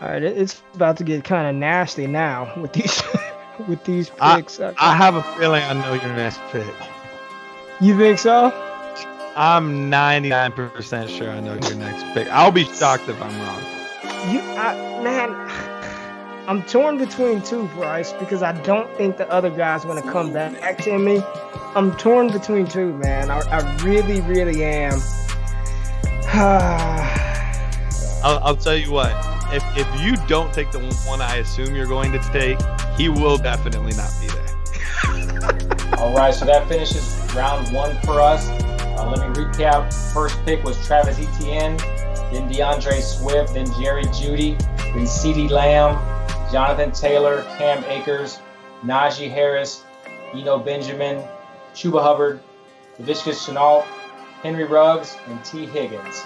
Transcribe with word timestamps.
All 0.00 0.08
right, 0.08 0.22
it's 0.22 0.62
about 0.74 0.96
to 0.98 1.04
get 1.04 1.24
kind 1.24 1.48
of 1.48 1.56
nasty 1.56 2.06
now 2.06 2.52
with 2.56 2.72
these 2.72 3.02
with 3.68 3.82
these 3.84 4.10
picks. 4.10 4.60
I, 4.60 4.72
I 4.78 4.94
have 4.94 5.16
a 5.16 5.22
feeling 5.36 5.62
I 5.64 5.72
know 5.72 5.94
your 5.94 6.14
next 6.14 6.40
pick. 6.50 6.72
You 7.80 7.98
think 7.98 8.18
so? 8.18 8.52
I'm 9.36 9.90
99% 9.90 11.08
sure 11.08 11.30
I 11.30 11.40
know 11.40 11.54
your 11.54 11.74
next 11.74 12.04
pick. 12.12 12.28
I'll 12.28 12.50
be 12.52 12.64
shocked 12.64 13.08
if 13.08 13.20
I'm 13.20 13.40
wrong. 13.40 13.62
You, 14.32 14.40
I, 14.40 15.02
man, 15.02 15.32
I'm 16.48 16.62
torn 16.64 16.98
between 16.98 17.42
two, 17.42 17.66
Bryce, 17.68 18.12
because 18.14 18.42
I 18.42 18.52
don't 18.62 18.90
think 18.96 19.16
the 19.16 19.28
other 19.30 19.50
guy's 19.50 19.84
going 19.84 20.02
to 20.02 20.10
come 20.10 20.32
back 20.32 20.78
to 20.78 20.98
me. 20.98 21.22
I'm 21.76 21.96
torn 21.96 22.32
between 22.32 22.66
two, 22.66 22.94
man. 22.94 23.30
I, 23.30 23.40
I 23.40 23.76
really, 23.84 24.20
really 24.22 24.64
am. 24.64 24.98
I'll, 28.24 28.38
I'll 28.44 28.56
tell 28.56 28.76
you 28.76 28.90
what. 28.90 29.27
If, 29.50 29.64
if 29.76 30.00
you 30.00 30.16
don't 30.26 30.52
take 30.52 30.70
the 30.70 30.80
one 31.06 31.22
I 31.22 31.36
assume 31.36 31.74
you're 31.74 31.86
going 31.86 32.12
to 32.12 32.18
take, 32.32 32.58
he 32.98 33.08
will 33.08 33.38
definitely 33.38 33.94
not 33.94 34.12
be 34.20 34.26
there. 34.26 35.94
All 35.98 36.14
right, 36.14 36.34
so 36.34 36.44
that 36.44 36.68
finishes 36.68 37.18
round 37.34 37.74
one 37.74 37.98
for 38.02 38.20
us. 38.20 38.48
Uh, 38.48 39.10
let 39.10 39.26
me 39.26 39.34
recap. 39.34 39.92
First 40.12 40.44
pick 40.44 40.62
was 40.64 40.76
Travis 40.86 41.18
Etienne, 41.18 41.78
then 42.30 42.52
DeAndre 42.52 43.00
Swift, 43.00 43.54
then 43.54 43.66
Jerry 43.80 44.04
Jeudy, 44.04 44.58
then 44.78 45.06
CeeDee 45.06 45.48
Lamb, 45.48 45.96
Jonathan 46.52 46.92
Taylor, 46.92 47.44
Cam 47.56 47.82
Akers, 47.84 48.40
Najee 48.84 49.30
Harris, 49.30 49.82
Eno 50.34 50.58
Benjamin, 50.58 51.24
Chuba 51.74 52.02
Hubbard, 52.02 52.40
Laviska 53.00 53.32
Shenault, 53.32 53.82
Henry 54.42 54.64
Ruggs, 54.64 55.16
and 55.26 55.42
Tee 55.44 55.64
Higgins. 55.64 56.22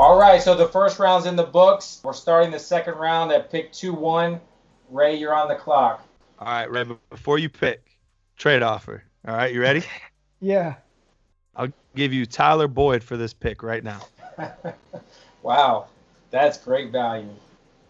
All 0.00 0.16
right, 0.16 0.40
so 0.40 0.54
the 0.54 0.68
first 0.68 1.00
round's 1.00 1.26
in 1.26 1.34
the 1.34 1.42
books. 1.42 2.00
We're 2.04 2.12
starting 2.12 2.52
the 2.52 2.58
second 2.58 2.94
round 2.94 3.32
at 3.32 3.50
pick 3.50 3.72
2 3.72 3.92
1. 3.92 4.40
Ray, 4.90 5.16
you're 5.16 5.34
on 5.34 5.48
the 5.48 5.56
clock. 5.56 6.06
All 6.38 6.46
right, 6.46 6.70
Ray, 6.70 6.84
before 7.10 7.38
you 7.38 7.48
pick, 7.48 7.98
trade 8.36 8.62
offer. 8.62 9.02
All 9.26 9.34
right, 9.34 9.52
you 9.52 9.60
ready? 9.60 9.82
Yeah. 10.40 10.76
I'll 11.56 11.72
give 11.96 12.12
you 12.12 12.24
Tyler 12.24 12.68
Boyd 12.68 13.02
for 13.02 13.16
this 13.16 13.34
pick 13.34 13.64
right 13.64 13.82
now. 13.82 14.02
wow, 15.42 15.88
that's 16.30 16.58
great 16.58 16.92
value. 16.92 17.34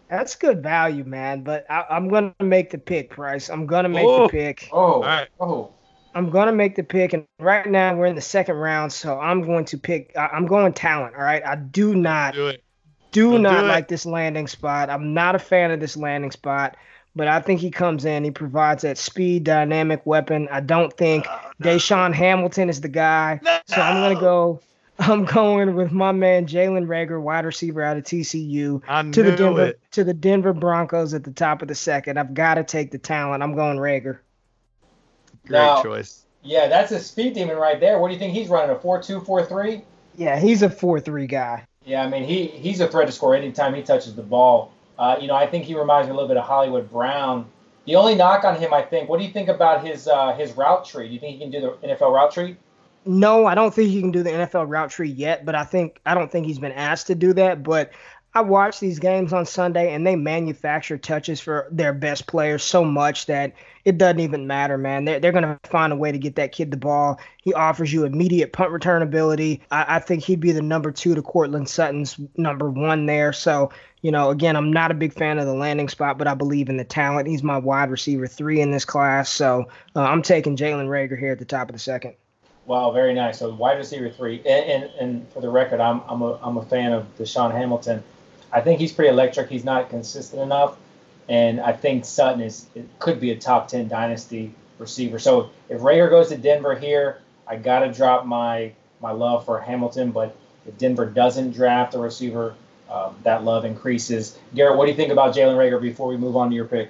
That's 0.09 0.35
good 0.35 0.63
value, 0.63 1.03
man. 1.03 1.43
But 1.43 1.69
I, 1.69 1.85
am 1.91 2.07
gonna 2.07 2.33
make 2.39 2.71
the 2.71 2.79
pick, 2.79 3.11
Price. 3.11 3.51
I'm 3.51 3.67
gonna 3.67 3.87
make 3.87 4.07
oh. 4.07 4.23
the 4.23 4.29
pick. 4.29 4.67
Oh, 4.71 4.93
all 4.93 5.01
right. 5.01 5.27
Oh, 5.39 5.71
I'm 6.15 6.29
gonna 6.29 6.51
make 6.51 6.75
the 6.75 6.83
pick, 6.83 7.13
and 7.13 7.25
right 7.39 7.65
now 7.65 7.95
we're 7.95 8.07
in 8.07 8.15
the 8.15 8.21
second 8.21 8.55
round, 8.55 8.91
so 8.91 9.19
I'm 9.19 9.41
going 9.43 9.65
to 9.65 9.77
pick. 9.77 10.11
I'm 10.17 10.47
going 10.47 10.73
talent. 10.73 11.15
All 11.15 11.21
right, 11.21 11.45
I 11.45 11.55
do 11.55 11.95
not 11.95 12.33
do, 12.33 12.53
do 13.11 13.39
not 13.39 13.61
do 13.61 13.67
like 13.67 13.87
this 13.87 14.05
landing 14.05 14.47
spot. 14.47 14.89
I'm 14.89 15.13
not 15.13 15.35
a 15.35 15.39
fan 15.39 15.71
of 15.71 15.79
this 15.79 15.95
landing 15.95 16.31
spot, 16.31 16.77
but 17.15 17.27
I 17.27 17.41
think 17.41 17.59
he 17.59 17.69
comes 17.69 18.05
in. 18.05 18.23
He 18.23 18.31
provides 18.31 18.81
that 18.83 18.97
speed, 18.97 19.43
dynamic 19.43 20.05
weapon. 20.05 20.47
I 20.51 20.61
don't 20.61 20.91
think 20.93 21.25
oh, 21.29 21.51
no. 21.59 21.69
DaeSean 21.69 22.13
Hamilton 22.13 22.69
is 22.69 22.81
the 22.81 22.89
guy, 22.89 23.39
no. 23.43 23.59
so 23.67 23.81
I'm 23.81 24.01
gonna 24.01 24.19
go. 24.19 24.61
I'm 25.01 25.23
going 25.23 25.75
with 25.75 25.93
my 25.93 26.11
man 26.11 26.45
Jalen 26.45 26.85
Reagor, 26.85 27.21
wide 27.21 27.45
receiver 27.45 27.81
out 27.81 27.95
of 27.95 28.03
TCU, 28.03 29.13
to 29.13 29.23
the 29.23 29.33
Denver 29.33 29.65
it. 29.67 29.79
to 29.91 30.03
the 30.03 30.13
Denver 30.13 30.51
Broncos 30.51 31.13
at 31.13 31.23
the 31.23 31.31
top 31.31 31.61
of 31.61 31.69
the 31.69 31.75
second. 31.75 32.17
I've 32.17 32.33
got 32.33 32.55
to 32.55 32.65
take 32.65 32.91
the 32.91 32.97
talent. 32.97 33.41
I'm 33.41 33.55
going 33.55 33.77
Reagor. 33.77 34.19
Great 35.49 35.59
now, 35.59 35.81
choice. 35.81 36.25
Yeah, 36.43 36.67
that's 36.67 36.91
a 36.91 36.99
speed 36.99 37.33
demon 37.33 37.57
right 37.57 37.79
there. 37.79 37.99
What 37.99 38.07
do 38.07 38.13
you 38.13 38.19
think 38.19 38.33
he's 38.33 38.47
running? 38.47 38.73
A 38.75 38.79
4 38.79 39.01
2 39.01 39.21
4 39.21 39.45
3? 39.45 39.81
Yeah, 40.15 40.39
he's 40.39 40.61
a 40.61 40.69
4 40.69 40.99
3 40.99 41.27
guy. 41.27 41.65
Yeah, 41.85 42.03
I 42.03 42.09
mean, 42.09 42.23
he 42.23 42.47
he's 42.47 42.79
a 42.79 42.87
threat 42.87 43.07
to 43.07 43.11
score 43.11 43.35
anytime 43.35 43.73
he 43.73 43.81
touches 43.81 44.15
the 44.15 44.21
ball. 44.21 44.71
Uh, 44.97 45.17
you 45.19 45.27
know, 45.27 45.35
I 45.35 45.47
think 45.47 45.65
he 45.65 45.75
reminds 45.75 46.07
me 46.07 46.11
a 46.11 46.13
little 46.13 46.27
bit 46.27 46.37
of 46.37 46.45
Hollywood 46.45 46.89
Brown. 46.91 47.45
The 47.85 47.95
only 47.95 48.13
knock 48.13 48.43
on 48.43 48.55
him, 48.55 48.73
I 48.73 48.83
think, 48.83 49.09
what 49.09 49.17
do 49.17 49.25
you 49.25 49.31
think 49.31 49.49
about 49.49 49.83
his 49.83 50.07
uh, 50.07 50.33
his 50.33 50.51
route 50.55 50.85
tree? 50.85 51.07
Do 51.07 51.13
you 51.13 51.19
think 51.19 51.33
he 51.33 51.39
can 51.39 51.51
do 51.51 51.61
the 51.61 51.87
NFL 51.87 52.13
route 52.13 52.31
tree? 52.31 52.55
No, 53.05 53.45
I 53.45 53.55
don't 53.55 53.73
think 53.73 53.89
he 53.89 54.01
can 54.01 54.11
do 54.11 54.21
the 54.21 54.29
NFL 54.29 54.69
route 54.69 54.91
tree 54.91 55.09
yet, 55.09 55.45
but 55.45 55.55
I 55.55 55.63
think 55.63 55.99
I 56.05 56.13
don't 56.13 56.31
think 56.31 56.45
he's 56.45 56.59
been 56.59 56.73
asked 56.73 57.07
to 57.07 57.15
do 57.15 57.33
that. 57.33 57.63
But 57.63 57.91
I 58.33 58.41
watch 58.41 58.79
these 58.79 58.99
games 58.99 59.33
on 59.33 59.45
Sunday 59.45 59.93
and 59.93 60.05
they 60.05 60.15
manufacture 60.15 60.97
touches 60.97 61.41
for 61.41 61.67
their 61.71 61.93
best 61.93 62.27
players 62.27 62.63
so 62.63 62.85
much 62.85 63.25
that 63.25 63.53
it 63.89 63.97
doesn't 63.97 64.19
even 64.19 64.45
matter, 64.45 64.77
man. 64.77 65.05
They're, 65.05 65.19
they're 65.19 65.31
going 65.31 65.43
to 65.43 65.59
find 65.63 65.91
a 65.91 65.95
way 65.95 66.11
to 66.11 66.19
get 66.19 66.35
that 66.35 66.51
kid 66.51 66.69
the 66.69 66.77
ball. 66.77 67.19
He 67.41 67.55
offers 67.55 67.91
you 67.91 68.05
immediate 68.05 68.53
punt 68.53 68.69
return 68.69 69.01
ability. 69.01 69.61
I, 69.71 69.95
I 69.95 69.99
think 69.99 70.23
he'd 70.23 70.39
be 70.39 70.51
the 70.51 70.61
number 70.61 70.91
two 70.91 71.15
to 71.15 71.21
Courtland 71.23 71.67
Sutton's 71.67 72.17
number 72.37 72.69
one 72.69 73.07
there. 73.07 73.33
So, 73.33 73.71
you 74.03 74.11
know, 74.11 74.29
again, 74.29 74.55
I'm 74.55 74.71
not 74.71 74.91
a 74.91 74.93
big 74.93 75.11
fan 75.11 75.39
of 75.39 75.47
the 75.47 75.55
landing 75.55 75.89
spot, 75.89 76.19
but 76.19 76.27
I 76.27 76.35
believe 76.35 76.69
in 76.69 76.77
the 76.77 76.83
talent. 76.83 77.27
He's 77.27 77.41
my 77.41 77.57
wide 77.57 77.89
receiver 77.89 78.27
three 78.27 78.61
in 78.61 78.69
this 78.69 78.85
class. 78.85 79.31
So 79.31 79.67
uh, 79.95 80.03
I'm 80.03 80.21
taking 80.21 80.55
Jalen 80.55 80.87
Reagor 80.87 81.17
here 81.17 81.31
at 81.31 81.39
the 81.39 81.45
top 81.45 81.69
of 81.69 81.73
the 81.73 81.79
second. 81.79 82.13
Wow, 82.67 82.91
very 82.91 83.15
nice. 83.15 83.39
So 83.39 83.51
wide 83.51 83.79
receiver 83.79 84.11
three, 84.11 84.43
and, 84.45 84.83
and, 84.83 84.83
and 85.01 85.33
for 85.33 85.41
the 85.41 85.49
record, 85.49 85.79
I'm 85.79 86.01
I'm 86.07 86.21
a 86.21 86.39
I'm 86.43 86.57
a 86.57 86.63
fan 86.63 86.93
of 86.93 87.07
DaeSean 87.17 87.51
Hamilton. 87.51 88.03
I 88.51 88.61
think 88.61 88.79
he's 88.79 88.91
pretty 88.91 89.09
electric. 89.09 89.49
He's 89.49 89.63
not 89.65 89.89
consistent 89.89 90.43
enough, 90.43 90.77
and 91.29 91.61
I 91.61 91.71
think 91.71 92.03
Sutton 92.03 92.41
is 92.41 92.65
could 92.97 93.19
be 93.21 93.31
a 93.31 93.37
top 93.37 93.67
ten 93.67 93.87
dynasty 93.87 94.53
receiver. 94.79 95.19
So 95.19 95.51
if 95.69 95.79
Reagor 95.79 96.09
goes 96.09 96.29
to 96.29 96.37
Denver 96.37 96.75
here, 96.75 97.21
I 97.47 97.55
gotta 97.55 97.93
drop 97.93 98.25
my 98.25 98.73
my 98.99 99.11
love 99.11 99.45
for 99.45 99.61
Hamilton. 99.61 100.11
But 100.11 100.35
if 100.67 100.77
Denver 100.77 101.05
doesn't 101.05 101.51
draft 101.51 101.93
a 101.93 101.99
receiver, 101.99 102.55
um, 102.89 103.15
that 103.23 103.43
love 103.43 103.63
increases. 103.63 104.37
Garrett, 104.55 104.77
what 104.77 104.85
do 104.85 104.91
you 104.91 104.97
think 104.97 105.11
about 105.11 105.35
Jalen 105.35 105.55
Reagor 105.55 105.81
before 105.81 106.07
we 106.07 106.17
move 106.17 106.35
on 106.35 106.49
to 106.49 106.55
your 106.55 106.65
pick? 106.65 106.89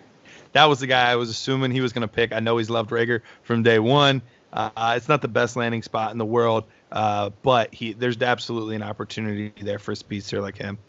That 0.53 0.65
was 0.65 0.79
the 0.79 0.87
guy 0.87 1.11
I 1.11 1.15
was 1.15 1.29
assuming 1.29 1.71
he 1.71 1.81
was 1.81 1.93
going 1.93 2.01
to 2.01 2.07
pick. 2.07 2.33
I 2.33 2.39
know 2.39 2.57
he's 2.57 2.69
loved 2.69 2.89
Reagor 2.89 3.21
from 3.43 3.61
day 3.61 3.77
one. 3.77 4.21
Uh, 4.51 4.95
it's 4.97 5.07
not 5.07 5.21
the 5.21 5.27
best 5.27 5.55
landing 5.55 5.83
spot 5.83 6.11
in 6.11 6.17
the 6.17 6.25
world, 6.25 6.63
uh, 6.91 7.29
but 7.43 7.71
he 7.71 7.93
there's 7.93 8.19
absolutely 8.19 8.75
an 8.75 8.81
opportunity 8.81 9.53
there 9.61 9.77
for 9.77 9.91
a 9.91 9.95
speedster 9.95 10.41
like 10.41 10.57
him. 10.57 10.79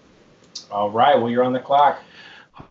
All 0.71 0.91
right. 0.91 1.19
Well, 1.19 1.29
you're 1.29 1.45
on 1.45 1.53
the 1.53 1.61
clock. 1.61 2.03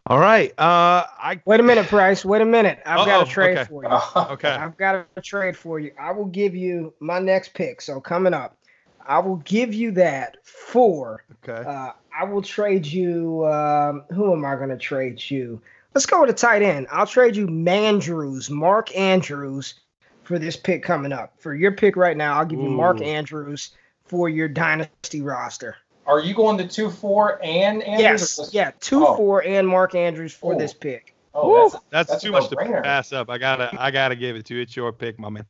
All 0.05 0.19
right. 0.19 0.51
Uh, 0.57 1.05
I 1.17 1.41
wait 1.45 1.59
a 1.59 1.63
minute, 1.63 1.87
Price. 1.87 2.25
Wait 2.25 2.41
a 2.41 2.45
minute. 2.45 2.79
I've 2.85 2.99
Uh-oh, 2.99 3.05
got 3.05 3.27
a 3.27 3.29
trade 3.29 3.57
okay. 3.57 3.67
for 3.69 3.83
you. 3.83 3.89
okay. 4.33 4.49
I've 4.49 4.77
got 4.77 5.07
a 5.15 5.21
trade 5.21 5.55
for 5.55 5.79
you. 5.79 5.91
I 5.99 6.11
will 6.11 6.25
give 6.25 6.55
you 6.55 6.93
my 6.99 7.19
next 7.19 7.53
pick. 7.53 7.81
So 7.81 7.99
coming 7.99 8.33
up, 8.33 8.57
I 9.05 9.19
will 9.19 9.37
give 9.37 9.73
you 9.73 9.91
that 9.91 10.37
for. 10.45 11.23
Okay. 11.47 11.67
Uh, 11.67 11.91
I 12.17 12.23
will 12.25 12.41
trade 12.41 12.85
you. 12.85 13.45
Um, 13.45 14.03
who 14.09 14.33
am 14.33 14.45
I 14.45 14.55
going 14.55 14.69
to 14.69 14.77
trade 14.77 15.21
you? 15.29 15.61
Let's 15.93 16.05
go 16.05 16.21
with 16.21 16.29
a 16.29 16.33
tight 16.33 16.61
end. 16.61 16.87
I'll 16.91 17.07
trade 17.07 17.35
you 17.35 17.47
Mandrews, 17.47 18.49
Mark 18.49 18.95
Andrews, 18.95 19.75
for 20.23 20.37
this 20.37 20.55
pick 20.55 20.83
coming 20.83 21.11
up. 21.11 21.33
For 21.39 21.55
your 21.55 21.71
pick 21.71 21.95
right 21.95 22.15
now, 22.15 22.37
I'll 22.37 22.45
give 22.45 22.59
Ooh. 22.59 22.63
you 22.63 22.69
Mark 22.69 23.01
Andrews 23.01 23.71
for 24.05 24.29
your 24.29 24.47
dynasty 24.47 25.21
roster. 25.21 25.77
Are 26.09 26.19
you 26.19 26.33
going 26.33 26.57
to 26.57 26.67
two 26.67 26.89
four 26.89 27.39
and 27.43 27.83
Andrews? 27.83 28.39
Yes, 28.39 28.49
yeah, 28.51 28.71
two 28.79 29.05
oh. 29.05 29.15
four 29.15 29.43
and 29.45 29.67
Mark 29.67 29.93
Andrews 29.93 30.33
for 30.33 30.55
oh. 30.55 30.57
this 30.57 30.73
pick. 30.73 31.15
Oh, 31.35 31.69
that's, 31.69 31.83
that's, 31.91 32.09
that's 32.09 32.23
too 32.23 32.31
much 32.31 32.49
to 32.49 32.55
pass 32.55 33.13
up. 33.13 33.29
I 33.29 33.37
gotta, 33.37 33.69
I 33.79 33.91
gotta 33.91 34.15
give 34.15 34.35
it 34.35 34.45
to 34.47 34.55
you. 34.55 34.61
It's 34.61 34.75
your 34.75 34.91
pick, 34.91 35.19
my 35.19 35.29
man. 35.29 35.45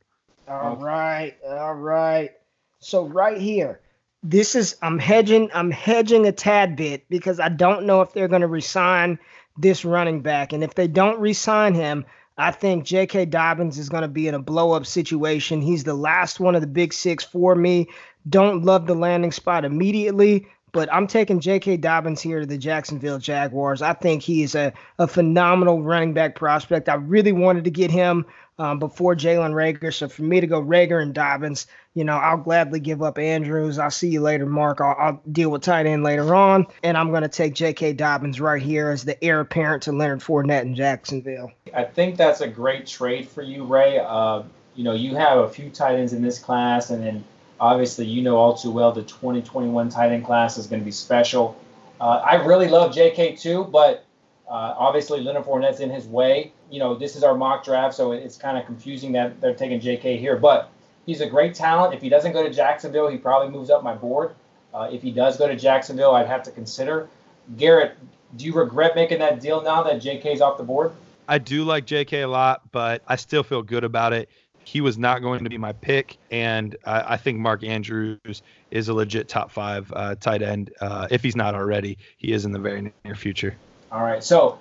All 0.46 0.76
right, 0.76 1.34
all 1.48 1.74
right. 1.74 2.32
So 2.78 3.06
right 3.06 3.38
here, 3.38 3.80
this 4.22 4.54
is 4.54 4.76
I'm 4.82 4.98
hedging, 4.98 5.48
I'm 5.54 5.70
hedging 5.70 6.26
a 6.26 6.32
tad 6.32 6.76
bit 6.76 7.08
because 7.08 7.40
I 7.40 7.48
don't 7.48 7.86
know 7.86 8.02
if 8.02 8.12
they're 8.12 8.28
going 8.28 8.42
to 8.42 8.46
resign 8.46 9.18
this 9.56 9.86
running 9.86 10.20
back, 10.20 10.52
and 10.52 10.62
if 10.62 10.74
they 10.74 10.88
don't 10.88 11.18
resign 11.20 11.72
him, 11.72 12.04
I 12.40 12.50
think 12.50 12.84
J.K. 12.84 13.26
Dobbins 13.26 13.78
is 13.78 13.88
going 13.88 14.02
to 14.02 14.08
be 14.08 14.26
in 14.26 14.34
a 14.34 14.38
blow 14.38 14.72
up 14.72 14.86
situation. 14.86 15.60
He's 15.60 15.84
the 15.84 15.94
last 15.94 16.40
one 16.40 16.54
of 16.54 16.62
the 16.62 16.66
big 16.66 16.92
six 16.92 17.22
for 17.22 17.54
me. 17.54 17.88
Don't 18.28 18.64
love 18.64 18.86
the 18.86 18.94
landing 18.94 19.32
spot 19.32 19.64
immediately, 19.64 20.46
but 20.72 20.92
I'm 20.92 21.06
taking 21.06 21.40
J.K. 21.40 21.78
Dobbins 21.78 22.20
here 22.20 22.40
to 22.40 22.46
the 22.46 22.58
Jacksonville 22.58 23.18
Jaguars. 23.18 23.82
I 23.82 23.94
think 23.94 24.22
he 24.22 24.42
is 24.42 24.54
a, 24.54 24.72
a 24.98 25.06
phenomenal 25.06 25.82
running 25.82 26.12
back 26.12 26.36
prospect. 26.36 26.88
I 26.88 26.94
really 26.94 27.32
wanted 27.32 27.64
to 27.64 27.70
get 27.70 27.90
him 27.90 28.26
um, 28.58 28.78
before 28.78 29.16
Jalen 29.16 29.52
Reagor. 29.52 29.92
So 29.92 30.08
for 30.08 30.22
me 30.22 30.40
to 30.40 30.46
go 30.46 30.62
Reagor 30.62 31.02
and 31.02 31.14
Dobbins, 31.14 31.66
you 31.94 32.04
know, 32.04 32.16
I'll 32.16 32.36
gladly 32.36 32.78
give 32.78 33.02
up 33.02 33.18
Andrews. 33.18 33.78
I'll 33.78 33.90
see 33.90 34.08
you 34.08 34.20
later, 34.20 34.46
Mark. 34.46 34.80
I'll, 34.80 34.96
I'll 34.98 35.22
deal 35.32 35.50
with 35.50 35.62
tight 35.62 35.86
end 35.86 36.02
later 36.02 36.34
on. 36.34 36.66
And 36.82 36.96
I'm 36.96 37.10
going 37.10 37.22
to 37.22 37.28
take 37.28 37.54
J.K. 37.54 37.94
Dobbins 37.94 38.38
right 38.38 38.62
here 38.62 38.90
as 38.90 39.04
the 39.04 39.22
heir 39.24 39.40
apparent 39.40 39.84
to 39.84 39.92
Leonard 39.92 40.20
Fournette 40.20 40.62
in 40.62 40.74
Jacksonville. 40.74 41.50
I 41.74 41.84
think 41.84 42.16
that's 42.16 42.42
a 42.42 42.48
great 42.48 42.86
trade 42.86 43.28
for 43.28 43.42
you, 43.42 43.64
Ray. 43.64 43.98
Uh, 43.98 44.42
you 44.76 44.84
know, 44.84 44.92
you 44.92 45.16
have 45.16 45.38
a 45.38 45.48
few 45.48 45.70
tight 45.70 45.96
ends 45.96 46.12
in 46.12 46.22
this 46.22 46.38
class, 46.38 46.90
and 46.90 47.02
then 47.02 47.24
Obviously, 47.60 48.06
you 48.06 48.22
know 48.22 48.36
all 48.36 48.56
too 48.56 48.70
well 48.70 48.90
the 48.92 49.02
2021 49.02 49.88
tight 49.90 50.12
end 50.12 50.24
class 50.24 50.56
is 50.58 50.66
going 50.66 50.80
to 50.80 50.84
be 50.84 50.90
special. 50.90 51.56
Uh, 52.00 52.22
I 52.24 52.36
really 52.44 52.68
love 52.68 52.92
JK 52.92 53.38
too, 53.40 53.64
but 53.64 54.04
Uh, 54.48 54.74
obviously, 54.76 55.20
Leonard 55.20 55.44
Fournette's 55.44 55.78
in 55.78 55.90
his 55.90 56.06
way. 56.08 56.50
You 56.72 56.80
know, 56.80 56.96
this 56.96 57.14
is 57.14 57.22
our 57.22 57.36
mock 57.36 57.64
draft, 57.64 57.94
so 57.94 58.10
it's 58.10 58.36
kind 58.36 58.58
of 58.58 58.66
confusing 58.66 59.12
that 59.12 59.40
they're 59.40 59.54
taking 59.54 59.78
J.K. 59.78 60.16
here. 60.16 60.34
But 60.36 60.70
he's 61.06 61.20
a 61.20 61.26
great 61.30 61.54
talent. 61.54 61.94
If 61.94 62.02
he 62.02 62.08
doesn't 62.08 62.32
go 62.32 62.42
to 62.42 62.50
Jacksonville, 62.52 63.06
he 63.06 63.16
probably 63.16 63.48
moves 63.56 63.70
up 63.70 63.84
my 63.84 63.94
board. 63.94 64.34
Uh, 64.74 64.88
if 64.90 65.02
he 65.02 65.12
does 65.12 65.36
go 65.36 65.46
to 65.46 65.54
Jacksonville, 65.54 66.16
I'd 66.16 66.26
have 66.26 66.42
to 66.42 66.50
consider. 66.50 67.08
Garrett, 67.56 67.96
do 68.36 68.44
you 68.44 68.52
regret 68.52 68.96
making 68.96 69.20
that 69.20 69.38
deal 69.40 69.62
now 69.62 69.84
that 69.84 70.00
J.K.'s 70.00 70.40
off 70.40 70.56
the 70.58 70.64
board? 70.64 70.90
I 71.28 71.38
do 71.38 71.62
like 71.62 71.86
J.K. 71.86 72.22
a 72.22 72.28
lot, 72.28 72.72
but 72.72 73.02
I 73.06 73.14
still 73.14 73.44
feel 73.44 73.62
good 73.62 73.84
about 73.84 74.12
it. 74.12 74.30
He 74.64 74.80
was 74.80 74.98
not 74.98 75.22
going 75.22 75.42
to 75.44 75.50
be 75.50 75.58
my 75.58 75.72
pick, 75.72 76.18
and 76.30 76.76
I, 76.84 77.14
I 77.14 77.16
think 77.16 77.38
Mark 77.38 77.64
Andrews 77.64 78.42
is 78.70 78.88
a 78.88 78.94
legit 78.94 79.28
top 79.28 79.50
five 79.50 79.92
uh, 79.94 80.14
tight 80.16 80.42
end. 80.42 80.72
Uh, 80.80 81.08
if 81.10 81.22
he's 81.22 81.36
not 81.36 81.54
already, 81.54 81.98
he 82.18 82.32
is 82.32 82.44
in 82.44 82.52
the 82.52 82.58
very 82.58 82.92
near 83.04 83.14
future. 83.14 83.56
All 83.90 84.02
right. 84.02 84.22
So, 84.22 84.58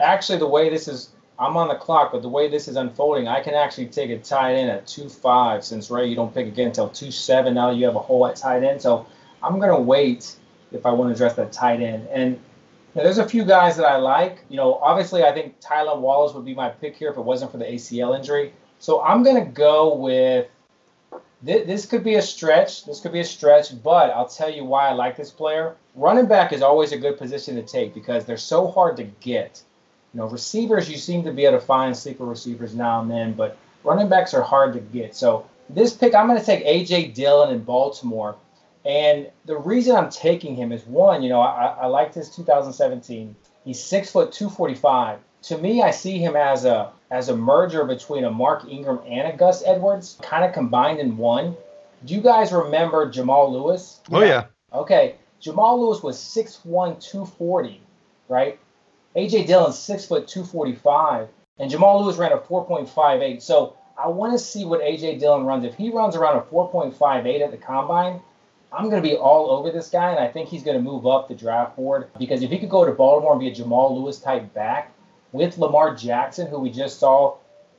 actually, 0.00 0.38
the 0.38 0.48
way 0.48 0.68
this 0.68 0.88
is, 0.88 1.10
I'm 1.38 1.56
on 1.56 1.68
the 1.68 1.76
clock, 1.76 2.12
but 2.12 2.22
the 2.22 2.28
way 2.28 2.48
this 2.48 2.68
is 2.68 2.76
unfolding, 2.76 3.28
I 3.28 3.40
can 3.40 3.54
actually 3.54 3.86
take 3.86 4.10
a 4.10 4.18
tight 4.18 4.54
end 4.54 4.70
at 4.70 4.86
two 4.86 5.08
five. 5.08 5.64
Since 5.64 5.90
Ray, 5.90 6.08
you 6.08 6.16
don't 6.16 6.34
pick 6.34 6.46
again 6.46 6.68
until 6.68 6.88
two 6.88 7.10
seven. 7.10 7.54
Now 7.54 7.70
you 7.70 7.86
have 7.86 7.96
a 7.96 8.00
hole 8.00 8.26
at 8.26 8.36
tight 8.36 8.64
end. 8.64 8.82
So, 8.82 9.06
I'm 9.42 9.58
gonna 9.58 9.80
wait 9.80 10.36
if 10.72 10.84
I 10.84 10.90
want 10.90 11.10
to 11.10 11.14
address 11.14 11.36
that 11.36 11.52
tight 11.52 11.80
end. 11.80 12.06
And 12.08 12.38
know, 12.98 13.04
there's 13.04 13.18
a 13.18 13.28
few 13.28 13.44
guys 13.44 13.76
that 13.76 13.86
I 13.86 13.96
like. 13.96 14.44
You 14.48 14.56
know, 14.56 14.74
obviously, 14.74 15.24
I 15.24 15.32
think 15.32 15.60
Tylan 15.60 16.00
Wallace 16.00 16.34
would 16.34 16.44
be 16.44 16.54
my 16.54 16.68
pick 16.68 16.96
here 16.96 17.10
if 17.10 17.16
it 17.16 17.24
wasn't 17.24 17.50
for 17.50 17.58
the 17.58 17.64
ACL 17.64 18.16
injury. 18.16 18.52
So 18.78 19.02
I'm 19.02 19.22
gonna 19.22 19.44
go 19.44 19.94
with. 19.94 20.46
This 21.40 21.86
could 21.86 22.02
be 22.02 22.16
a 22.16 22.22
stretch. 22.22 22.84
This 22.84 22.98
could 22.98 23.12
be 23.12 23.20
a 23.20 23.24
stretch, 23.24 23.80
but 23.82 24.10
I'll 24.10 24.28
tell 24.28 24.50
you 24.50 24.64
why 24.64 24.88
I 24.88 24.92
like 24.92 25.16
this 25.16 25.30
player. 25.30 25.76
Running 25.94 26.26
back 26.26 26.52
is 26.52 26.62
always 26.62 26.90
a 26.90 26.98
good 26.98 27.16
position 27.16 27.54
to 27.54 27.62
take 27.62 27.94
because 27.94 28.24
they're 28.24 28.36
so 28.36 28.66
hard 28.66 28.96
to 28.96 29.04
get. 29.04 29.62
You 30.12 30.20
know, 30.20 30.26
receivers, 30.26 30.90
you 30.90 30.96
seem 30.96 31.22
to 31.24 31.32
be 31.32 31.44
able 31.44 31.60
to 31.60 31.64
find 31.64 31.96
sleeper 31.96 32.24
receivers 32.24 32.74
now 32.74 33.00
and 33.00 33.08
then, 33.10 33.34
but 33.34 33.56
running 33.84 34.08
backs 34.08 34.34
are 34.34 34.42
hard 34.42 34.72
to 34.72 34.80
get. 34.80 35.14
So 35.14 35.46
this 35.70 35.94
pick, 35.94 36.14
I'm 36.14 36.26
going 36.26 36.38
to 36.38 36.44
take 36.44 36.64
A.J. 36.64 37.08
Dillon 37.08 37.54
in 37.54 37.62
Baltimore. 37.62 38.36
And 38.84 39.30
the 39.44 39.56
reason 39.56 39.94
I'm 39.94 40.10
taking 40.10 40.54
him 40.54 40.72
is 40.72 40.84
one, 40.86 41.22
you 41.22 41.28
know, 41.28 41.40
I, 41.40 41.66
I 41.82 41.86
liked 41.86 42.14
his 42.14 42.34
2017. 42.34 43.36
He's 43.64 43.82
six 43.82 44.10
foot 44.10 44.32
245. 44.32 45.18
To 45.42 45.58
me, 45.58 45.82
I 45.82 45.90
see 45.90 46.18
him 46.18 46.36
as 46.36 46.64
a 46.64 46.92
as 47.10 47.28
a 47.28 47.36
merger 47.36 47.84
between 47.84 48.24
a 48.24 48.30
Mark 48.30 48.64
Ingram 48.68 49.00
and 49.06 49.28
a 49.28 49.36
Gus 49.36 49.62
Edwards, 49.64 50.18
kind 50.20 50.44
of 50.44 50.52
combined 50.52 50.98
in 50.98 51.16
one. 51.16 51.56
Do 52.04 52.14
you 52.14 52.20
guys 52.20 52.52
remember 52.52 53.10
Jamal 53.10 53.52
Lewis? 53.52 54.00
Oh 54.10 54.22
yeah. 54.22 54.46
Okay. 54.72 55.16
Jamal 55.40 55.80
Lewis 55.80 56.02
was 56.02 56.18
6'1", 56.18 56.64
240, 57.00 57.80
right? 58.28 58.58
AJ 59.14 59.46
Dillon 59.46 59.72
six 59.72 60.04
foot 60.04 60.26
245, 60.26 61.28
and 61.58 61.70
Jamal 61.70 62.02
Lewis 62.02 62.16
ran 62.16 62.32
a 62.32 62.38
4.58. 62.38 63.40
So 63.40 63.76
I 63.96 64.08
want 64.08 64.32
to 64.32 64.38
see 64.38 64.64
what 64.64 64.80
AJ 64.80 65.20
Dillon 65.20 65.44
runs. 65.44 65.64
If 65.64 65.76
he 65.76 65.90
runs 65.90 66.16
around 66.16 66.36
a 66.36 66.42
4.58 66.42 67.40
at 67.40 67.50
the 67.52 67.56
combine, 67.56 68.20
I'm 68.72 68.90
going 68.90 69.02
to 69.02 69.08
be 69.08 69.16
all 69.16 69.50
over 69.50 69.70
this 69.70 69.88
guy, 69.88 70.10
and 70.10 70.18
I 70.18 70.28
think 70.28 70.48
he's 70.48 70.62
going 70.62 70.76
to 70.76 70.82
move 70.82 71.06
up 71.06 71.28
the 71.28 71.34
draft 71.34 71.76
board 71.76 72.08
because 72.18 72.42
if 72.42 72.50
he 72.50 72.58
could 72.58 72.68
go 72.68 72.84
to 72.84 72.92
Baltimore 72.92 73.32
and 73.32 73.40
be 73.40 73.48
a 73.48 73.54
Jamal 73.54 73.98
Lewis 73.98 74.18
type 74.18 74.52
back 74.52 74.92
with 75.32 75.58
Lamar 75.58 75.94
Jackson, 75.94 76.46
who 76.46 76.58
we 76.58 76.70
just 76.70 76.98
saw 76.98 77.36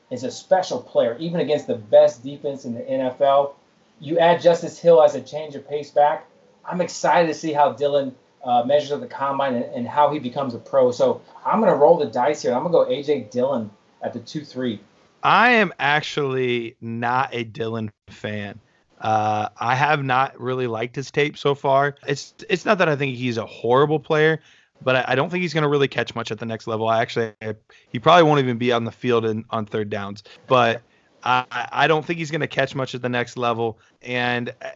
is 0.09 0.23
a 0.23 0.31
special 0.31 0.81
player, 0.81 1.15
even 1.19 1.39
against 1.39 1.67
the 1.67 1.75
best 1.75 2.23
defense 2.23 2.65
in 2.65 2.73
the 2.73 2.81
NFL. 2.81 3.53
You 3.99 4.19
add 4.19 4.41
Justice 4.41 4.79
Hill 4.79 5.01
as 5.03 5.15
a 5.15 5.21
change 5.21 5.55
of 5.55 5.67
pace 5.67 5.91
back. 5.91 6.25
I'm 6.65 6.81
excited 6.81 7.27
to 7.27 7.33
see 7.33 7.53
how 7.53 7.73
Dillon 7.73 8.15
uh, 8.43 8.63
measures 8.63 8.91
at 8.91 9.01
the 9.01 9.07
combine 9.07 9.55
and, 9.55 9.65
and, 9.65 9.87
how 9.87 10.11
he 10.11 10.19
becomes 10.19 10.53
a 10.53 10.59
pro. 10.59 10.91
So 10.91 11.21
I'm 11.45 11.59
going 11.59 11.71
to 11.71 11.77
roll 11.77 11.97
the 11.97 12.05
dice 12.05 12.41
here. 12.41 12.53
I'm 12.53 12.63
going 12.63 12.71
to 12.71 12.95
go 12.95 13.13
AJ 13.13 13.31
Dillon 13.31 13.69
at 14.01 14.13
the 14.13 14.19
2 14.19 14.45
3. 14.45 14.79
I 15.21 15.51
am 15.51 15.73
actually 15.77 16.77
not 16.79 17.33
a 17.33 17.43
Dillon 17.43 17.91
fan. 18.09 18.59
Uh, 18.99 19.49
I 19.57 19.75
have 19.75 20.03
not 20.03 20.39
really 20.39 20.67
liked 20.67 20.95
his 20.95 21.11
tape 21.11 21.37
so 21.37 21.55
far. 21.55 21.95
It's 22.05 22.33
it's 22.49 22.65
not 22.65 22.79
that 22.79 22.89
I 22.89 22.95
think 22.95 23.15
he's 23.15 23.37
a 23.37 23.45
horrible 23.45 23.99
player, 23.99 24.41
but 24.81 24.95
I, 24.95 25.05
I 25.09 25.15
don't 25.15 25.29
think 25.29 25.41
he's 25.41 25.53
going 25.53 25.63
to 25.63 25.69
really 25.69 25.87
catch 25.87 26.15
much 26.15 26.31
at 26.31 26.39
the 26.39 26.45
next 26.45 26.67
level. 26.67 26.87
I 26.87 27.01
actually, 27.01 27.33
I, 27.41 27.55
he 27.89 27.99
probably 27.99 28.23
won't 28.23 28.39
even 28.39 28.57
be 28.57 28.71
on 28.71 28.85
the 28.85 28.91
field 28.91 29.25
in, 29.25 29.45
on 29.49 29.65
third 29.65 29.89
downs. 29.89 30.23
But 30.47 30.81
I, 31.23 31.45
I 31.51 31.87
don't 31.87 32.05
think 32.05 32.19
he's 32.19 32.31
going 32.31 32.41
to 32.41 32.47
catch 32.47 32.75
much 32.75 32.95
at 32.95 33.01
the 33.01 33.09
next 33.09 33.37
level. 33.37 33.79
And 34.01 34.53
uh, 34.61 34.69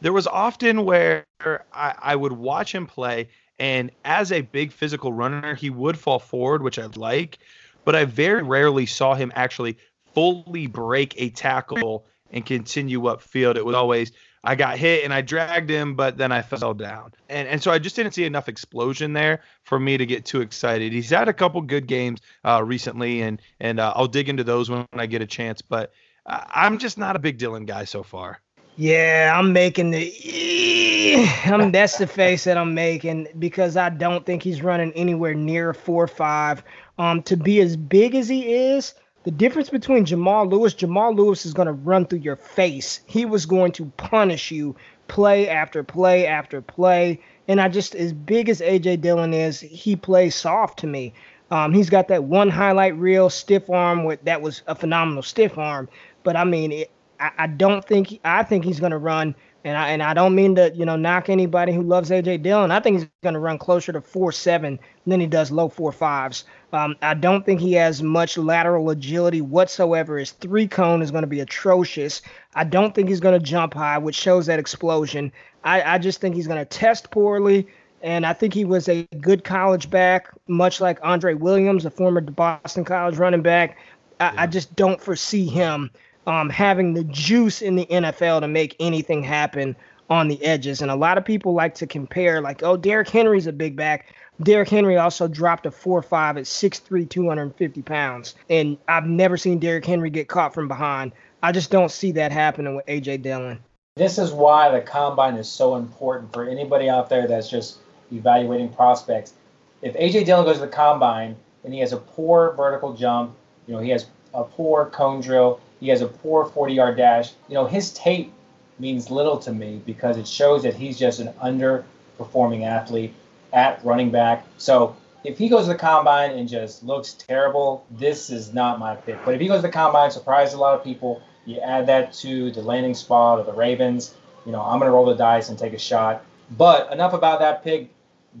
there 0.00 0.12
was 0.12 0.26
often 0.26 0.84
where 0.84 1.24
I, 1.72 1.94
I 1.98 2.16
would 2.16 2.32
watch 2.32 2.74
him 2.74 2.86
play, 2.86 3.28
and 3.58 3.90
as 4.04 4.32
a 4.32 4.40
big 4.40 4.72
physical 4.72 5.12
runner, 5.12 5.54
he 5.54 5.70
would 5.70 5.98
fall 5.98 6.18
forward, 6.18 6.62
which 6.62 6.78
I 6.78 6.86
like. 6.96 7.38
But 7.84 7.94
I 7.94 8.04
very 8.04 8.42
rarely 8.42 8.86
saw 8.86 9.14
him 9.14 9.32
actually 9.34 9.76
fully 10.14 10.66
break 10.66 11.14
a 11.20 11.30
tackle 11.30 12.06
and 12.30 12.44
continue 12.44 13.00
upfield. 13.02 13.56
It 13.56 13.64
was 13.64 13.74
always 13.74 14.12
I 14.44 14.56
got 14.56 14.76
hit 14.76 15.04
and 15.04 15.14
I 15.14 15.20
dragged 15.20 15.70
him, 15.70 15.94
but 15.94 16.16
then 16.16 16.32
I 16.32 16.42
fell 16.42 16.74
down. 16.74 17.12
And 17.28 17.46
and 17.46 17.62
so 17.62 17.70
I 17.70 17.78
just 17.78 17.94
didn't 17.94 18.12
see 18.12 18.24
enough 18.24 18.48
explosion 18.48 19.12
there 19.12 19.40
for 19.62 19.78
me 19.78 19.96
to 19.96 20.06
get 20.06 20.24
too 20.24 20.40
excited. 20.40 20.92
He's 20.92 21.10
had 21.10 21.28
a 21.28 21.32
couple 21.32 21.60
good 21.62 21.86
games 21.86 22.20
uh, 22.44 22.62
recently, 22.64 23.22
and 23.22 23.40
and 23.60 23.78
uh, 23.78 23.92
I'll 23.94 24.08
dig 24.08 24.28
into 24.28 24.44
those 24.44 24.68
when 24.68 24.86
I 24.92 25.06
get 25.06 25.22
a 25.22 25.26
chance. 25.26 25.62
But 25.62 25.92
I'm 26.26 26.78
just 26.78 26.98
not 26.98 27.16
a 27.16 27.18
big 27.18 27.38
Dillon 27.38 27.66
guy 27.66 27.84
so 27.84 28.02
far. 28.02 28.40
Yeah, 28.76 29.32
I'm 29.36 29.52
making 29.52 29.90
the. 29.90 31.28
I'm 31.44 31.72
that's 31.72 31.98
the 31.98 32.06
face 32.06 32.44
that 32.44 32.56
I'm 32.56 32.74
making 32.74 33.28
because 33.38 33.76
I 33.76 33.90
don't 33.90 34.24
think 34.24 34.42
he's 34.42 34.62
running 34.62 34.92
anywhere 34.92 35.34
near 35.34 35.74
four 35.74 36.04
or 36.04 36.08
five. 36.08 36.62
Um, 36.98 37.22
to 37.24 37.36
be 37.36 37.60
as 37.60 37.76
big 37.76 38.14
as 38.14 38.28
he 38.28 38.54
is, 38.54 38.94
the 39.24 39.30
difference 39.30 39.70
between 39.70 40.04
Jamal 40.04 40.46
Lewis, 40.46 40.74
Jamal 40.74 41.14
Lewis 41.14 41.46
is 41.46 41.54
going 41.54 41.66
to 41.66 41.72
run 41.72 42.06
through 42.06 42.20
your 42.20 42.36
face. 42.36 43.00
He 43.06 43.24
was 43.24 43.46
going 43.46 43.72
to 43.72 43.86
punish 43.96 44.50
you 44.50 44.74
play 45.08 45.48
after 45.48 45.82
play 45.82 46.26
after 46.26 46.60
play. 46.60 47.20
And 47.48 47.60
I 47.60 47.68
just, 47.68 47.94
as 47.94 48.12
big 48.12 48.48
as 48.48 48.60
AJ 48.60 49.00
Dillon 49.00 49.32
is, 49.32 49.60
he 49.60 49.96
plays 49.96 50.34
soft 50.34 50.80
to 50.80 50.86
me. 50.86 51.14
Um, 51.50 51.72
he's 51.72 51.90
got 51.90 52.08
that 52.08 52.24
one 52.24 52.48
highlight 52.48 52.96
reel 52.96 53.28
stiff 53.28 53.68
arm 53.68 54.04
with 54.04 54.24
that 54.24 54.40
was 54.40 54.62
a 54.66 54.74
phenomenal 54.74 55.22
stiff 55.22 55.58
arm. 55.58 55.88
But 56.22 56.36
I 56.36 56.44
mean, 56.44 56.72
it, 56.72 56.90
I, 57.20 57.30
I 57.38 57.46
don't 57.46 57.84
think 57.84 58.18
I 58.24 58.42
think 58.42 58.64
he's 58.64 58.80
going 58.80 58.92
to 58.92 58.98
run 58.98 59.34
and 59.64 59.76
I 59.76 59.90
and 59.90 60.02
I 60.02 60.14
don't 60.14 60.34
mean 60.34 60.56
to, 60.56 60.72
you 60.74 60.84
know, 60.84 60.96
knock 60.96 61.28
anybody 61.28 61.72
who 61.72 61.82
loves 61.82 62.10
AJ 62.10 62.42
Dillon. 62.42 62.70
I 62.70 62.80
think 62.80 62.98
he's 62.98 63.08
going 63.22 63.34
to 63.34 63.40
run 63.40 63.58
closer 63.58 63.92
to 63.92 64.00
four 64.00 64.32
seven 64.32 64.78
than 65.06 65.20
he 65.20 65.26
does 65.26 65.50
low 65.50 65.68
four 65.68 65.92
fives. 65.92 66.44
Um, 66.72 66.96
I 67.02 67.14
don't 67.14 67.44
think 67.44 67.60
he 67.60 67.74
has 67.74 68.02
much 68.02 68.36
lateral 68.36 68.90
agility 68.90 69.40
whatsoever. 69.40 70.18
His 70.18 70.32
three 70.32 70.66
cone 70.66 71.02
is 71.02 71.10
going 71.10 71.22
to 71.22 71.28
be 71.28 71.40
atrocious. 71.40 72.22
I 72.54 72.64
don't 72.64 72.94
think 72.94 73.08
he's 73.08 73.20
going 73.20 73.38
to 73.38 73.44
jump 73.44 73.74
high, 73.74 73.98
which 73.98 74.16
shows 74.16 74.46
that 74.46 74.58
explosion. 74.58 75.32
I, 75.64 75.94
I 75.94 75.98
just 75.98 76.20
think 76.20 76.34
he's 76.34 76.46
going 76.46 76.58
to 76.58 76.64
test 76.64 77.10
poorly. 77.10 77.68
And 78.02 78.26
I 78.26 78.32
think 78.32 78.52
he 78.52 78.64
was 78.64 78.88
a 78.88 79.06
good 79.20 79.44
college 79.44 79.88
back, 79.88 80.28
much 80.48 80.80
like 80.80 80.98
Andre 81.04 81.34
Williams, 81.34 81.84
a 81.86 81.90
former 81.90 82.20
Boston 82.20 82.84
College 82.84 83.16
running 83.16 83.42
back. 83.42 83.78
I, 84.18 84.24
yeah. 84.24 84.42
I 84.42 84.46
just 84.48 84.74
don't 84.74 85.00
foresee 85.00 85.46
him 85.46 85.90
um, 86.26 86.50
having 86.50 86.94
the 86.94 87.04
juice 87.04 87.62
in 87.62 87.76
the 87.76 87.86
NFL 87.86 88.40
to 88.40 88.48
make 88.48 88.76
anything 88.80 89.22
happen 89.22 89.76
on 90.10 90.28
the 90.28 90.42
edges. 90.44 90.82
And 90.82 90.90
a 90.90 90.96
lot 90.96 91.18
of 91.18 91.24
people 91.24 91.54
like 91.54 91.74
to 91.76 91.86
compare, 91.86 92.40
like, 92.40 92.62
oh, 92.62 92.76
Derrick 92.76 93.08
Henry's 93.08 93.46
a 93.46 93.52
big 93.52 93.76
back. 93.76 94.14
Derrick 94.42 94.68
Henry 94.68 94.96
also 94.96 95.28
dropped 95.28 95.66
a 95.66 95.70
4 95.70 96.02
5 96.02 96.36
at 96.38 96.44
6'3, 96.44 97.08
250 97.08 97.82
pounds. 97.82 98.34
And 98.50 98.76
I've 98.88 99.06
never 99.06 99.36
seen 99.36 99.58
Derrick 99.58 99.86
Henry 99.86 100.10
get 100.10 100.28
caught 100.28 100.54
from 100.54 100.68
behind. 100.68 101.12
I 101.42 101.52
just 101.52 101.70
don't 101.70 101.90
see 101.90 102.12
that 102.12 102.30
happening 102.30 102.76
with 102.76 102.84
A.J. 102.88 103.18
Dillon. 103.18 103.58
This 103.96 104.16
is 104.16 104.32
why 104.32 104.70
the 104.70 104.80
combine 104.80 105.36
is 105.36 105.48
so 105.48 105.76
important 105.76 106.32
for 106.32 106.48
anybody 106.48 106.88
out 106.88 107.08
there 107.08 107.26
that's 107.26 107.50
just 107.50 107.78
evaluating 108.10 108.70
prospects. 108.70 109.34
If 109.82 109.94
A.J. 109.96 110.24
Dillon 110.24 110.44
goes 110.44 110.56
to 110.56 110.62
the 110.62 110.68
combine 110.68 111.36
and 111.64 111.74
he 111.74 111.80
has 111.80 111.92
a 111.92 111.98
poor 111.98 112.54
vertical 112.56 112.94
jump, 112.94 113.34
you 113.66 113.74
know, 113.74 113.80
he 113.80 113.90
has 113.90 114.06
a 114.34 114.44
poor 114.44 114.86
cone 114.86 115.20
drill, 115.20 115.60
he 115.82 115.88
has 115.88 116.00
a 116.00 116.06
poor 116.06 116.44
40 116.44 116.74
yard 116.74 116.96
dash. 116.96 117.32
You 117.48 117.54
know, 117.54 117.66
his 117.66 117.92
tape 117.92 118.32
means 118.78 119.10
little 119.10 119.36
to 119.40 119.52
me 119.52 119.82
because 119.84 120.16
it 120.16 120.28
shows 120.28 120.62
that 120.62 120.74
he's 120.74 120.96
just 120.96 121.18
an 121.18 121.32
underperforming 121.42 122.64
athlete 122.64 123.12
at 123.52 123.84
running 123.84 124.12
back. 124.12 124.46
So 124.58 124.94
if 125.24 125.38
he 125.38 125.48
goes 125.48 125.64
to 125.64 125.72
the 125.72 125.78
combine 125.78 126.30
and 126.30 126.48
just 126.48 126.84
looks 126.84 127.14
terrible, 127.14 127.84
this 127.90 128.30
is 128.30 128.54
not 128.54 128.78
my 128.78 128.94
pick. 128.94 129.24
But 129.24 129.34
if 129.34 129.40
he 129.40 129.48
goes 129.48 129.58
to 129.58 129.62
the 129.62 129.72
combine, 129.72 130.12
surprise 130.12 130.54
a 130.54 130.58
lot 130.58 130.76
of 130.76 130.84
people, 130.84 131.20
you 131.46 131.58
add 131.58 131.88
that 131.88 132.12
to 132.14 132.52
the 132.52 132.62
landing 132.62 132.94
spot 132.94 133.40
of 133.40 133.46
the 133.46 133.52
Ravens, 133.52 134.14
you 134.46 134.52
know, 134.52 134.62
I'm 134.62 134.78
going 134.78 134.88
to 134.88 134.94
roll 134.94 135.06
the 135.06 135.16
dice 135.16 135.48
and 135.48 135.58
take 135.58 135.72
a 135.72 135.78
shot. 135.78 136.24
But 136.52 136.92
enough 136.92 137.12
about 137.12 137.40
that 137.40 137.64
pick. 137.64 137.90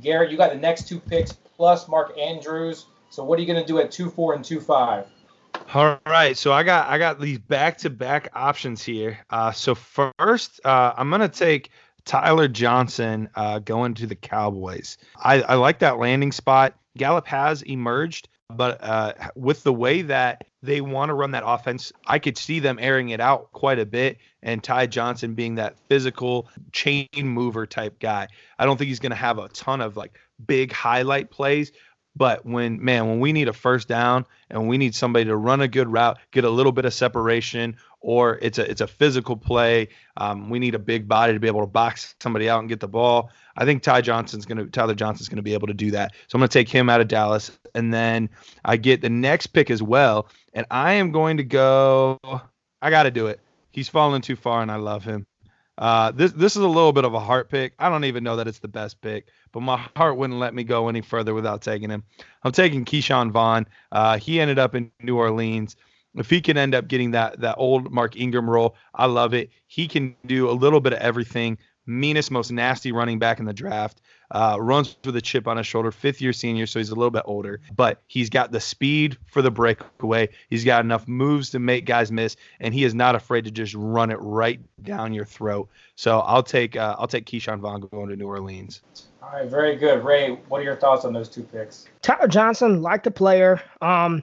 Garrett, 0.00 0.30
you 0.30 0.36
got 0.36 0.52
the 0.52 0.58
next 0.58 0.86
two 0.86 1.00
picks 1.00 1.32
plus 1.32 1.88
Mark 1.88 2.16
Andrews. 2.16 2.86
So 3.10 3.24
what 3.24 3.36
are 3.40 3.42
you 3.42 3.48
going 3.48 3.60
to 3.60 3.66
do 3.66 3.80
at 3.80 3.90
2 3.90 4.10
4 4.10 4.34
and 4.34 4.44
2 4.44 4.60
5? 4.60 5.06
All 5.74 5.98
right, 6.06 6.36
so 6.36 6.52
I 6.52 6.64
got 6.64 6.88
I 6.88 6.98
got 6.98 7.18
these 7.18 7.38
back 7.38 7.78
to 7.78 7.88
back 7.88 8.28
options 8.34 8.82
here. 8.82 9.18
Uh, 9.30 9.52
so 9.52 9.74
first, 9.74 10.60
uh, 10.66 10.92
I'm 10.94 11.08
gonna 11.08 11.30
take 11.30 11.70
Tyler 12.04 12.46
Johnson 12.46 13.30
uh, 13.36 13.58
going 13.58 13.94
to 13.94 14.06
the 14.06 14.14
Cowboys. 14.14 14.98
I, 15.16 15.40
I 15.40 15.54
like 15.54 15.78
that 15.78 15.98
landing 15.98 16.30
spot. 16.30 16.74
Gallup 16.98 17.26
has 17.26 17.62
emerged, 17.62 18.28
but 18.50 18.84
uh, 18.84 19.14
with 19.34 19.62
the 19.62 19.72
way 19.72 20.02
that 20.02 20.44
they 20.62 20.82
want 20.82 21.08
to 21.08 21.14
run 21.14 21.30
that 21.30 21.42
offense, 21.46 21.90
I 22.06 22.18
could 22.18 22.36
see 22.36 22.60
them 22.60 22.78
airing 22.78 23.08
it 23.08 23.20
out 23.20 23.50
quite 23.52 23.78
a 23.78 23.86
bit 23.86 24.18
and 24.42 24.62
Ty 24.62 24.88
Johnson 24.88 25.34
being 25.34 25.54
that 25.54 25.78
physical 25.88 26.48
chain 26.72 27.08
mover 27.22 27.66
type 27.66 27.98
guy. 27.98 28.28
I 28.58 28.66
don't 28.66 28.76
think 28.76 28.88
he's 28.88 29.00
going 29.00 29.10
to 29.10 29.16
have 29.16 29.38
a 29.38 29.48
ton 29.48 29.80
of 29.80 29.96
like 29.96 30.18
big 30.46 30.72
highlight 30.72 31.30
plays, 31.30 31.72
but 32.14 32.44
when 32.44 32.82
man, 32.84 33.08
when 33.08 33.20
we 33.20 33.32
need 33.32 33.48
a 33.48 33.52
first 33.52 33.88
down 33.88 34.26
and 34.50 34.68
we 34.68 34.76
need 34.76 34.94
somebody 34.94 35.24
to 35.24 35.36
run 35.36 35.60
a 35.62 35.68
good 35.68 35.90
route, 35.90 36.18
get 36.30 36.44
a 36.44 36.50
little 36.50 36.72
bit 36.72 36.84
of 36.84 36.92
separation, 36.92 37.76
or 38.00 38.38
it's 38.42 38.58
a 38.58 38.70
it's 38.70 38.80
a 38.80 38.86
physical 38.86 39.36
play, 39.36 39.88
um, 40.18 40.50
we 40.50 40.58
need 40.58 40.74
a 40.74 40.78
big 40.78 41.08
body 41.08 41.32
to 41.32 41.40
be 41.40 41.46
able 41.46 41.60
to 41.60 41.66
box 41.66 42.14
somebody 42.20 42.50
out 42.50 42.60
and 42.60 42.68
get 42.68 42.80
the 42.80 42.88
ball. 42.88 43.30
I 43.56 43.64
think 43.64 43.82
Ty 43.82 44.02
Johnson's 44.02 44.44
gonna 44.44 44.66
Tyler 44.66 44.94
Johnson's 44.94 45.28
gonna 45.28 45.42
be 45.42 45.54
able 45.54 45.68
to 45.68 45.74
do 45.74 45.90
that. 45.92 46.12
So 46.28 46.36
I'm 46.36 46.40
gonna 46.40 46.48
take 46.48 46.68
him 46.68 46.90
out 46.90 47.00
of 47.00 47.08
Dallas, 47.08 47.58
and 47.74 47.92
then 47.92 48.28
I 48.64 48.76
get 48.76 49.00
the 49.00 49.10
next 49.10 49.48
pick 49.48 49.70
as 49.70 49.82
well, 49.82 50.28
and 50.52 50.66
I 50.70 50.94
am 50.94 51.12
going 51.12 51.38
to 51.38 51.44
go. 51.44 52.18
I 52.82 52.90
got 52.90 53.04
to 53.04 53.10
do 53.10 53.28
it. 53.28 53.40
He's 53.70 53.88
fallen 53.88 54.20
too 54.20 54.36
far, 54.36 54.60
and 54.60 54.70
I 54.70 54.76
love 54.76 55.04
him. 55.04 55.26
Uh, 55.82 56.12
this 56.12 56.30
this 56.30 56.54
is 56.54 56.62
a 56.62 56.68
little 56.68 56.92
bit 56.92 57.04
of 57.04 57.12
a 57.12 57.18
heart 57.18 57.50
pick. 57.50 57.72
I 57.80 57.88
don't 57.88 58.04
even 58.04 58.22
know 58.22 58.36
that 58.36 58.46
it's 58.46 58.60
the 58.60 58.68
best 58.68 59.00
pick, 59.00 59.26
but 59.50 59.62
my 59.62 59.76
heart 59.96 60.16
wouldn't 60.16 60.38
let 60.38 60.54
me 60.54 60.62
go 60.62 60.88
any 60.88 61.00
further 61.00 61.34
without 61.34 61.60
taking 61.60 61.90
him. 61.90 62.04
I'm 62.44 62.52
taking 62.52 62.84
Ke'Shawn 62.84 63.32
Vaughn. 63.32 63.66
Uh, 63.90 64.16
he 64.16 64.38
ended 64.38 64.60
up 64.60 64.76
in 64.76 64.92
New 65.02 65.16
Orleans. 65.16 65.74
If 66.14 66.30
he 66.30 66.40
can 66.40 66.56
end 66.56 66.76
up 66.76 66.86
getting 66.86 67.10
that 67.10 67.40
that 67.40 67.56
old 67.58 67.90
Mark 67.90 68.16
Ingram 68.16 68.48
role, 68.48 68.76
I 68.94 69.06
love 69.06 69.34
it. 69.34 69.50
He 69.66 69.88
can 69.88 70.14
do 70.24 70.48
a 70.48 70.52
little 70.52 70.78
bit 70.78 70.92
of 70.92 71.00
everything. 71.00 71.58
Meanest, 71.84 72.30
most 72.30 72.52
nasty 72.52 72.92
running 72.92 73.18
back 73.18 73.40
in 73.40 73.44
the 73.44 73.52
draft. 73.52 74.02
Uh, 74.32 74.56
runs 74.58 74.96
with 75.04 75.14
a 75.14 75.20
chip 75.20 75.46
on 75.46 75.58
his 75.58 75.66
shoulder, 75.66 75.92
fifth 75.92 76.22
year 76.22 76.32
senior, 76.32 76.66
so 76.66 76.78
he's 76.78 76.88
a 76.88 76.94
little 76.94 77.10
bit 77.10 77.22
older, 77.26 77.60
but 77.76 78.00
he's 78.06 78.30
got 78.30 78.50
the 78.50 78.60
speed 78.60 79.18
for 79.26 79.42
the 79.42 79.50
breakaway. 79.50 80.26
He's 80.48 80.64
got 80.64 80.82
enough 80.82 81.06
moves 81.06 81.50
to 81.50 81.58
make 81.58 81.84
guys 81.84 82.10
miss, 82.10 82.36
and 82.58 82.72
he 82.72 82.84
is 82.84 82.94
not 82.94 83.14
afraid 83.14 83.44
to 83.44 83.50
just 83.50 83.74
run 83.74 84.10
it 84.10 84.16
right 84.20 84.58
down 84.82 85.12
your 85.12 85.26
throat. 85.26 85.68
So 85.96 86.20
I'll 86.20 86.42
take 86.42 86.76
uh, 86.76 86.96
I'll 86.98 87.06
take 87.06 87.26
Ke'Shawn 87.26 87.60
Vaughn 87.60 87.82
going 87.92 88.08
to 88.08 88.16
New 88.16 88.26
Orleans. 88.26 88.80
All 89.22 89.30
right, 89.32 89.48
very 89.48 89.76
good, 89.76 90.02
Ray. 90.02 90.30
What 90.48 90.62
are 90.62 90.64
your 90.64 90.76
thoughts 90.76 91.04
on 91.04 91.12
those 91.12 91.28
two 91.28 91.42
picks? 91.42 91.86
Tyler 92.00 92.26
Johnson, 92.26 92.80
like 92.80 93.02
the 93.02 93.10
player. 93.10 93.60
Um, 93.82 94.22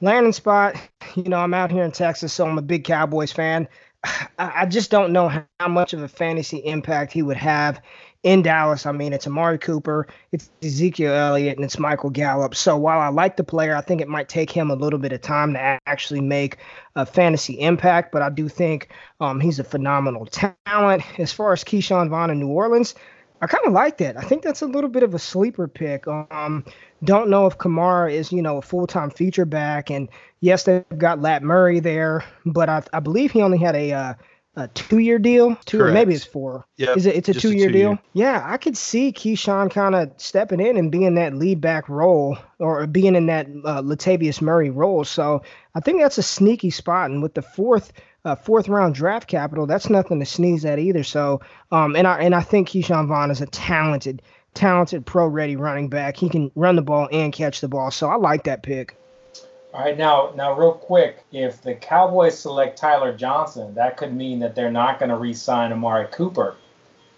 landing 0.00 0.32
spot. 0.32 0.76
You 1.16 1.24
know, 1.24 1.38
I'm 1.38 1.54
out 1.54 1.72
here 1.72 1.82
in 1.82 1.90
Texas, 1.90 2.32
so 2.32 2.46
I'm 2.46 2.56
a 2.56 2.62
big 2.62 2.84
Cowboys 2.84 3.32
fan. 3.32 3.66
I 4.38 4.64
just 4.66 4.92
don't 4.92 5.12
know 5.12 5.28
how 5.28 5.68
much 5.68 5.92
of 5.92 6.02
a 6.02 6.08
fantasy 6.08 6.58
impact 6.58 7.12
he 7.12 7.22
would 7.22 7.36
have 7.36 7.80
in 8.22 8.42
Dallas. 8.42 8.86
I 8.86 8.92
mean, 8.92 9.12
it's 9.12 9.26
Amari 9.26 9.58
Cooper, 9.58 10.06
it's 10.32 10.50
Ezekiel 10.62 11.14
Elliott, 11.14 11.56
and 11.56 11.64
it's 11.64 11.78
Michael 11.78 12.10
Gallup. 12.10 12.54
So 12.54 12.76
while 12.76 13.00
I 13.00 13.08
like 13.08 13.36
the 13.36 13.44
player, 13.44 13.74
I 13.74 13.80
think 13.80 14.00
it 14.00 14.08
might 14.08 14.28
take 14.28 14.50
him 14.50 14.70
a 14.70 14.74
little 14.74 14.98
bit 14.98 15.12
of 15.12 15.22
time 15.22 15.54
to 15.54 15.60
actually 15.60 16.20
make 16.20 16.58
a 16.96 17.06
fantasy 17.06 17.58
impact. 17.60 18.12
But 18.12 18.22
I 18.22 18.30
do 18.30 18.48
think 18.48 18.90
um, 19.20 19.40
he's 19.40 19.58
a 19.58 19.64
phenomenal 19.64 20.26
talent. 20.26 21.02
As 21.18 21.32
far 21.32 21.52
as 21.52 21.64
Ke'Shawn 21.64 22.10
Vaughn 22.10 22.30
in 22.30 22.40
New 22.40 22.48
Orleans, 22.48 22.94
I 23.42 23.46
kind 23.46 23.66
of 23.66 23.72
like 23.72 23.98
that. 23.98 24.18
I 24.18 24.22
think 24.22 24.42
that's 24.42 24.60
a 24.60 24.66
little 24.66 24.90
bit 24.90 25.02
of 25.02 25.14
a 25.14 25.18
sleeper 25.18 25.66
pick. 25.66 26.06
Um, 26.06 26.64
don't 27.02 27.30
know 27.30 27.46
if 27.46 27.56
Kamara 27.56 28.12
is, 28.12 28.30
you 28.32 28.42
know, 28.42 28.58
a 28.58 28.62
full 28.62 28.86
time 28.86 29.10
feature 29.10 29.46
back. 29.46 29.90
And 29.90 30.10
yes, 30.40 30.64
they've 30.64 30.84
got 30.98 31.22
Lat 31.22 31.42
Murray 31.42 31.80
there, 31.80 32.22
but 32.44 32.68
I, 32.68 32.82
I 32.92 33.00
believe 33.00 33.30
he 33.30 33.40
only 33.40 33.56
had 33.56 33.74
a 33.74 33.92
uh, 33.92 34.14
a 34.56 34.68
two 34.68 34.98
year 34.98 35.18
deal, 35.18 35.56
two 35.64 35.78
Correct. 35.78 35.90
or 35.90 35.94
maybe 35.94 36.14
it's 36.14 36.24
four. 36.24 36.66
Yeah, 36.76 36.94
is 36.94 37.06
it? 37.06 37.14
It's 37.16 37.28
a 37.28 37.34
two 37.34 37.52
year 37.52 37.70
deal. 37.70 37.98
Yeah, 38.12 38.42
I 38.44 38.56
could 38.56 38.76
see 38.76 39.12
Ke'Shawn 39.12 39.70
kind 39.70 39.94
of 39.94 40.12
stepping 40.16 40.60
in 40.60 40.76
and 40.76 40.90
being 40.90 41.14
that 41.14 41.34
lead 41.34 41.60
back 41.60 41.88
role 41.88 42.36
or 42.58 42.86
being 42.86 43.14
in 43.14 43.26
that 43.26 43.46
uh, 43.46 43.82
Latavius 43.82 44.42
Murray 44.42 44.70
role. 44.70 45.04
So 45.04 45.42
I 45.74 45.80
think 45.80 46.00
that's 46.00 46.18
a 46.18 46.22
sneaky 46.22 46.70
spot. 46.70 47.10
And 47.10 47.22
with 47.22 47.34
the 47.34 47.42
fourth 47.42 47.92
uh, 48.24 48.34
fourth 48.34 48.68
round 48.68 48.94
draft 48.94 49.28
capital, 49.28 49.66
that's 49.66 49.88
nothing 49.88 50.18
to 50.18 50.26
sneeze 50.26 50.64
at 50.64 50.78
either. 50.78 51.04
So 51.04 51.40
um, 51.70 51.94
and 51.94 52.06
I 52.06 52.18
and 52.20 52.34
I 52.34 52.40
think 52.40 52.68
Ke'Shawn 52.68 53.06
Vaughn 53.06 53.30
is 53.30 53.40
a 53.40 53.46
talented 53.46 54.22
talented 54.54 55.06
pro 55.06 55.26
ready 55.26 55.54
running 55.54 55.88
back. 55.88 56.16
He 56.16 56.28
can 56.28 56.50
run 56.56 56.74
the 56.74 56.82
ball 56.82 57.08
and 57.12 57.32
catch 57.32 57.60
the 57.60 57.68
ball. 57.68 57.92
So 57.92 58.08
I 58.08 58.16
like 58.16 58.44
that 58.44 58.64
pick. 58.64 58.96
All 59.72 59.84
right, 59.84 59.96
now, 59.96 60.32
now, 60.34 60.52
real 60.52 60.72
quick, 60.72 61.24
if 61.30 61.62
the 61.62 61.74
Cowboys 61.74 62.36
select 62.36 62.76
Tyler 62.76 63.16
Johnson, 63.16 63.72
that 63.74 63.96
could 63.96 64.12
mean 64.12 64.40
that 64.40 64.56
they're 64.56 64.70
not 64.70 64.98
going 64.98 65.10
to 65.10 65.16
re-sign 65.16 65.72
Amari 65.72 66.08
Cooper. 66.10 66.56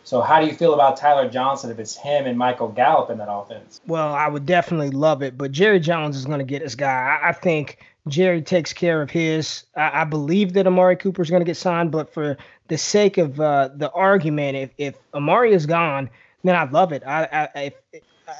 So, 0.04 0.20
how 0.20 0.40
do 0.40 0.46
you 0.46 0.52
feel 0.52 0.74
about 0.74 0.96
Tyler 0.98 1.30
Johnson 1.30 1.70
if 1.70 1.78
it's 1.78 1.96
him 1.96 2.26
and 2.26 2.36
Michael 2.36 2.68
Gallup 2.68 3.08
in 3.08 3.18
that 3.18 3.32
offense? 3.32 3.80
Well, 3.86 4.12
I 4.12 4.28
would 4.28 4.44
definitely 4.44 4.90
love 4.90 5.22
it, 5.22 5.38
but 5.38 5.52
Jerry 5.52 5.80
Jones 5.80 6.16
is 6.16 6.26
going 6.26 6.40
to 6.40 6.44
get 6.44 6.60
his 6.60 6.74
guy. 6.74 7.18
I, 7.22 7.30
I 7.30 7.32
think 7.32 7.78
Jerry 8.08 8.42
takes 8.42 8.72
care 8.72 9.00
of 9.00 9.10
his. 9.10 9.64
I, 9.76 10.02
I 10.02 10.04
believe 10.04 10.52
that 10.54 10.66
Amari 10.66 10.96
Cooper 10.96 11.22
is 11.22 11.30
going 11.30 11.40
to 11.40 11.46
get 11.46 11.56
signed, 11.56 11.90
but 11.90 12.12
for 12.12 12.36
the 12.68 12.76
sake 12.76 13.16
of 13.16 13.40
uh, 13.40 13.70
the 13.74 13.90
argument, 13.92 14.56
if 14.56 14.70
if 14.76 14.94
Amari 15.14 15.52
is 15.54 15.66
gone, 15.66 16.10
then 16.42 16.56
I 16.56 16.68
love 16.68 16.92
it. 16.92 17.02
I 17.06 17.48
I, 17.54 17.72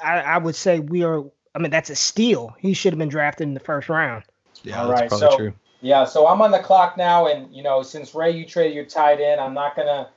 I 0.05 0.21
I 0.21 0.39
would 0.39 0.57
say 0.57 0.81
we 0.81 1.05
are 1.05 1.25
I 1.55 1.59
mean, 1.59 1.71
that's 1.71 1.91
a 1.91 1.95
steal. 1.95 2.57
He 2.59 2.75
should 2.75 2.93
have 2.93 2.99
been 2.99 3.09
drafted 3.09 3.47
in 3.47 3.55
the 3.55 3.61
first 3.61 3.89
round. 3.89 4.25
Yeah, 4.63 4.83
All 4.83 4.89
that's 4.89 5.01
right. 5.01 5.09
probably 5.09 5.31
so, 5.31 5.37
true. 5.37 5.53
Yeah, 5.81 6.05
so 6.05 6.29
I'm 6.29 6.41
on 6.41 6.53
the 6.53 6.61
clock 6.61 6.97
now, 6.97 7.27
and 7.27 7.55
you 7.55 7.63
know, 7.63 7.83
since 7.83 8.15
Ray, 8.15 8.31
you 8.31 8.47
traded 8.47 8.75
your 8.75 8.85
tight 8.85 9.21
end, 9.21 9.41
I'm 9.41 9.55
not 9.55 9.75
gonna 9.75 10.11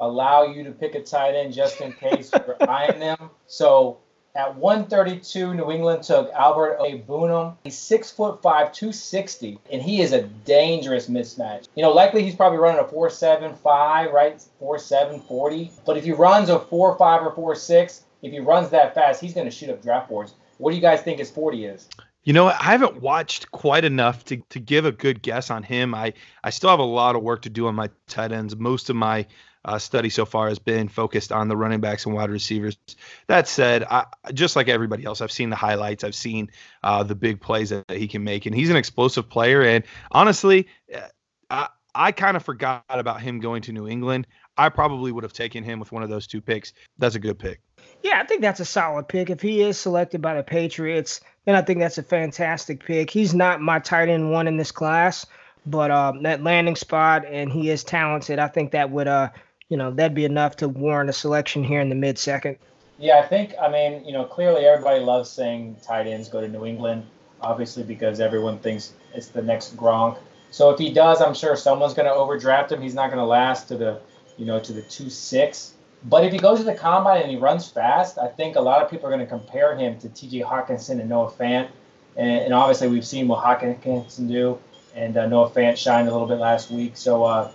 allow 0.00 0.42
you 0.42 0.64
to 0.64 0.72
pick 0.72 0.94
a 0.94 1.02
tight 1.02 1.34
end 1.34 1.54
just 1.54 1.80
in 1.80 1.92
case 1.92 2.30
you're 2.32 2.56
eyeing 2.68 2.98
them. 2.98 3.30
So 3.46 3.98
at 4.34 4.56
132, 4.56 5.54
New 5.54 5.70
England 5.70 6.02
took 6.02 6.32
Albert 6.32 6.80
Okwuegbunam. 6.80 7.56
He's 7.62 7.78
six 7.78 8.10
foot 8.10 8.42
five, 8.42 8.72
260, 8.72 9.60
and 9.70 9.80
he 9.80 10.00
is 10.00 10.12
a 10.12 10.22
dangerous 10.22 11.08
mismatch. 11.08 11.68
You 11.76 11.82
know, 11.84 11.92
likely 11.92 12.24
he's 12.24 12.34
probably 12.34 12.58
running 12.58 12.80
a 12.80 12.84
4.75, 12.84 14.12
right? 14.12 14.44
4.7, 14.60 15.28
40. 15.28 15.70
But 15.86 15.96
if 15.96 16.04
he 16.04 16.10
runs 16.10 16.48
a 16.48 16.58
4.5 16.58 17.38
or 17.38 17.54
4.6, 17.54 18.00
if 18.22 18.32
he 18.32 18.40
runs 18.40 18.70
that 18.70 18.94
fast, 18.94 19.20
he's 19.20 19.34
going 19.34 19.46
to 19.46 19.52
shoot 19.52 19.70
up 19.70 19.80
draft 19.80 20.08
boards. 20.08 20.34
What 20.58 20.70
do 20.70 20.76
you 20.76 20.82
guys 20.82 21.02
think 21.02 21.18
his 21.18 21.30
40 21.30 21.64
is? 21.66 21.88
You 22.24 22.32
know, 22.32 22.46
I 22.46 22.54
haven't 22.54 23.02
watched 23.02 23.50
quite 23.50 23.84
enough 23.84 24.24
to, 24.26 24.38
to 24.50 24.58
give 24.58 24.86
a 24.86 24.92
good 24.92 25.20
guess 25.20 25.50
on 25.50 25.62
him. 25.62 25.94
I, 25.94 26.14
I 26.42 26.50
still 26.50 26.70
have 26.70 26.78
a 26.78 26.82
lot 26.82 27.16
of 27.16 27.22
work 27.22 27.42
to 27.42 27.50
do 27.50 27.66
on 27.66 27.74
my 27.74 27.90
tight 28.08 28.32
ends. 28.32 28.56
Most 28.56 28.88
of 28.88 28.96
my 28.96 29.26
uh, 29.64 29.78
study 29.78 30.08
so 30.08 30.24
far 30.24 30.48
has 30.48 30.58
been 30.58 30.88
focused 30.88 31.32
on 31.32 31.48
the 31.48 31.56
running 31.56 31.80
backs 31.80 32.06
and 32.06 32.14
wide 32.14 32.30
receivers. 32.30 32.78
That 33.26 33.46
said, 33.48 33.84
I, 33.84 34.06
just 34.32 34.56
like 34.56 34.68
everybody 34.68 35.04
else, 35.04 35.20
I've 35.20 35.32
seen 35.32 35.50
the 35.50 35.56
highlights. 35.56 36.02
I've 36.02 36.14
seen 36.14 36.50
uh, 36.82 37.02
the 37.02 37.14
big 37.14 37.40
plays 37.40 37.70
that, 37.70 37.86
that, 37.88 37.98
he 37.98 38.08
can 38.08 38.24
make, 38.24 38.46
and 38.46 38.54
he's 38.54 38.70
an 38.70 38.76
explosive 38.76 39.28
player. 39.28 39.62
And 39.62 39.84
honestly, 40.10 40.68
uh, 40.94 41.08
I, 41.50 41.68
I 41.94 42.12
kind 42.12 42.36
of 42.36 42.44
forgot 42.44 42.84
about 42.88 43.20
him 43.20 43.40
going 43.40 43.62
to 43.62 43.72
New 43.72 43.86
England. 43.86 44.26
I 44.56 44.68
probably 44.68 45.12
would 45.12 45.24
have 45.24 45.32
taken 45.32 45.64
him 45.64 45.78
with 45.78 45.92
one 45.92 46.02
of 46.02 46.08
those 46.08 46.26
two 46.26 46.40
picks. 46.40 46.72
That's 46.98 47.14
a 47.14 47.20
good 47.20 47.38
pick. 47.38 47.60
Yeah, 48.04 48.20
I 48.20 48.26
think 48.26 48.42
that's 48.42 48.60
a 48.60 48.66
solid 48.66 49.08
pick. 49.08 49.30
If 49.30 49.40
he 49.40 49.62
is 49.62 49.78
selected 49.78 50.20
by 50.20 50.34
the 50.34 50.42
Patriots, 50.42 51.22
then 51.46 51.54
I 51.54 51.62
think 51.62 51.78
that's 51.78 51.96
a 51.96 52.02
fantastic 52.02 52.84
pick. 52.84 53.08
He's 53.08 53.32
not 53.32 53.62
my 53.62 53.78
tight 53.78 54.10
end 54.10 54.30
one 54.30 54.46
in 54.46 54.58
this 54.58 54.70
class, 54.70 55.24
but 55.64 55.90
um, 55.90 56.22
that 56.22 56.42
landing 56.42 56.76
spot 56.76 57.24
and 57.24 57.50
he 57.50 57.70
is 57.70 57.82
talented. 57.82 58.38
I 58.38 58.48
think 58.48 58.72
that 58.72 58.90
would, 58.90 59.08
uh, 59.08 59.30
you 59.70 59.78
know, 59.78 59.90
that'd 59.90 60.14
be 60.14 60.26
enough 60.26 60.56
to 60.56 60.68
warrant 60.68 61.08
a 61.08 61.14
selection 61.14 61.64
here 61.64 61.80
in 61.80 61.88
the 61.88 61.94
mid 61.94 62.18
second. 62.18 62.58
Yeah, 62.98 63.20
I 63.20 63.26
think. 63.26 63.54
I 63.58 63.70
mean, 63.70 64.04
you 64.04 64.12
know, 64.12 64.24
clearly 64.24 64.66
everybody 64.66 65.00
loves 65.00 65.30
saying 65.30 65.78
tight 65.82 66.06
ends 66.06 66.28
go 66.28 66.42
to 66.42 66.48
New 66.48 66.66
England, 66.66 67.06
obviously 67.40 67.84
because 67.84 68.20
everyone 68.20 68.58
thinks 68.58 68.92
it's 69.14 69.28
the 69.28 69.40
next 69.40 69.78
Gronk. 69.78 70.18
So 70.50 70.68
if 70.68 70.78
he 70.78 70.92
does, 70.92 71.22
I'm 71.22 71.32
sure 71.32 71.56
someone's 71.56 71.94
going 71.94 72.06
to 72.06 72.14
overdraft 72.14 72.70
him. 72.70 72.82
He's 72.82 72.94
not 72.94 73.06
going 73.06 73.18
to 73.18 73.24
last 73.24 73.68
to 73.68 73.78
the, 73.78 74.00
you 74.36 74.44
know, 74.44 74.60
to 74.60 74.74
the 74.74 74.82
two 74.82 75.08
six. 75.08 75.72
But 76.04 76.24
if 76.24 76.32
he 76.32 76.38
goes 76.38 76.58
to 76.58 76.64
the 76.64 76.74
combine 76.74 77.22
and 77.22 77.30
he 77.30 77.36
runs 77.36 77.68
fast, 77.68 78.18
I 78.18 78.28
think 78.28 78.56
a 78.56 78.60
lot 78.60 78.82
of 78.82 78.90
people 78.90 79.06
are 79.06 79.10
going 79.10 79.20
to 79.20 79.26
compare 79.26 79.74
him 79.74 79.98
to 80.00 80.08
T.J. 80.10 80.42
Hockenson 80.42 81.00
and 81.00 81.08
Noah 81.08 81.30
Fant. 81.30 81.68
And, 82.16 82.42
and 82.42 82.54
obviously, 82.54 82.88
we've 82.88 83.06
seen 83.06 83.26
what 83.26 83.42
Hockenson 83.42 84.28
do, 84.28 84.58
and 84.94 85.16
uh, 85.16 85.26
Noah 85.26 85.50
Fant 85.50 85.76
shined 85.76 86.08
a 86.08 86.12
little 86.12 86.28
bit 86.28 86.38
last 86.38 86.70
week. 86.70 86.96
So 86.96 87.24
uh, 87.24 87.50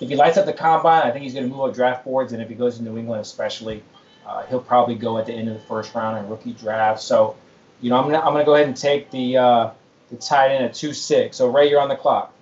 if 0.00 0.08
he 0.08 0.16
lights 0.16 0.36
up 0.36 0.44
the 0.44 0.52
combine, 0.52 1.02
I 1.02 1.10
think 1.10 1.24
he's 1.24 1.34
going 1.34 1.48
to 1.48 1.50
move 1.50 1.68
up 1.68 1.74
draft 1.74 2.04
boards. 2.04 2.32
And 2.32 2.42
if 2.42 2.48
he 2.48 2.54
goes 2.54 2.76
to 2.76 2.84
New 2.84 2.98
England, 2.98 3.22
especially, 3.22 3.82
uh, 4.26 4.44
he'll 4.46 4.60
probably 4.60 4.94
go 4.94 5.18
at 5.18 5.26
the 5.26 5.32
end 5.32 5.48
of 5.48 5.54
the 5.54 5.60
first 5.60 5.94
round 5.94 6.18
in 6.18 6.28
rookie 6.28 6.52
draft. 6.52 7.00
So, 7.00 7.36
you 7.80 7.90
know, 7.90 7.96
I'm 7.96 8.04
gonna 8.04 8.20
I'm 8.20 8.32
gonna 8.32 8.44
go 8.44 8.54
ahead 8.54 8.68
and 8.68 8.76
take 8.76 9.10
the 9.10 9.38
uh, 9.38 9.70
the 10.10 10.16
tight 10.16 10.50
end 10.50 10.64
at 10.64 10.74
two 10.74 10.92
six. 10.92 11.36
So 11.36 11.48
Ray, 11.48 11.70
you're 11.70 11.80
on 11.80 11.88
the 11.88 11.96
clock. 11.96 12.34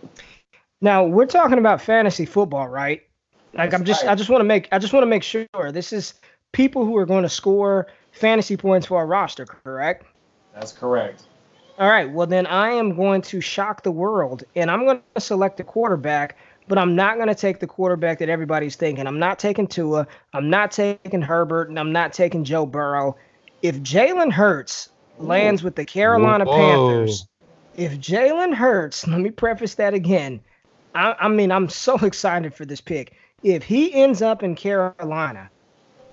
Now 0.81 1.04
we're 1.04 1.26
talking 1.26 1.59
about 1.59 1.81
fantasy 1.81 2.26
football, 2.26 2.69
right? 2.69 3.02
Like 3.54 3.75
I'm 3.75 3.85
just 3.85 4.04
I 4.04 4.14
just 4.14 4.30
want 4.30 4.40
to 4.40 4.44
make 4.44 4.68
I 4.73 4.78
just 4.78 4.92
want 4.92 5.02
to 5.02 5.09
make 5.09 5.23
sure 5.23 5.47
this 5.73 5.92
is 5.92 6.14
people 6.52 6.85
who 6.85 6.97
are 6.97 7.06
going 7.06 7.23
to 7.23 7.28
score 7.28 7.87
fantasy 8.12 8.56
points 8.56 8.87
for 8.87 8.99
our 8.99 9.06
roster, 9.06 9.44
correct? 9.44 10.06
That's 10.54 10.73
correct. 10.73 11.25
All 11.78 11.88
right. 11.88 12.11
Well, 12.11 12.26
then 12.26 12.47
I 12.47 12.71
am 12.71 12.94
going 12.94 13.23
to 13.23 13.40
shock 13.40 13.82
the 13.82 13.90
world 13.90 14.44
and 14.54 14.71
I'm 14.71 14.85
going 14.85 15.00
to 15.14 15.21
select 15.21 15.59
a 15.61 15.64
quarterback, 15.64 16.37
but 16.68 16.78
I'm 16.78 16.94
not 16.94 17.16
going 17.16 17.28
to 17.28 17.35
take 17.35 17.61
the 17.61 17.66
quarterback 17.66 18.18
that 18.18 18.28
everybody's 18.28 18.76
thinking. 18.76 19.06
I'm 19.06 19.18
not 19.18 19.38
taking 19.38 19.66
Tua. 19.66 20.06
I'm 20.32 20.49
not 20.50 20.71
taking 20.71 21.23
Herbert, 21.23 21.68
and 21.68 21.78
I'm 21.78 21.92
not 21.92 22.12
taking 22.12 22.44
Joe 22.44 22.66
Burrow. 22.66 23.16
If 23.62 23.80
Jalen 23.80 24.32
Hurts 24.32 24.90
lands 25.18 25.62
with 25.62 25.76
the 25.76 25.85
Carolina 25.85 26.44
Whoa. 26.44 26.56
Panthers. 26.56 27.26
If 27.76 27.99
Jalen 27.99 28.54
Hurts, 28.54 29.06
let 29.09 29.21
me 29.21 29.30
preface 29.30 29.75
that 29.76 29.94
again. 29.94 30.40
I, 30.94 31.14
I 31.21 31.28
mean, 31.28 31.50
I'm 31.50 31.68
so 31.68 31.97
excited 32.04 32.54
for 32.54 32.64
this 32.64 32.80
pick. 32.80 33.14
If 33.43 33.65
he 33.65 33.93
ends 33.93 34.23
up 34.23 34.43
in 34.43 34.55
Carolina, 34.55 35.51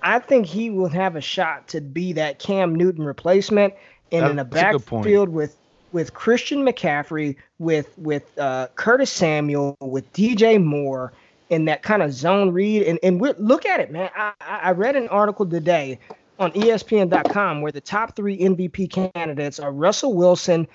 I 0.02 0.18
think 0.18 0.46
he 0.46 0.70
will 0.70 0.88
have 0.88 1.16
a 1.16 1.20
shot 1.20 1.68
to 1.68 1.80
be 1.80 2.12
that 2.14 2.38
Cam 2.38 2.74
Newton 2.74 3.04
replacement 3.04 3.74
and 4.12 4.22
That's 4.22 4.32
in 4.32 4.38
a 4.38 4.44
backfield 4.44 5.28
with 5.28 5.56
with 5.92 6.14
Christian 6.14 6.64
McCaffrey, 6.64 7.36
with 7.58 7.96
with 7.98 8.38
uh, 8.38 8.68
Curtis 8.74 9.10
Samuel, 9.10 9.76
with 9.80 10.10
DJ 10.12 10.62
Moore, 10.62 11.12
in 11.50 11.64
that 11.66 11.82
kind 11.82 12.02
of 12.02 12.12
zone 12.12 12.50
read. 12.50 12.82
And 12.84 12.98
and 13.02 13.20
look 13.20 13.66
at 13.66 13.80
it, 13.80 13.90
man. 13.90 14.10
I, 14.16 14.32
I 14.40 14.70
read 14.72 14.96
an 14.96 15.08
article 15.08 15.46
today 15.46 15.98
on 16.40 16.50
ESPN.com 16.52 17.60
where 17.60 17.70
the 17.70 17.82
top 17.82 18.16
three 18.16 18.38
MVP 18.38 19.12
candidates 19.12 19.60
are 19.60 19.70
Russell 19.70 20.14
Wilson, 20.14 20.66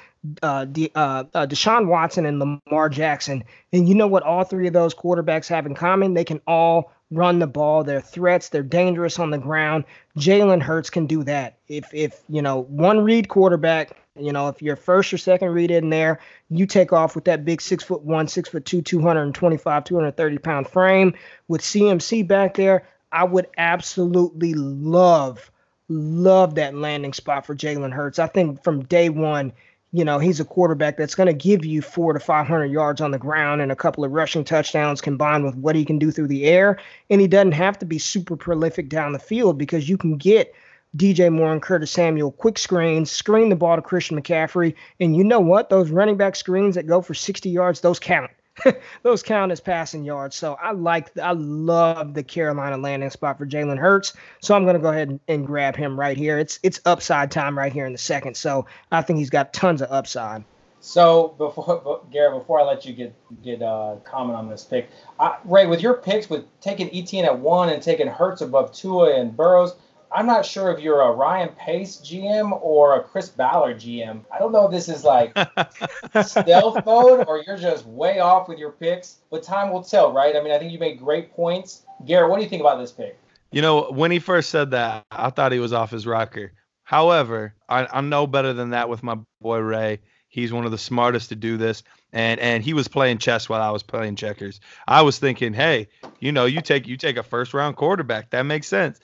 uh, 0.43 0.65
De, 0.65 0.91
uh, 0.93 1.23
uh, 1.33 1.47
Deshaun 1.47 1.87
Watson, 1.87 2.27
and 2.27 2.39
Lamar 2.39 2.87
Jackson. 2.87 3.43
And 3.73 3.89
you 3.89 3.95
know 3.95 4.05
what 4.05 4.21
all 4.21 4.43
three 4.43 4.67
of 4.67 4.73
those 4.73 4.93
quarterbacks 4.93 5.47
have 5.49 5.65
in 5.65 5.73
common? 5.73 6.13
They 6.13 6.23
can 6.23 6.39
all 6.45 6.93
run 7.09 7.39
the 7.39 7.47
ball. 7.47 7.83
They're 7.83 7.99
threats. 7.99 8.49
They're 8.49 8.61
dangerous 8.61 9.17
on 9.17 9.31
the 9.31 9.39
ground. 9.39 9.85
Jalen 10.17 10.61
Hurts 10.61 10.91
can 10.91 11.07
do 11.07 11.23
that. 11.23 11.57
If 11.67 11.91
if 11.93 12.21
you 12.29 12.43
know 12.43 12.61
one 12.61 13.03
read 13.03 13.27
quarterback, 13.27 13.97
you 14.19 14.31
know 14.31 14.49
if 14.49 14.61
your 14.61 14.75
first 14.75 15.11
or 15.13 15.17
second 15.17 15.49
read 15.49 15.71
in 15.71 15.89
there, 15.89 16.19
you 16.49 16.67
take 16.67 16.93
off 16.93 17.15
with 17.15 17.25
that 17.25 17.43
big 17.43 17.59
six 17.59 17.83
foot 17.83 18.03
one, 18.03 18.27
six 18.27 18.49
foot 18.49 18.65
two, 18.65 18.83
225, 18.83 19.83
230 19.83 20.37
pound 20.37 20.67
frame 20.67 21.15
with 21.47 21.61
CMC 21.61 22.27
back 22.27 22.53
there. 22.53 22.87
I 23.11 23.23
would 23.23 23.47
absolutely 23.57 24.53
love 24.53 25.49
love 25.89 26.55
that 26.55 26.75
landing 26.75 27.13
spot 27.13 27.45
for 27.45 27.55
Jalen 27.55 27.93
Hurts. 27.93 28.19
I 28.19 28.27
think 28.27 28.63
from 28.63 28.83
day 28.85 29.09
one, 29.09 29.53
you 29.91 30.03
know, 30.03 30.19
he's 30.19 30.39
a 30.39 30.45
quarterback 30.45 30.97
that's 30.97 31.15
going 31.15 31.27
to 31.27 31.33
give 31.33 31.63
you 31.63 31.81
four 31.81 32.13
to 32.13 32.19
500 32.19 32.65
yards 32.65 32.99
on 32.99 33.11
the 33.11 33.17
ground 33.17 33.61
and 33.61 33.71
a 33.71 33.75
couple 33.75 34.03
of 34.03 34.11
rushing 34.11 34.43
touchdowns 34.43 34.99
combined 34.99 35.45
with 35.45 35.55
what 35.55 35.75
he 35.75 35.85
can 35.85 35.99
do 35.99 36.11
through 36.11 36.27
the 36.27 36.45
air. 36.45 36.79
And 37.09 37.21
he 37.21 37.27
doesn't 37.27 37.53
have 37.53 37.79
to 37.79 37.85
be 37.85 37.97
super 37.97 38.35
prolific 38.35 38.89
down 38.89 39.13
the 39.13 39.19
field 39.19 39.57
because 39.57 39.87
you 39.87 39.97
can 39.97 40.17
get 40.17 40.53
DJ 40.97 41.31
Moore 41.31 41.53
and 41.53 41.61
Curtis 41.61 41.91
Samuel 41.91 42.31
quick 42.31 42.57
screens, 42.57 43.11
screen 43.11 43.49
the 43.49 43.55
ball 43.55 43.75
to 43.75 43.81
Christian 43.81 44.21
McCaffrey. 44.21 44.75
And 44.99 45.15
you 45.15 45.23
know 45.23 45.39
what? 45.39 45.69
Those 45.69 45.91
running 45.91 46.17
back 46.17 46.35
screens 46.35 46.75
that 46.75 46.87
go 46.87 47.01
for 47.01 47.13
60 47.13 47.49
yards, 47.49 47.81
those 47.81 47.99
count. 47.99 48.31
those 49.03 49.23
count 49.23 49.51
as 49.51 49.59
passing 49.59 50.03
yards. 50.03 50.35
So 50.35 50.57
I 50.61 50.71
like, 50.71 51.17
I 51.17 51.33
love 51.33 52.13
the 52.13 52.23
Carolina 52.23 52.77
landing 52.77 53.09
spot 53.09 53.37
for 53.37 53.45
Jalen 53.45 53.77
Hurts. 53.77 54.13
So 54.41 54.55
I'm 54.55 54.63
going 54.63 54.75
to 54.75 54.81
go 54.81 54.89
ahead 54.89 55.09
and, 55.09 55.19
and, 55.27 55.45
grab 55.45 55.75
him 55.75 55.99
right 55.99 56.17
here. 56.17 56.39
It's 56.39 56.59
it's 56.63 56.79
upside 56.85 57.29
time 57.29 57.57
right 57.57 57.71
here 57.71 57.85
in 57.85 57.91
the 57.91 57.99
second. 57.99 58.35
So 58.35 58.65
I 58.91 59.01
think 59.01 59.19
he's 59.19 59.29
got 59.29 59.53
tons 59.53 59.81
of 59.81 59.91
upside. 59.91 60.43
So 60.79 61.35
before 61.37 62.01
Garrett, 62.11 62.39
before 62.39 62.59
I 62.59 62.63
let 62.63 62.85
you 62.85 62.93
get 62.93 63.13
get 63.43 63.61
uh, 63.61 63.97
comment 64.03 64.37
on 64.37 64.49
this 64.49 64.63
pick, 64.63 64.89
I, 65.19 65.37
Ray, 65.43 65.65
with 65.65 65.81
your 65.81 65.95
picks, 65.95 66.29
with 66.29 66.45
taking 66.61 66.89
Etienne 66.95 67.25
at 67.25 67.37
one 67.37 67.69
and 67.69 67.81
taking 67.81 68.07
Hurts 68.07 68.41
above 68.41 68.71
Tua 68.71 69.19
and 69.19 69.35
Burrows, 69.35 69.75
I'm 70.11 70.25
not 70.25 70.45
sure 70.45 70.71
if 70.71 70.79
you're 70.79 71.01
a 71.01 71.11
Ryan 71.11 71.49
Pace 71.49 71.97
GM 71.97 72.57
or 72.61 72.95
a 72.95 73.03
Chris 73.03 73.29
Ballard 73.29 73.77
GM. 73.77 74.21
I 74.33 74.39
don't 74.39 74.51
know 74.51 74.65
if 74.65 74.71
this 74.71 74.89
is 74.89 75.03
like 75.03 75.37
stealth 76.25 76.85
mode 76.85 77.25
or 77.27 77.43
you're 77.45 77.57
just 77.57 77.85
way 77.85 78.19
off 78.19 78.47
with 78.47 78.57
your 78.57 78.71
picks, 78.71 79.19
but 79.29 79.43
time 79.43 79.71
will 79.71 79.83
tell, 79.83 80.11
right? 80.11 80.35
I 80.35 80.41
mean, 80.41 80.53
I 80.53 80.59
think 80.59 80.71
you 80.71 80.79
made 80.79 80.99
great 80.99 81.33
points. 81.33 81.83
Garrett, 82.05 82.29
what 82.29 82.37
do 82.37 82.43
you 82.43 82.49
think 82.49 82.61
about 82.61 82.79
this 82.79 82.91
pick? 82.91 83.17
You 83.51 83.61
know, 83.61 83.91
when 83.91 84.11
he 84.11 84.19
first 84.19 84.49
said 84.49 84.71
that, 84.71 85.05
I 85.11 85.29
thought 85.29 85.51
he 85.51 85.59
was 85.59 85.73
off 85.73 85.91
his 85.91 86.05
rocker. 86.05 86.51
However, 86.83 87.55
I, 87.67 87.85
I 87.85 88.01
know 88.01 88.27
better 88.27 88.53
than 88.53 88.71
that 88.71 88.89
with 88.89 89.01
my 89.03 89.17
boy 89.41 89.59
Ray. 89.59 89.99
He's 90.27 90.51
one 90.51 90.65
of 90.65 90.71
the 90.71 90.77
smartest 90.77 91.29
to 91.29 91.35
do 91.35 91.57
this 91.57 91.83
and 92.15 92.39
and 92.39 92.63
he 92.63 92.73
was 92.73 92.87
playing 92.87 93.17
chess 93.17 93.49
while 93.49 93.61
I 93.61 93.69
was 93.69 93.83
playing 93.83 94.15
checkers. 94.15 94.61
I 94.87 95.01
was 95.01 95.19
thinking, 95.19 95.53
hey, 95.53 95.89
you 96.19 96.31
know, 96.31 96.45
you 96.45 96.61
take 96.61 96.87
you 96.87 96.95
take 96.95 97.17
a 97.17 97.23
first 97.23 97.53
round 97.53 97.75
quarterback. 97.75 98.29
That 98.29 98.43
makes 98.43 98.67
sense. 98.67 99.01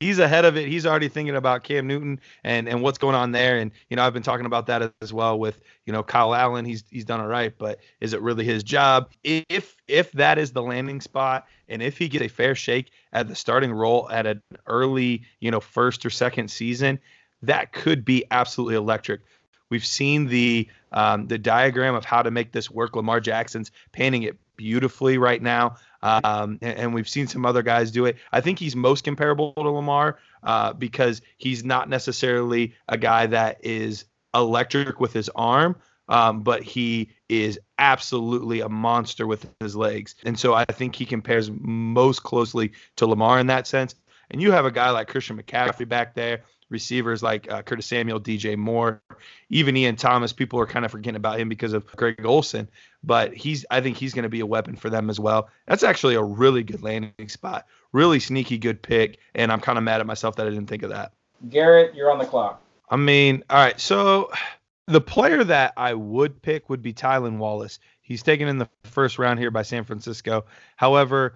He's 0.00 0.18
ahead 0.18 0.46
of 0.46 0.56
it. 0.56 0.66
He's 0.66 0.86
already 0.86 1.08
thinking 1.08 1.36
about 1.36 1.62
Cam 1.62 1.86
Newton 1.86 2.20
and 2.42 2.66
and 2.66 2.82
what's 2.82 2.96
going 2.96 3.14
on 3.14 3.32
there. 3.32 3.58
And 3.58 3.70
you 3.90 3.96
know, 3.96 4.02
I've 4.02 4.14
been 4.14 4.22
talking 4.22 4.46
about 4.46 4.66
that 4.68 4.94
as 5.02 5.12
well 5.12 5.38
with 5.38 5.60
you 5.84 5.92
know 5.92 6.02
Kyle 6.02 6.34
Allen. 6.34 6.64
He's 6.64 6.84
he's 6.90 7.04
done 7.04 7.20
all 7.20 7.28
right, 7.28 7.52
but 7.56 7.80
is 8.00 8.14
it 8.14 8.22
really 8.22 8.46
his 8.46 8.62
job? 8.64 9.10
If 9.22 9.76
if 9.86 10.10
that 10.12 10.38
is 10.38 10.52
the 10.52 10.62
landing 10.62 11.02
spot, 11.02 11.46
and 11.68 11.82
if 11.82 11.98
he 11.98 12.08
gets 12.08 12.24
a 12.24 12.28
fair 12.28 12.54
shake 12.54 12.90
at 13.12 13.28
the 13.28 13.34
starting 13.34 13.72
role 13.72 14.08
at 14.10 14.26
an 14.26 14.42
early 14.66 15.22
you 15.38 15.50
know 15.50 15.60
first 15.60 16.06
or 16.06 16.10
second 16.10 16.48
season, 16.48 16.98
that 17.42 17.72
could 17.72 18.06
be 18.06 18.24
absolutely 18.30 18.76
electric. 18.76 19.20
We've 19.70 19.84
seen 19.84 20.26
the 20.26 20.68
um, 20.92 21.26
the 21.26 21.38
diagram 21.38 21.94
of 21.94 22.04
how 22.04 22.22
to 22.22 22.30
make 22.30 22.52
this 22.52 22.70
work. 22.70 22.94
Lamar 22.94 23.20
Jackson's 23.20 23.72
painting 23.92 24.22
it 24.22 24.38
beautifully 24.56 25.18
right 25.18 25.42
now, 25.42 25.76
um, 26.02 26.58
and, 26.62 26.78
and, 26.78 26.94
we've 26.94 27.08
seen 27.08 27.26
some 27.26 27.44
other 27.44 27.62
guys 27.62 27.90
do 27.90 28.04
it. 28.04 28.16
I 28.30 28.40
think 28.40 28.58
he's 28.58 28.76
most 28.76 29.02
comparable 29.02 29.52
to 29.54 29.68
Lamar 29.68 30.18
uh, 30.44 30.72
because 30.74 31.22
he's 31.38 31.64
not 31.64 31.88
necessarily 31.88 32.74
a 32.88 32.96
guy 32.96 33.26
that 33.26 33.58
is 33.64 34.04
electric 34.34 35.00
with 35.00 35.12
his 35.12 35.28
arm, 35.30 35.76
um, 36.08 36.42
but 36.42 36.62
he 36.62 37.10
is 37.28 37.58
absolutely 37.78 38.60
a 38.60 38.68
monster 38.68 39.26
with 39.26 39.48
his 39.60 39.74
legs. 39.74 40.14
And 40.24 40.38
so 40.38 40.54
I 40.54 40.64
think 40.64 40.94
he 40.94 41.06
compares 41.06 41.50
most 41.50 42.22
closely 42.22 42.72
to 42.96 43.06
Lamar 43.06 43.38
in 43.38 43.46
that 43.48 43.66
sense. 43.66 43.94
And 44.30 44.40
you 44.42 44.52
have 44.52 44.64
a 44.66 44.70
guy 44.70 44.90
like 44.90 45.08
Christian 45.08 45.40
McCaffrey 45.40 45.88
back 45.88 46.14
there 46.14 46.42
receivers 46.70 47.22
like 47.22 47.50
uh, 47.50 47.62
Curtis 47.62 47.86
Samuel, 47.86 48.20
DJ 48.20 48.56
Moore, 48.56 49.02
even 49.50 49.76
Ian 49.76 49.96
Thomas. 49.96 50.32
People 50.32 50.60
are 50.60 50.66
kind 50.66 50.84
of 50.84 50.90
forgetting 50.90 51.16
about 51.16 51.38
him 51.38 51.48
because 51.48 51.72
of 51.72 51.86
Greg 51.96 52.24
Olsen, 52.24 52.68
but 53.02 53.34
he's 53.34 53.64
I 53.70 53.80
think 53.80 53.96
he's 53.96 54.14
going 54.14 54.24
to 54.24 54.28
be 54.28 54.40
a 54.40 54.46
weapon 54.46 54.76
for 54.76 54.90
them 54.90 55.10
as 55.10 55.20
well. 55.20 55.48
That's 55.66 55.82
actually 55.82 56.14
a 56.14 56.22
really 56.22 56.62
good 56.62 56.82
landing 56.82 57.28
spot, 57.28 57.66
really 57.92 58.20
sneaky 58.20 58.58
good 58.58 58.82
pick, 58.82 59.18
and 59.34 59.52
I'm 59.52 59.60
kind 59.60 59.78
of 59.78 59.84
mad 59.84 60.00
at 60.00 60.06
myself 60.06 60.36
that 60.36 60.46
I 60.46 60.50
didn't 60.50 60.66
think 60.66 60.82
of 60.82 60.90
that. 60.90 61.12
Garrett, 61.48 61.94
you're 61.94 62.10
on 62.10 62.18
the 62.18 62.26
clock. 62.26 62.62
I 62.88 62.96
mean, 62.96 63.44
all 63.50 63.58
right, 63.58 63.80
so 63.80 64.30
the 64.86 65.00
player 65.00 65.42
that 65.44 65.72
I 65.76 65.94
would 65.94 66.42
pick 66.42 66.68
would 66.68 66.82
be 66.82 66.92
Tylan 66.92 67.38
Wallace. 67.38 67.78
He's 68.02 68.22
taken 68.22 68.48
in 68.48 68.58
the 68.58 68.68
first 68.84 69.18
round 69.18 69.38
here 69.38 69.50
by 69.50 69.62
San 69.62 69.84
Francisco. 69.84 70.44
However, 70.76 71.34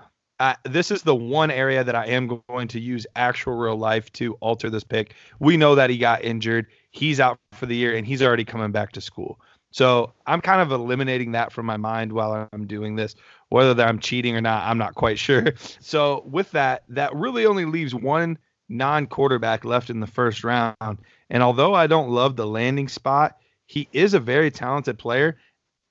this 0.65 0.91
is 0.91 1.03
the 1.03 1.15
one 1.15 1.51
area 1.51 1.83
that 1.83 1.95
I 1.95 2.07
am 2.07 2.43
going 2.49 2.69
to 2.69 2.81
use 2.81 3.07
actual 3.17 3.55
real 3.55 3.77
life 3.77 4.13
to 4.15 4.35
alter 4.35 4.71
this 4.71 4.85
pick. 4.85 5.15
We 5.41 5.57
know 5.57 5.75
that 5.75 5.91
he 5.91 5.99
got 5.99 6.25
injured. 6.25 6.67
He's 6.91 7.21
out 7.21 7.39
for 7.53 7.67
the 7.67 7.77
year 7.77 7.97
and 7.97 8.07
he's 8.07 8.23
already 8.23 8.45
coming 8.45 8.73
back 8.73 8.93
to 8.93 9.01
school. 9.01 9.41
So 9.71 10.15
I'm 10.27 10.41
kind 10.41 10.61
of 10.63 10.73
eliminating 10.73 11.33
that 11.33 11.53
from 11.53 11.67
my 11.67 11.77
mind 11.77 12.13
while 12.13 12.49
I'm 12.53 12.67
doing 12.67 12.97
this. 12.97 13.15
Whether 13.51 13.83
I'm 13.85 13.99
cheating 13.99 14.37
or 14.37 14.41
not, 14.41 14.65
I'm 14.65 14.79
not 14.79 14.95
quite 14.95 15.19
sure. 15.19 15.55
So 15.81 16.23
with 16.27 16.51
that, 16.53 16.85
that 16.89 17.15
really 17.15 17.47
only 17.47 17.65
leaves 17.65 17.95
one 17.95 18.39
non-quarterback 18.69 19.65
left 19.65 19.91
in 19.91 20.01
the 20.01 20.07
first 20.07 20.45
round. 20.45 20.99
And 21.31 21.43
although 21.43 21.75
I 21.75 21.87
don't 21.87 22.11
love 22.11 22.37
the 22.37 22.47
landing 22.47 22.89
spot, 22.89 23.37
he 23.67 23.89
is 23.93 24.15
a 24.15 24.21
very 24.21 24.51
talented 24.51 24.99
player, 24.99 25.37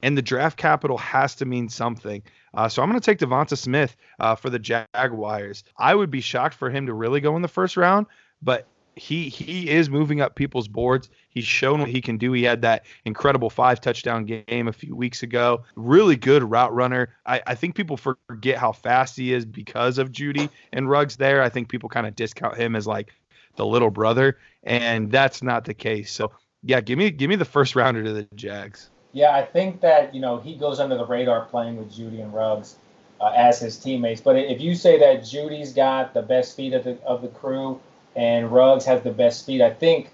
and 0.02 0.18
the 0.18 0.22
draft 0.22 0.58
capital 0.58 0.98
has 0.98 1.36
to 1.36 1.46
mean 1.46 1.70
something. 1.70 2.22
Uh, 2.54 2.70
so 2.70 2.82
I'm 2.82 2.90
going 2.90 3.00
to 3.00 3.06
take 3.06 3.20
Devonta 3.20 3.58
Smith 3.58 3.96
uh, 4.20 4.36
for 4.36 4.50
the 4.50 4.60
Jaguars. 4.60 5.64
I 5.78 5.94
would 5.94 6.12
be 6.12 6.22
shocked 6.22 6.56
for 6.56 6.70
him 6.70 6.86
to 6.88 6.94
really 6.94 7.22
go 7.22 7.36
in 7.36 7.42
the 7.42 7.48
first 7.48 7.78
round, 7.78 8.08
but 8.42 8.68
he 8.98 9.30
he 9.30 9.70
is 9.70 9.90
moving 9.90 10.22
up 10.22 10.36
people's 10.36 10.68
boards. 10.68 11.10
He's 11.30 11.46
shown 11.46 11.80
what 11.80 11.90
he 11.90 12.02
can 12.02 12.18
do. 12.18 12.34
He 12.34 12.44
had 12.44 12.64
that 12.64 12.86
incredible 13.06 13.50
five 13.50 13.80
touchdown 13.80 14.26
game 14.26 14.68
a 14.68 14.74
few 14.74 14.96
weeks 14.96 15.24
ago. 15.24 15.64
Really 15.76 16.16
good 16.16 16.44
route 16.44 16.74
runner. 16.74 17.16
I, 17.26 17.42
I 17.46 17.56
think 17.56 17.76
people 17.76 17.98
forget 17.98 18.58
how 18.58 18.72
fast 18.72 19.16
he 19.16 19.34
is 19.34 19.46
because 19.46 20.00
of 20.00 20.12
Jeudy 20.12 20.50
and 20.74 20.90
Ruggs 20.90 21.18
there. 21.18 21.44
I 21.44 21.50
think 21.50 21.70
people 21.70 21.90
kind 21.90 22.08
of 22.08 22.16
discount 22.16 22.58
him 22.58 22.76
as 22.76 22.88
like 22.88 23.14
the 23.56 23.66
little 23.66 23.92
brother, 23.92 24.40
and 24.64 25.12
that's 25.12 25.44
not 25.44 25.66
the 25.66 25.74
case. 25.74 26.12
So 26.12 26.32
yeah, 26.64 26.82
give 26.82 26.98
me 26.98 27.12
give 27.12 27.30
me 27.30 27.36
the 27.36 27.46
first 27.46 27.76
rounder 27.76 28.04
to 28.04 28.14
the 28.14 28.28
Jags. 28.36 28.90
Yeah, 29.18 29.34
I 29.36 29.42
think 29.42 29.82
that 29.82 30.14
you 30.14 30.22
know 30.22 30.38
he 30.38 30.54
goes 30.54 30.80
under 30.80 30.96
the 30.96 31.04
radar 31.04 31.46
playing 31.46 31.78
with 31.78 31.92
Jeudy 31.92 32.22
and 32.22 32.32
Ruggs 32.32 32.76
uh, 33.20 33.34
as 33.36 33.60
his 33.60 33.76
teammates. 33.76 34.22
But 34.22 34.36
if 34.36 34.62
you 34.62 34.76
say 34.76 35.00
that 35.00 35.22
Jeudy's 35.22 35.74
got 35.74 36.14
the 36.14 36.22
best 36.22 36.52
speed 36.52 36.76
of 36.76 36.84
the 36.84 37.02
of 37.04 37.24
the 37.24 37.28
crew 37.30 37.82
and 38.16 38.52
Ruggs 38.52 38.86
has 38.86 39.02
the 39.02 39.10
best 39.10 39.40
speed, 39.40 39.60
I 39.60 39.72
think 39.72 40.12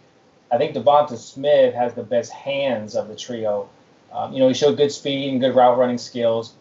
I 0.53 0.57
think 0.57 0.73
Devonta 0.73 1.17
Smith 1.17 1.75
has 1.75 1.93
the 1.95 2.03
best 2.03 2.31
hands 2.31 2.95
of 2.95 3.09
the 3.09 3.15
trio. 3.17 3.67
Um, 4.13 4.31
you 4.31 4.39
know, 4.39 4.47
he 4.47 4.53
showed 4.53 4.77
good 4.77 4.93
speed 4.93 5.31
and 5.31 5.41
good 5.41 5.53
route 5.53 5.77
running 5.77 5.97
skills. 5.97 6.53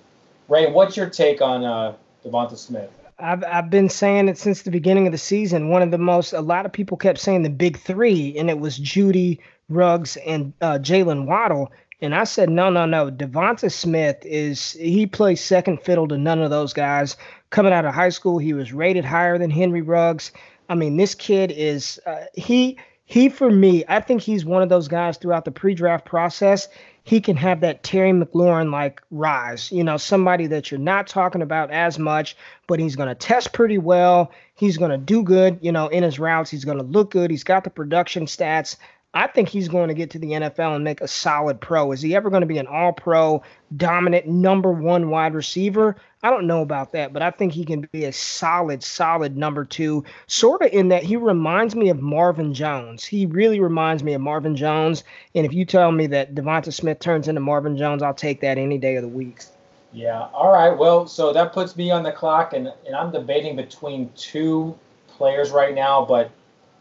Ray, 0.49 0.69
what's 0.69 0.97
your 0.97 1.09
take 1.09 1.41
on 1.41 1.63
uh, 1.63 1.95
Devonta 2.25 2.57
Smith? 2.57 2.91
I've 3.21 3.45
I've 3.45 3.71
been 3.71 3.89
saying 3.89 4.29
it 4.29 4.37
since 4.37 4.63
the 4.63 4.73
beginning 4.73 5.07
of 5.07 5.13
the 5.13 5.19
season. 5.19 5.69
One 5.69 5.83
of 5.83 5.93
the 5.93 5.99
most 5.99 6.33
a 6.33 6.41
lot 6.41 6.67
of 6.67 6.73
people 6.73 6.97
kept 6.97 7.21
saying 7.21 7.45
the 7.45 7.51
big 7.51 7.79
three, 7.79 8.37
and 8.37 8.51
it 8.51 8.59
was 8.59 8.81
Jeudy, 8.81 9.39
Ruggs, 9.69 10.17
and 10.17 10.53
uh, 10.61 10.81
Jaylen 10.83 11.27
Waddle. 11.27 11.71
And 12.03 12.17
I 12.17 12.25
said, 12.25 12.51
no, 12.51 12.69
no, 12.69 12.85
no. 12.85 13.11
Devonta 13.11 13.71
Smith 13.71 14.19
is 14.27 14.73
he 14.73 15.07
plays 15.07 15.41
second 15.41 15.81
fiddle 15.81 16.09
to 16.09 16.19
none 16.19 16.43
of 16.43 16.51
those 16.51 16.73
guys. 16.73 17.17
Coming 17.51 17.73
out 17.73 17.85
of 17.85 17.95
high 17.95 18.09
school, 18.09 18.39
he 18.39 18.53
was 18.53 18.73
rated 18.73 19.05
higher 19.05 19.39
than 19.39 19.51
Henry 19.51 19.83
Ruggs. 19.83 20.33
I 20.69 20.75
mean, 20.75 20.97
this 20.97 21.15
kid 21.15 21.53
is 21.53 22.01
uh, 22.05 22.25
he 22.35 22.79
he 23.05 23.29
for 23.29 23.51
me, 23.51 23.85
I 23.89 24.01
think 24.01 24.23
he's 24.23 24.45
one 24.45 24.63
of 24.63 24.69
those 24.69 24.89
guys 24.89 25.17
throughout 25.17 25.45
the 25.45 25.53
pre-draft 25.53 26.05
process. 26.05 26.69
He 27.05 27.21
can 27.21 27.37
have 27.37 27.61
that 27.61 27.83
Terry 27.83 28.13
McLaurin 28.13 28.73
like 28.73 29.01
rise, 29.11 29.71
you 29.71 29.85
know, 29.85 29.97
somebody 29.97 30.47
that 30.49 30.71
you're 30.71 30.81
not 30.81 31.09
talking 31.09 31.43
about 31.43 31.71
as 31.71 31.99
much, 31.99 32.37
but 32.69 32.81
he's 32.81 32.97
going 32.97 33.09
to 33.09 33.15
test 33.15 33.53
pretty 33.53 33.79
well. 33.79 34.33
He's 34.55 34.77
going 34.77 34.93
to 34.93 34.99
do 34.99 35.23
good, 35.23 35.59
you 35.63 35.73
know, 35.73 35.89
in 35.89 36.03
his 36.03 36.19
routes. 36.19 36.51
He's 36.51 36.65
going 36.65 36.79
to 36.79 36.85
look 36.85 37.11
good. 37.11 37.31
He's 37.31 37.45
got 37.45 37.65
the 37.65 37.71
production 37.71 38.27
stats. 38.27 38.77
I 39.15 39.27
think 39.27 39.51
he's 39.51 39.69
going 39.69 39.89
to 39.89 39.95
get 39.95 40.11
to 40.11 40.19
the 40.19 40.29
NFL 40.29 40.75
and 40.75 40.85
make 40.85 41.03
a 41.03 41.09
solid 41.09 41.61
pro. 41.61 41.93
Is 41.93 42.01
he 42.01 42.17
ever 42.17 42.31
going 42.31 42.41
to 42.41 42.47
be 42.47 42.57
an 42.57 42.67
all 42.67 42.95
pro, 42.95 43.43
dominant 43.77 44.27
number 44.27 44.73
one 44.73 45.11
wide 45.11 45.35
receiver? 45.35 45.97
I 46.23 46.31
don't 46.31 46.47
know 46.47 46.63
about 46.63 46.93
that, 46.93 47.13
but 47.13 47.21
I 47.21 47.31
think 47.31 47.53
he 47.53 47.67
can 47.67 47.87
be 47.93 48.07
a 48.07 48.13
solid, 48.13 48.83
solid 48.83 49.37
number 49.37 49.67
two, 49.67 50.05
sort 50.29 50.63
of 50.63 50.73
in 50.73 50.89
that 50.89 51.03
he 51.03 51.17
reminds 51.17 51.77
me 51.77 51.91
of 51.91 52.01
Marvin 52.01 52.55
Jones. 52.55 53.05
He 53.05 53.27
really 53.27 53.61
reminds 53.61 54.03
me 54.03 54.15
of 54.15 54.23
Marvin 54.23 54.57
Jones. 54.57 55.05
And 55.35 55.45
if 55.45 55.53
you 55.53 55.67
tell 55.67 55.93
me 55.93 56.07
that 56.07 56.35
Devonta 56.35 56.73
Smith 56.73 56.99
turns 56.99 57.29
into 57.29 57.41
Marvin 57.43 57.77
Jones, 57.77 58.03
I'll 58.03 58.15
take 58.15 58.41
that 58.41 58.57
any 58.57 58.79
day 58.79 58.97
of 58.97 59.03
the 59.03 59.09
week. 59.09 59.43
Yeah. 59.93 60.29
All 60.33 60.51
right. 60.51 60.71
Well, 60.71 61.07
so 61.07 61.35
that 61.35 61.53
puts 61.53 61.77
me 61.77 61.91
on 61.91 62.03
the 62.03 62.13
clock, 62.13 62.55
and, 62.55 62.73
and 62.87 62.97
I'm 62.97 63.13
debating 63.13 63.57
between 63.57 64.11
two 64.17 64.75
players 65.07 65.51
right 65.51 65.75
now, 65.75 66.03
but 66.03 66.31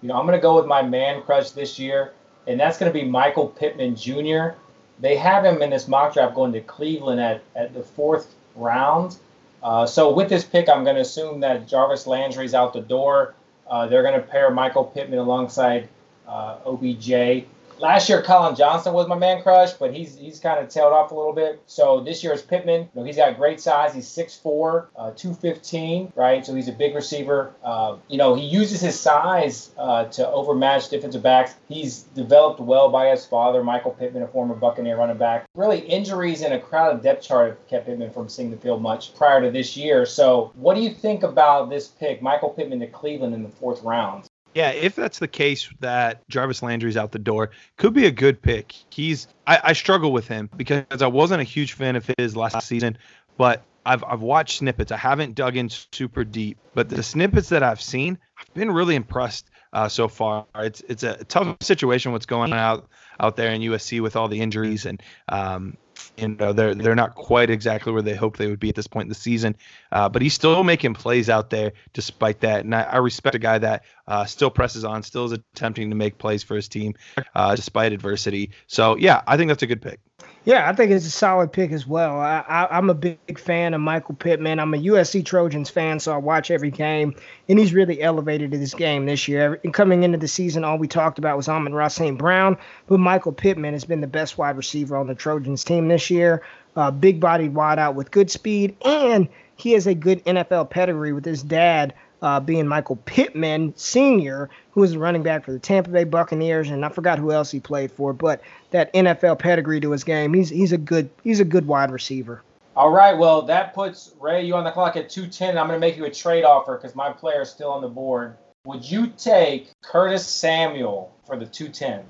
you 0.02 0.08
know, 0.08 0.16
I'm 0.16 0.26
going 0.26 0.38
to 0.38 0.42
go 0.42 0.56
with 0.56 0.66
my 0.66 0.82
man 0.82 1.22
crush 1.24 1.52
this 1.52 1.78
year 1.78 2.14
and 2.48 2.60
that's 2.60 2.78
going 2.78 2.92
to 2.92 2.98
be 2.98 3.06
Michael 3.06 3.48
Pittman 3.48 3.96
Jr. 3.96 4.56
They 5.00 5.16
have 5.18 5.46
him 5.46 5.62
in 5.62 5.70
this 5.70 5.88
mock 5.88 6.14
draft 6.14 6.36
going 6.36 6.54
to 6.54 6.62
Cleveland 6.62 7.20
at, 7.20 7.42
at 7.56 7.74
the 7.74 7.84
fourth 7.84 8.34
round. 8.56 9.18
Uh, 9.64 9.86
so 9.86 10.12
with 10.12 10.30
this 10.30 10.44
pick, 10.44 10.70
I'm 10.70 10.84
going 10.84 10.96
to 10.96 11.02
assume 11.02 11.40
that 11.42 11.68
Jarvis 11.68 12.08
Landry's 12.08 12.54
out 12.54 12.74
the 12.74 12.82
door. 12.82 13.36
Uh, 13.70 13.88
they're 13.88 14.04
going 14.04 14.20
to 14.20 14.26
pair 14.26 14.50
Michael 14.52 14.84
Pittman 14.84 15.20
alongside 15.20 15.88
uh, 16.28 16.58
OBJ 16.66 17.46
last 17.82 18.08
year 18.08 18.22
Collin 18.22 18.56
Johnson 18.56 18.94
was 18.94 19.08
my 19.08 19.18
man 19.18 19.42
crush, 19.42 19.74
but 19.74 19.94
he's 19.94 20.16
he's 20.16 20.40
kind 20.40 20.60
of 20.60 20.70
tailed 20.70 20.94
off 20.94 21.12
a 21.12 21.16
little 21.16 21.34
bit. 21.34 21.62
So 21.66 22.02
this 22.02 22.24
year 22.24 22.34
is 22.34 22.42
Pittman. 22.42 22.82
You 22.82 23.02
know, 23.02 23.04
he's 23.04 23.18
got 23.18 23.36
great 23.38 23.60
size. 23.60 23.94
He's 23.94 24.08
6'4", 24.08 24.88
uh, 24.96 25.12
215, 25.12 26.14
right? 26.16 26.46
So 26.46 26.54
he's 26.54 26.68
a 26.68 26.74
big 26.74 26.96
receiver. 26.96 27.54
Uh, 27.64 27.98
you 28.08 28.18
know, 28.18 28.36
he 28.36 28.46
uses 28.46 28.80
his 28.80 29.00
size 29.00 29.72
uh, 29.78 30.06
to 30.06 30.30
overmatch 30.30 30.90
defensive 30.90 31.24
backs. 31.24 31.56
He's 31.68 32.04
developed 32.16 32.60
well 32.60 32.90
by 32.90 33.10
his 33.10 33.26
father, 33.26 33.64
Michael 33.64 33.92
Pittman, 33.92 34.24
a 34.24 34.28
former 34.28 34.56
Buccaneer 34.56 34.98
running 34.98 35.18
back. 35.18 35.46
Really, 35.56 35.80
injuries 35.80 36.42
and 36.42 36.54
a 36.54 36.60
crowded 36.60 37.02
depth 37.02 37.24
chart 37.24 37.50
have 37.50 37.68
kept 37.68 37.88
Pittman 37.88 38.12
from 38.12 38.30
seeing 38.30 38.52
the 38.52 38.58
field 38.58 38.82
much 38.82 39.16
prior 39.16 39.42
to 39.42 39.52
this 39.52 39.76
year. 39.76 40.06
So 40.06 40.52
what 40.56 40.76
do 40.76 40.82
you 40.82 40.94
think 40.94 41.24
about 41.24 41.70
this 41.70 41.88
pick, 41.88 42.22
Michael 42.22 42.50
Pittman 42.50 42.80
to 42.80 42.88
Cleveland 42.88 43.34
in 43.34 43.44
the 43.44 43.50
fourth 43.50 43.82
round? 43.84 44.31
Yeah, 44.54 44.72
if 44.72 44.96
that's 44.96 45.20
the 45.20 45.28
case 45.28 45.70
that 45.80 46.28
Jarvis 46.28 46.62
Landry's 46.62 46.98
out 46.98 47.12
the 47.12 47.20
door, 47.20 47.52
could 47.78 47.94
be 47.94 48.06
a 48.06 48.12
good 48.12 48.42
pick. 48.42 48.74
He's 48.90 49.28
I, 49.48 49.60
I, 49.64 49.74
struggle 49.74 50.12
with 50.12 50.28
him 50.28 50.50
because 50.58 51.02
I 51.02 51.08
wasn't 51.08 51.40
a 51.40 51.46
huge 51.46 51.74
fan 51.74 51.96
of 51.96 52.10
his 52.18 52.36
last 52.36 52.68
season, 52.68 52.98
but 53.38 53.64
I've 53.86 54.04
I've 54.04 54.22
watched 54.22 54.58
snippets. 54.58 54.92
I 54.92 54.98
haven't 54.98 55.36
dug 55.36 55.56
in 55.56 55.70
super 55.70 56.24
deep, 56.24 56.58
but 56.74 56.90
the 56.90 57.02
snippets 57.02 57.50
that 57.50 57.64
I've 57.64 57.82
seen, 57.82 58.18
I've 58.38 58.54
been 58.54 58.72
really 58.72 58.96
impressed 58.96 59.50
uh, 59.74 59.88
so 59.88 60.08
far. 60.08 60.46
It's 60.56 60.82
it's 60.88 61.04
a 61.04 61.24
tough 61.24 61.58
situation 61.62 62.12
what's 62.12 62.26
going 62.26 62.52
on 62.54 62.60
out 62.60 62.90
out 63.20 63.36
there 63.38 63.52
in 63.52 63.62
USC 63.62 64.02
with 64.02 64.16
all 64.16 64.28
the 64.28 64.42
injuries 64.42 64.86
and 64.86 65.02
um, 65.30 65.78
you 66.18 66.30
know 66.30 66.54
they're 66.54 66.76
they're 66.76 66.96
not 66.96 67.16
quite 67.16 67.50
exactly 67.50 67.92
where 67.92 68.02
they 68.02 68.16
hoped 68.16 68.38
they 68.38 68.48
would 68.48 68.60
be 68.60 68.70
at 68.70 68.76
this 68.76 68.88
point 68.88 69.06
in 69.06 69.10
the 69.10 69.16
season. 69.16 69.56
Uh, 69.92 70.10
but 70.10 70.22
he's 70.22 70.34
still 70.34 70.64
making 70.64 70.94
plays 70.94 71.30
out 71.30 71.50
there 71.50 71.74
despite 71.94 72.42
that, 72.42 72.64
and 72.66 72.76
I, 72.76 72.84
I 72.84 72.98
respect 72.98 73.36
a 73.36 73.40
guy 73.40 73.58
that 73.60 73.84
uh, 74.12 74.26
still 74.26 74.52
presses 74.52 74.84
on, 74.84 75.02
still 75.04 75.24
is 75.24 75.32
attempting 75.32 75.90
to 75.90 75.96
make 75.96 76.18
plays 76.18 76.44
for 76.44 76.56
his 76.56 76.68
team 76.68 76.94
uh, 77.34 77.56
despite 77.56 77.94
adversity. 77.94 78.52
So 78.68 78.98
yeah, 78.98 79.22
I 79.26 79.38
think 79.38 79.48
that's 79.48 79.64
a 79.64 79.68
good 79.68 79.82
pick. 79.82 80.02
Yeah, 80.44 80.70
I 80.70 80.74
think 80.74 80.92
it's 80.92 81.06
a 81.06 81.12
solid 81.12 81.54
pick 81.54 81.72
as 81.72 81.88
well. 81.88 82.20
I, 82.20 82.68
am 82.72 82.90
a 82.90 82.94
big 82.94 83.40
fan 83.40 83.74
of 83.74 83.80
Michael 83.80 84.16
Pittman. 84.16 84.60
I'm 84.60 84.74
a 84.74 84.78
USC 84.78 85.24
Trojans 85.24 85.70
fan, 85.70 86.00
so 86.00 86.14
I 86.14 86.18
watch 86.18 86.52
every 86.52 86.72
game, 86.72 87.16
and 87.48 87.58
he's 87.58 87.74
really 87.74 88.02
elevated 88.02 88.52
to 88.52 88.58
this 88.58 88.74
game 88.74 89.06
this 89.06 89.30
year. 89.30 89.62
And 89.64 89.74
coming 89.74 90.04
into 90.04 90.18
the 90.18 90.28
season, 90.28 90.64
all 90.66 90.78
we 90.78 90.88
talked 90.90 91.18
about 91.18 91.38
was 91.38 91.48
Amon-Ra 91.48 91.88
St. 91.88 92.18
Brown, 92.18 92.58
but 92.88 93.00
Michael 93.00 93.32
Pittman 93.32 93.74
has 93.74 93.86
been 93.86 94.02
the 94.02 94.08
best 94.08 94.38
wide 94.38 94.58
receiver 94.58 94.98
on 94.98 95.08
the 95.08 95.16
Trojans 95.16 95.64
team 95.64 95.88
this 95.88 96.10
year. 96.10 96.42
Uh, 96.76 96.92
big 96.92 97.20
bodied 97.20 97.54
wideout 97.54 97.94
with 97.94 98.12
good 98.12 98.30
speed, 98.30 98.76
and 98.84 99.30
he 99.56 99.72
has 99.72 99.88
a 99.88 99.94
good 99.94 100.26
NFL 100.26 100.70
pedigree 100.70 101.14
with 101.14 101.24
his 101.24 101.44
dad 101.44 101.94
uh, 102.22 102.40
being 102.40 102.68
Michael 102.68 102.98
Pittman 102.98 103.74
Sr., 103.76 104.50
who 104.72 104.82
was 104.82 104.94
a 104.94 105.00
running 105.00 105.24
back 105.24 105.44
for 105.44 105.52
the 105.52 105.60
Tampa 105.60 105.90
Bay 105.90 106.04
Buccaneers, 106.04 106.70
and 106.70 106.86
I 106.86 106.90
forgot 106.90 107.20
who 107.20 107.32
else 107.32 107.52
he 107.52 107.60
played 107.60 107.92
for, 107.92 108.14
but 108.14 108.42
that 108.72 108.94
NFL 108.94 109.40
pedigree 109.40 109.80
to 109.82 109.92
his 109.92 110.04
game. 110.04 110.34
He's 110.34 110.50
he's 110.50 110.72
a 110.72 110.78
good 110.78 111.10
he's 111.24 111.40
a 111.40 111.46
good 111.46 111.68
wide 111.68 111.92
receiver. 111.92 112.44
All 112.76 112.92
right, 112.92 113.18
well 113.18 113.42
that 113.44 113.74
puts 113.74 114.14
Ray 114.20 114.46
you 114.46 114.56
on 114.56 114.64
the 114.64 114.72
clock 114.72 114.96
at 114.96 115.10
210. 115.10 115.58
I'm 115.58 115.68
going 115.68 115.76
to 115.76 115.80
make 115.80 115.98
you 115.98 116.06
a 116.06 116.12
trade 116.12 116.44
offer 116.44 116.78
because 116.78 116.96
my 116.96 117.12
player 117.12 117.42
is 117.42 117.50
still 117.50 117.72
on 117.72 117.82
the 117.82 117.90
board. 117.90 118.38
Would 118.66 118.90
you 118.90 119.08
take 119.08 119.72
Curtis 119.82 120.26
Samuel 120.26 121.16
for 121.26 121.36
the 121.36 121.48
210? 121.48 122.06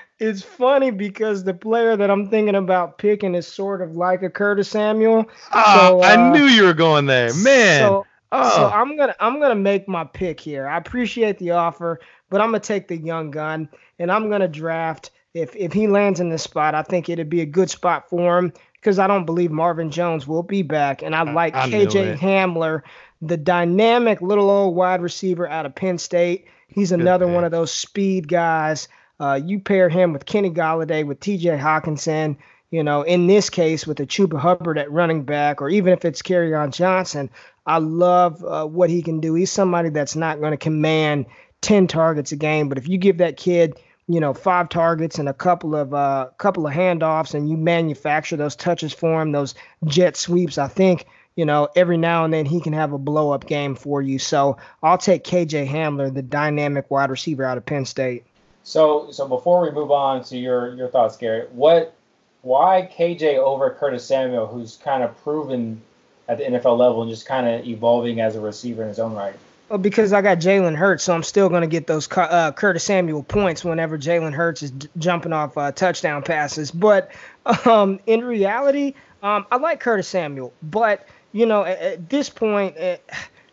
it's 0.18 0.42
funny 0.42 0.90
because 0.90 1.44
the 1.44 1.54
player 1.54 1.96
that 1.96 2.10
I'm 2.10 2.28
thinking 2.28 2.56
about 2.56 2.98
picking 2.98 3.34
is 3.34 3.46
sort 3.46 3.80
of 3.80 3.96
like 3.96 4.22
a 4.22 4.30
Curtis 4.30 4.68
Samuel. 4.68 5.26
Oh, 5.54 5.74
so, 5.78 6.02
uh, 6.02 6.06
I 6.06 6.32
knew 6.32 6.46
you 6.46 6.64
were 6.64 6.74
going 6.74 7.06
there, 7.06 7.32
man. 7.34 7.80
So, 7.80 8.06
oh. 8.32 8.50
so 8.56 8.68
I'm 8.68 8.96
gonna 8.96 9.14
I'm 9.20 9.40
gonna 9.40 9.54
make 9.54 9.88
my 9.88 10.04
pick 10.04 10.40
here. 10.40 10.66
I 10.66 10.76
appreciate 10.76 11.38
the 11.38 11.52
offer, 11.52 12.00
but 12.30 12.40
I'm 12.40 12.48
gonna 12.48 12.60
take 12.60 12.88
the 12.88 12.96
young 12.96 13.30
gun 13.30 13.68
and 13.98 14.10
I'm 14.10 14.28
gonna 14.28 14.48
draft. 14.48 15.10
If 15.34 15.54
if 15.54 15.72
he 15.72 15.86
lands 15.86 16.18
in 16.18 16.30
this 16.30 16.42
spot, 16.42 16.74
I 16.74 16.82
think 16.82 17.08
it'd 17.08 17.30
be 17.30 17.42
a 17.42 17.46
good 17.46 17.70
spot 17.70 18.10
for 18.10 18.38
him 18.38 18.52
because 18.72 18.98
I 18.98 19.06
don't 19.06 19.26
believe 19.26 19.52
Marvin 19.52 19.90
Jones 19.90 20.26
will 20.26 20.42
be 20.42 20.62
back, 20.62 21.02
and 21.02 21.14
I 21.14 21.22
like 21.22 21.54
I 21.54 21.70
KJ 21.70 22.18
Hamler, 22.18 22.82
the 23.22 23.36
dynamic 23.36 24.20
little 24.20 24.50
old 24.50 24.74
wide 24.74 25.00
receiver 25.00 25.48
out 25.48 25.66
of 25.66 25.76
Penn 25.76 25.98
State. 25.98 26.46
He's 26.66 26.92
another 26.92 27.26
one 27.26 27.44
of 27.44 27.50
those 27.50 27.72
speed 27.72 28.26
guys 28.28 28.88
uh, 29.20 29.40
you 29.44 29.60
pair 29.60 29.88
him 29.88 30.12
with 30.12 30.26
Kenny 30.26 30.50
Golladay, 30.50 31.06
with 31.06 31.20
T.J. 31.20 31.58
Hockenson, 31.58 32.36
you 32.70 32.82
know, 32.82 33.02
in 33.02 33.26
this 33.26 33.50
case 33.50 33.86
with 33.86 34.00
a 34.00 34.06
Chuba 34.06 34.38
Hubbard 34.38 34.78
at 34.78 34.90
running 34.90 35.22
back, 35.22 35.62
or 35.62 35.68
even 35.68 35.92
if 35.92 36.04
it's 36.04 36.22
Kerryon 36.22 36.72
Johnson, 36.72 37.30
I 37.66 37.78
love 37.78 38.44
uh, 38.44 38.66
what 38.66 38.90
he 38.90 39.02
can 39.02 39.20
do. 39.20 39.34
He's 39.34 39.50
somebody 39.50 39.88
that's 39.90 40.16
not 40.16 40.40
going 40.40 40.52
to 40.52 40.58
command 40.58 41.26
10 41.62 41.86
targets 41.86 42.32
a 42.32 42.36
game, 42.36 42.68
but 42.68 42.78
if 42.78 42.88
you 42.88 42.98
give 42.98 43.18
that 43.18 43.36
kid, 43.36 43.78
you 44.06 44.20
know, 44.20 44.32
five 44.34 44.68
targets 44.68 45.18
and 45.18 45.28
a 45.28 45.34
couple 45.34 45.74
of 45.74 45.92
uh, 45.92 46.28
couple 46.38 46.66
of 46.66 46.72
handoffs, 46.72 47.34
and 47.34 47.48
you 47.48 47.56
manufacture 47.56 48.36
those 48.36 48.56
touches 48.56 48.92
for 48.92 49.20
him, 49.20 49.32
those 49.32 49.54
jet 49.84 50.16
sweeps, 50.16 50.56
I 50.58 50.68
think 50.68 51.06
you 51.38 51.44
know, 51.44 51.68
every 51.76 51.96
now 51.96 52.24
and 52.24 52.34
then 52.34 52.46
he 52.46 52.60
can 52.60 52.72
have 52.72 52.92
a 52.92 52.98
blow 52.98 53.30
up 53.30 53.46
game 53.46 53.76
for 53.76 54.02
you. 54.02 54.18
So 54.18 54.56
I'll 54.82 54.98
take 54.98 55.22
KJ 55.22 55.68
Hamler, 55.68 56.12
the 56.12 56.20
dynamic 56.20 56.90
wide 56.90 57.10
receiver 57.10 57.44
out 57.44 57.56
of 57.56 57.64
Penn 57.64 57.84
State. 57.84 58.24
So 58.68 59.10
so 59.10 59.26
before 59.26 59.62
we 59.62 59.70
move 59.70 59.90
on 59.90 60.22
to 60.24 60.36
your 60.36 60.74
your 60.74 60.88
thoughts, 60.88 61.16
Garrett, 61.16 61.50
what 61.52 61.94
why 62.42 62.88
KJ 62.94 63.38
over 63.38 63.70
Curtis 63.70 64.04
Samuel, 64.04 64.46
who's 64.46 64.76
kind 64.76 65.02
of 65.02 65.16
proven 65.22 65.80
at 66.28 66.36
the 66.36 66.44
NFL 66.44 66.76
level 66.76 67.00
and 67.00 67.10
just 67.10 67.24
kind 67.24 67.48
of 67.48 67.66
evolving 67.66 68.20
as 68.20 68.36
a 68.36 68.40
receiver 68.40 68.82
in 68.82 68.88
his 68.88 68.98
own 68.98 69.14
right? 69.14 69.34
Well, 69.70 69.78
because 69.78 70.12
I 70.12 70.20
got 70.20 70.38
Jalen 70.38 70.76
Hurts, 70.76 71.04
so 71.04 71.14
I'm 71.14 71.22
still 71.22 71.48
going 71.48 71.62
to 71.62 71.66
get 71.66 71.86
those 71.86 72.08
uh, 72.12 72.52
Curtis 72.52 72.84
Samuel 72.84 73.22
points 73.22 73.64
whenever 73.64 73.98
Jalen 73.98 74.32
Hurts 74.32 74.62
is 74.62 74.70
d- 74.70 74.88
jumping 74.98 75.32
off 75.32 75.56
uh, 75.56 75.72
touchdown 75.72 76.22
passes. 76.22 76.70
But 76.70 77.10
um, 77.66 78.00
in 78.06 78.22
reality, 78.22 78.94
um, 79.22 79.46
I 79.50 79.56
like 79.56 79.80
Curtis 79.80 80.08
Samuel. 80.08 80.52
But, 80.62 81.06
you 81.32 81.44
know, 81.44 81.64
at, 81.64 81.78
at 81.78 82.08
this 82.08 82.30
point, 82.30 82.78
uh, 82.78 82.96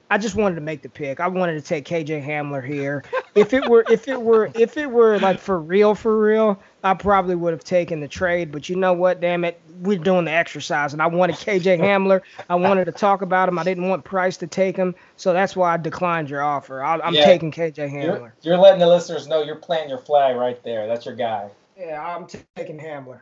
I 0.09 0.17
just 0.17 0.35
wanted 0.35 0.55
to 0.55 0.61
make 0.61 0.81
the 0.83 0.89
pick. 0.89 1.19
I 1.19 1.27
wanted 1.27 1.53
to 1.53 1.61
take 1.61 1.85
KJ 1.85 2.25
Hamler 2.25 2.65
here. 2.65 3.03
if 3.35 3.53
it 3.53 3.67
were 3.67 3.83
if 3.89 4.07
it 4.07 4.21
were 4.21 4.51
if 4.53 4.77
it 4.77 4.89
were 4.89 5.19
like 5.19 5.39
for 5.39 5.59
real 5.59 5.95
for 5.95 6.21
real, 6.21 6.59
I 6.83 6.93
probably 6.93 7.35
would 7.35 7.53
have 7.53 7.63
taken 7.63 7.99
the 8.01 8.07
trade. 8.07 8.51
But 8.51 8.69
you 8.69 8.75
know 8.75 8.93
what? 8.93 9.19
Damn 9.19 9.43
it, 9.43 9.59
we're 9.81 9.97
doing 9.97 10.25
the 10.25 10.31
exercise, 10.31 10.93
and 10.93 11.01
I 11.01 11.07
wanted 11.07 11.37
KJ 11.37 11.79
Hamler. 11.81 12.21
I 12.49 12.55
wanted 12.55 12.85
to 12.85 12.91
talk 12.91 13.23
about 13.23 13.49
him. 13.49 13.57
I 13.57 13.63
didn't 13.63 13.89
want 13.89 14.03
Price 14.03 14.37
to 14.37 14.47
take 14.47 14.77
him, 14.77 14.93
so 15.17 15.33
that's 15.33 15.55
why 15.55 15.73
I 15.73 15.77
declined 15.77 16.29
your 16.29 16.43
offer. 16.43 16.83
I, 16.83 16.99
am 17.05 17.13
yeah, 17.13 17.25
taking 17.25 17.51
KJ 17.51 17.91
Hamler. 17.91 18.03
You're, 18.03 18.33
you're, 18.41 18.57
letting 18.57 18.79
the 18.79 18.87
listeners 18.87 19.27
know 19.27 19.41
you're 19.41 19.55
planting 19.55 19.89
your 19.89 19.99
flag 19.99 20.35
right 20.35 20.61
there. 20.63 20.87
That's 20.87 21.05
your 21.05 21.15
guy. 21.15 21.49
Yeah, 21.77 22.01
I'm 22.01 22.27
taking 22.55 22.77
Hamler. 22.77 23.21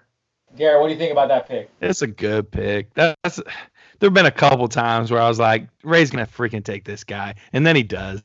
Garrett, 0.55 0.81
what 0.81 0.87
do 0.87 0.93
you 0.93 0.99
think 0.99 1.11
about 1.11 1.29
that 1.29 1.47
pick? 1.47 1.69
It's 1.81 2.01
a 2.03 2.07
good 2.07 2.51
pick. 2.51 2.93
That's 2.93 3.39
there 4.03 4.09
have 4.09 4.13
been 4.15 4.25
a 4.25 4.31
couple 4.31 4.67
times 4.67 5.11
where 5.11 5.21
I 5.21 5.29
was 5.29 5.39
like, 5.39 5.69
Ray's 5.81 6.11
gonna 6.11 6.25
freaking 6.25 6.61
take 6.61 6.83
this 6.83 7.05
guy, 7.05 7.35
and 7.53 7.65
then 7.65 7.77
he 7.77 7.83
does. 7.83 8.21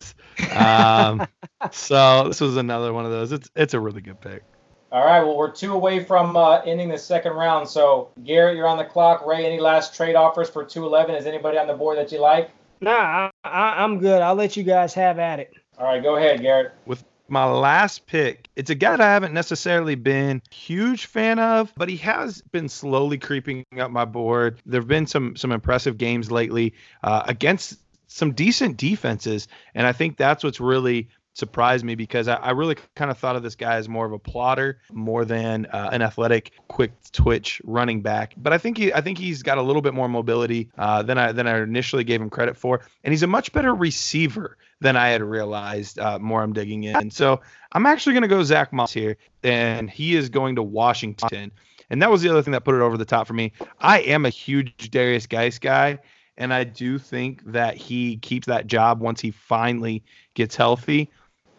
Um, 0.53 1.25
so 1.71 2.25
this 2.27 2.41
was 2.41 2.57
another 2.57 2.93
one 2.93 3.05
of 3.05 3.13
those. 3.13 3.31
It's 3.31 3.49
it's 3.55 3.75
a 3.75 3.81
really 3.81 4.01
good 4.01 4.21
pick. 4.21 4.43
All 4.91 5.07
right, 5.07 5.23
well 5.23 5.37
we're 5.37 5.53
two 5.53 5.75
away 5.75 6.03
from 6.03 6.37
uh, 6.37 6.63
ending 6.63 6.89
the 6.89 6.99
second 6.99 7.35
round. 7.35 7.69
So 7.69 8.11
Garrett, 8.25 8.57
you're 8.57 8.67
on 8.67 8.77
the 8.77 8.87
clock. 8.87 9.25
Ray, 9.25 9.47
any 9.47 9.61
last 9.61 9.95
trade 9.95 10.17
offers 10.17 10.51
for 10.51 10.65
211? 10.65 11.15
Is 11.15 11.27
anybody 11.27 11.59
on 11.59 11.69
the 11.69 11.75
board 11.75 11.97
that 11.99 12.11
you 12.11 12.21
like? 12.21 12.51
Nah, 12.81 13.31
I, 13.45 13.49
I, 13.49 13.85
I'm 13.85 14.01
good. 14.01 14.21
I'll 14.21 14.35
let 14.35 14.57
you 14.57 14.65
guys 14.65 14.95
have 14.95 15.21
at 15.21 15.39
it. 15.39 15.53
All 15.79 15.85
right, 15.85 16.03
go 16.03 16.17
ahead, 16.17 16.41
Garrett. 16.41 16.73
With 16.87 17.05
my 17.29 17.45
last 17.45 18.07
pick, 18.07 18.49
it's 18.57 18.71
a 18.71 18.75
guy 18.75 18.91
that 18.91 19.01
I 19.01 19.13
haven't 19.13 19.35
necessarily 19.35 19.95
been 19.95 20.43
huge 20.51 21.07
fan 21.07 21.39
of, 21.39 21.73
but 21.77 21.89
he 21.89 21.97
has 21.99 22.43
been 22.43 22.69
slowly 22.69 23.19
creeping 23.19 23.65
up 23.79 23.91
my 23.91 24.05
board. 24.05 24.61
There 24.67 24.81
have 24.81 24.89
been 24.89 25.07
some 25.07 25.37
some 25.37 25.53
impressive 25.53 25.99
games 25.99 26.31
lately 26.31 26.75
uh, 27.03 27.23
against 27.27 27.79
some 28.07 28.33
decent 28.33 28.77
defenses, 28.77 29.49
and 29.75 29.87
I 29.87 29.93
think 29.93 30.17
that's 30.17 30.43
what's 30.43 30.61
really 30.61 31.09
surprised 31.39 31.85
me 31.85 31.95
because 31.95 32.27
I, 32.27 32.35
I 32.35 32.51
really 32.51 32.77
kind 32.97 33.11
of 33.11 33.19
thought 33.19 33.37
of 33.37 33.43
this 33.43 33.55
guy 33.55 33.77
as 33.77 33.89
more 33.89 34.05
of 34.05 34.13
a 34.13 34.19
plodder 34.19 34.81
more 34.93 35.25
than 35.25 35.67
uh, 35.67 35.91
an 35.93 36.03
athletic, 36.03 36.51
quick 36.67 36.93
twitch 37.13 37.63
running 37.65 38.01
back. 38.03 38.35
But 38.37 38.53
I 38.53 38.59
think 38.59 38.77
he 38.77 38.93
I 38.93 39.01
think 39.01 39.19
he's 39.19 39.43
got 39.43 39.59
a 39.59 39.63
little 39.63 39.83
bit 39.83 39.95
more 39.95 40.09
mobility 40.09 40.71
uh, 40.77 41.03
than 41.03 41.17
I 41.17 41.33
than 41.33 41.47
I 41.47 41.63
initially 41.63 42.05
gave 42.05 42.21
him 42.21 42.31
credit 42.31 42.57
for, 42.57 42.81
and 43.05 43.13
he's 43.13 43.23
a 43.23 43.29
much 43.29 43.53
better 43.53 43.75
receiver 43.75 44.57
than 44.81 44.97
I 44.97 45.09
had 45.09 45.23
realized. 45.23 45.99
Uh, 45.99 46.19
more 46.19 46.43
I'm 46.43 46.53
digging 46.53 46.85
in, 46.85 47.11
so 47.11 47.41
I'm 47.73 47.87
actually 47.87 48.13
going 48.13 48.23
to 48.23 48.29
go 48.29 48.43
Zach 48.43 48.73
Moss 48.73 48.93
here, 48.93 49.17
and 49.43 49.91
he 49.91 50.15
is 50.17 50.29
going 50.29 50.57
to 50.57 50.63
Washington. 50.63 51.53
And 51.91 52.03
that 52.03 52.11
was 52.11 52.23
the 52.23 52.29
other 52.29 52.43
thing 52.43 52.53
that 52.53 52.65
put 52.65 52.75
it 52.75 52.83
over 52.83 52.97
the 52.97 53.05
top 53.05 53.27
for 53.27 53.35
me. 53.35 53.53
I 53.81 54.01
am 54.01 54.27
a 54.27 54.31
huge 54.31 54.91
Derrius 54.91 55.29
Guice 55.29 55.59
guy, 55.59 55.99
and 56.37 56.53
I 56.53 56.65
do 56.65 56.99
think 56.99 57.43
that 57.53 57.77
he 57.77 58.19
keeps 58.19 58.47
that 58.47 58.67
job 58.67 59.01
once 59.01 59.21
he 59.21 59.31
finally 59.31 60.05
gets 60.35 60.55
healthy. 60.55 61.11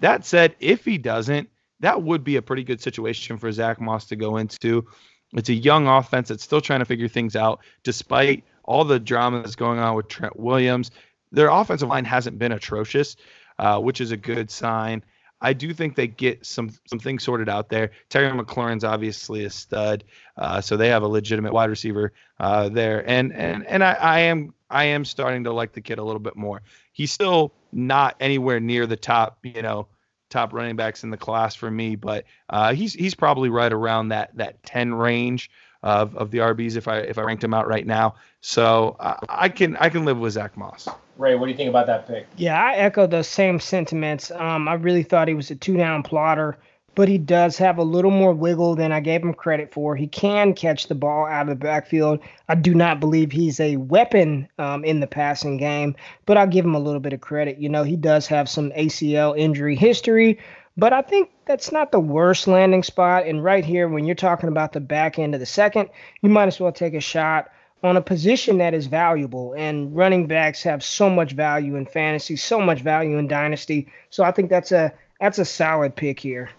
That 0.02 0.26
said, 0.26 0.56
if 0.60 0.86
he 0.86 0.98
doesn't, 0.98 1.50
that 1.82 2.04
would 2.04 2.24
be 2.24 2.36
a 2.36 2.42
pretty 2.42 2.64
good 2.64 2.82
situation 2.82 3.38
for 3.38 3.52
Zach 3.52 3.82
Moss 3.82 4.06
to 4.08 4.16
go 4.16 4.38
into. 4.38 4.88
It's 5.34 5.50
a 5.50 5.54
young 5.54 5.88
offense 5.88 6.30
that's 6.30 6.44
still 6.44 6.62
trying 6.62 6.80
to 6.80 6.86
figure 6.86 7.08
things 7.08 7.36
out, 7.36 7.60
despite 7.84 8.44
all 8.64 8.84
the 8.84 9.00
drama 9.00 9.42
that's 9.42 9.56
going 9.56 9.80
on 9.80 9.96
with 9.96 10.08
Trent 10.08 10.40
Williams. 10.40 10.92
Their 11.32 11.50
offensive 11.50 11.90
line 11.90 12.06
hasn't 12.06 12.40
been 12.40 12.52
atrocious, 12.52 13.16
uh, 13.58 13.80
which 13.80 14.02
is 14.02 14.12
a 14.12 14.18
good 14.18 14.50
sign. 14.50 15.04
I 15.42 15.54
do 15.54 15.74
think 15.74 15.96
they 15.96 16.08
get 16.08 16.46
some 16.46 16.70
some 16.86 17.00
things 17.00 17.24
sorted 17.24 17.48
out 17.48 17.70
there. 17.70 17.92
Terry 18.10 18.30
McLaurin's 18.30 18.84
obviously 18.84 19.46
a 19.46 19.50
stud, 19.50 20.04
uh, 20.38 20.60
so 20.60 20.76
they 20.76 20.90
have 20.90 21.04
a 21.04 21.08
legitimate 21.08 21.54
wide 21.54 21.70
receiver 21.70 22.14
uh, 22.40 22.70
there, 22.70 23.08
and 23.10 23.34
and 23.34 23.66
and 23.66 23.84
I, 23.84 23.94
I 23.94 24.20
am 24.22 24.54
I 24.70 24.86
am 24.86 25.06
starting 25.06 25.46
to 25.46 25.54
like 25.54 25.72
the 25.72 25.82
kid 25.82 25.98
a 25.98 26.04
little 26.04 26.20
bit 26.20 26.36
more. 26.36 26.62
He's 26.92 27.12
still 27.12 27.54
not 27.72 28.16
anywhere 28.20 28.60
near 28.60 28.86
the 28.86 28.98
top, 28.98 29.40
you 29.44 29.62
know, 29.62 29.88
top 30.30 30.54
running 30.54 30.76
backs 30.76 31.04
in 31.04 31.10
the 31.10 31.18
class 31.18 31.56
for 31.56 31.72
me, 31.72 31.96
but 31.96 32.26
uh, 32.50 32.74
he's 32.74 32.94
he's 32.94 33.16
probably 33.16 33.50
right 33.50 33.72
around 33.72 34.10
that 34.10 34.36
that 34.36 34.62
10 34.64 34.94
range 34.94 35.50
of, 35.84 36.16
of 36.16 36.32
the 36.32 36.40
RBs 36.40 36.76
if 36.76 36.88
I 36.88 36.98
if 37.00 37.18
I 37.18 37.22
ranked 37.24 37.44
him 37.44 37.54
out 37.54 37.68
right 37.68 37.86
now. 37.86 38.16
So 38.42 38.96
uh, 39.00 39.18
I 39.30 39.50
can 39.50 39.76
I 39.78 39.90
can 39.90 40.06
live 40.06 40.18
with 40.18 40.34
Zach 40.34 40.58
Moss. 40.58 40.88
Ray, 41.18 41.36
what 41.36 41.46
do 41.46 41.52
you 41.52 41.58
think 41.58 41.70
about 41.70 41.88
that 41.88 42.08
pick? 42.08 42.28
Yeah, 42.38 42.62
I 42.62 42.76
echo 42.76 43.06
those 43.06 43.28
same 43.28 43.60
sentiments. 43.60 44.32
Um, 44.32 44.68
I 44.68 44.74
really 44.76 45.04
thought 45.04 45.28
he 45.28 45.34
was 45.34 45.52
a 45.52 45.56
two 45.56 45.76
down 45.76 46.04
plodder 46.04 46.58
but 47.00 47.08
he 47.08 47.18
does 47.18 47.58
have 47.58 47.78
a 47.78 47.84
little 47.84 48.12
more 48.12 48.34
wiggle 48.34 48.76
than 48.76 48.92
I 48.92 49.00
gave 49.00 49.22
him 49.22 49.34
credit 49.34 49.72
for. 49.74 49.96
He 49.96 50.06
can 50.06 50.54
catch 50.54 50.88
the 50.88 50.96
ball 50.96 51.26
out 51.26 51.44
of 51.44 51.48
the 51.48 51.56
backfield. 51.56 52.20
I 52.50 52.56
do 52.56 52.74
not 52.74 53.00
believe 53.00 53.32
he's 53.32 53.60
a 53.62 53.78
weapon 53.78 54.50
um, 54.58 54.84
in 54.84 55.00
the 55.00 55.08
passing 55.08 55.56
game, 55.56 55.96
but 56.26 56.38
I'll 56.38 56.46
give 56.46 56.66
him 56.66 56.76
a 56.76 56.80
little 56.80 57.00
bit 57.00 57.14
of 57.14 57.22
credit. 57.22 57.58
You 57.58 57.70
know, 57.70 57.84
he 57.84 57.96
does 57.96 58.28
have 58.28 58.50
some 58.50 58.72
ACL 58.72 59.38
injury 59.38 59.78
history, 59.78 60.40
but 60.78 60.94
I 60.94 61.02
think 61.02 61.30
that's 61.46 61.72
not 61.72 61.92
the 61.92 62.00
worst 62.00 62.48
landing 62.48 62.84
spot. 62.84 63.26
And 63.26 63.44
right 63.44 63.66
here, 63.66 63.88
when 63.88 64.06
you're 64.06 64.16
talking 64.16 64.50
about 64.50 64.74
the 64.74 64.80
back 64.80 65.20
end 65.20 65.34
of 65.34 65.40
the 65.40 65.46
second, 65.46 65.90
you 66.22 66.30
might 66.30 66.48
as 66.48 66.60
well 66.60 66.72
take 66.72 66.94
a 66.94 67.02
shot 67.02 67.50
on 67.84 67.98
a 67.98 68.02
position 68.02 68.58
that 68.60 68.74
is 68.74 68.88
valuable. 68.88 69.54
And 69.58 69.96
running 69.96 70.28
backs 70.28 70.64
have 70.64 70.84
so 70.84 71.10
much 71.10 71.34
value 71.34 71.76
in 71.76 71.86
fantasy, 71.86 72.36
so 72.36 72.62
much 72.62 72.82
value 72.82 73.18
in 73.18 73.28
dynasty. 73.28 73.92
So 74.10 74.24
I 74.24 74.32
think 74.32 74.50
that's 74.50 74.72
a 74.72 74.94
that's 75.20 75.40
a 75.40 75.46
solid 75.46 75.96
pick 75.96 76.20
here. 76.20 76.50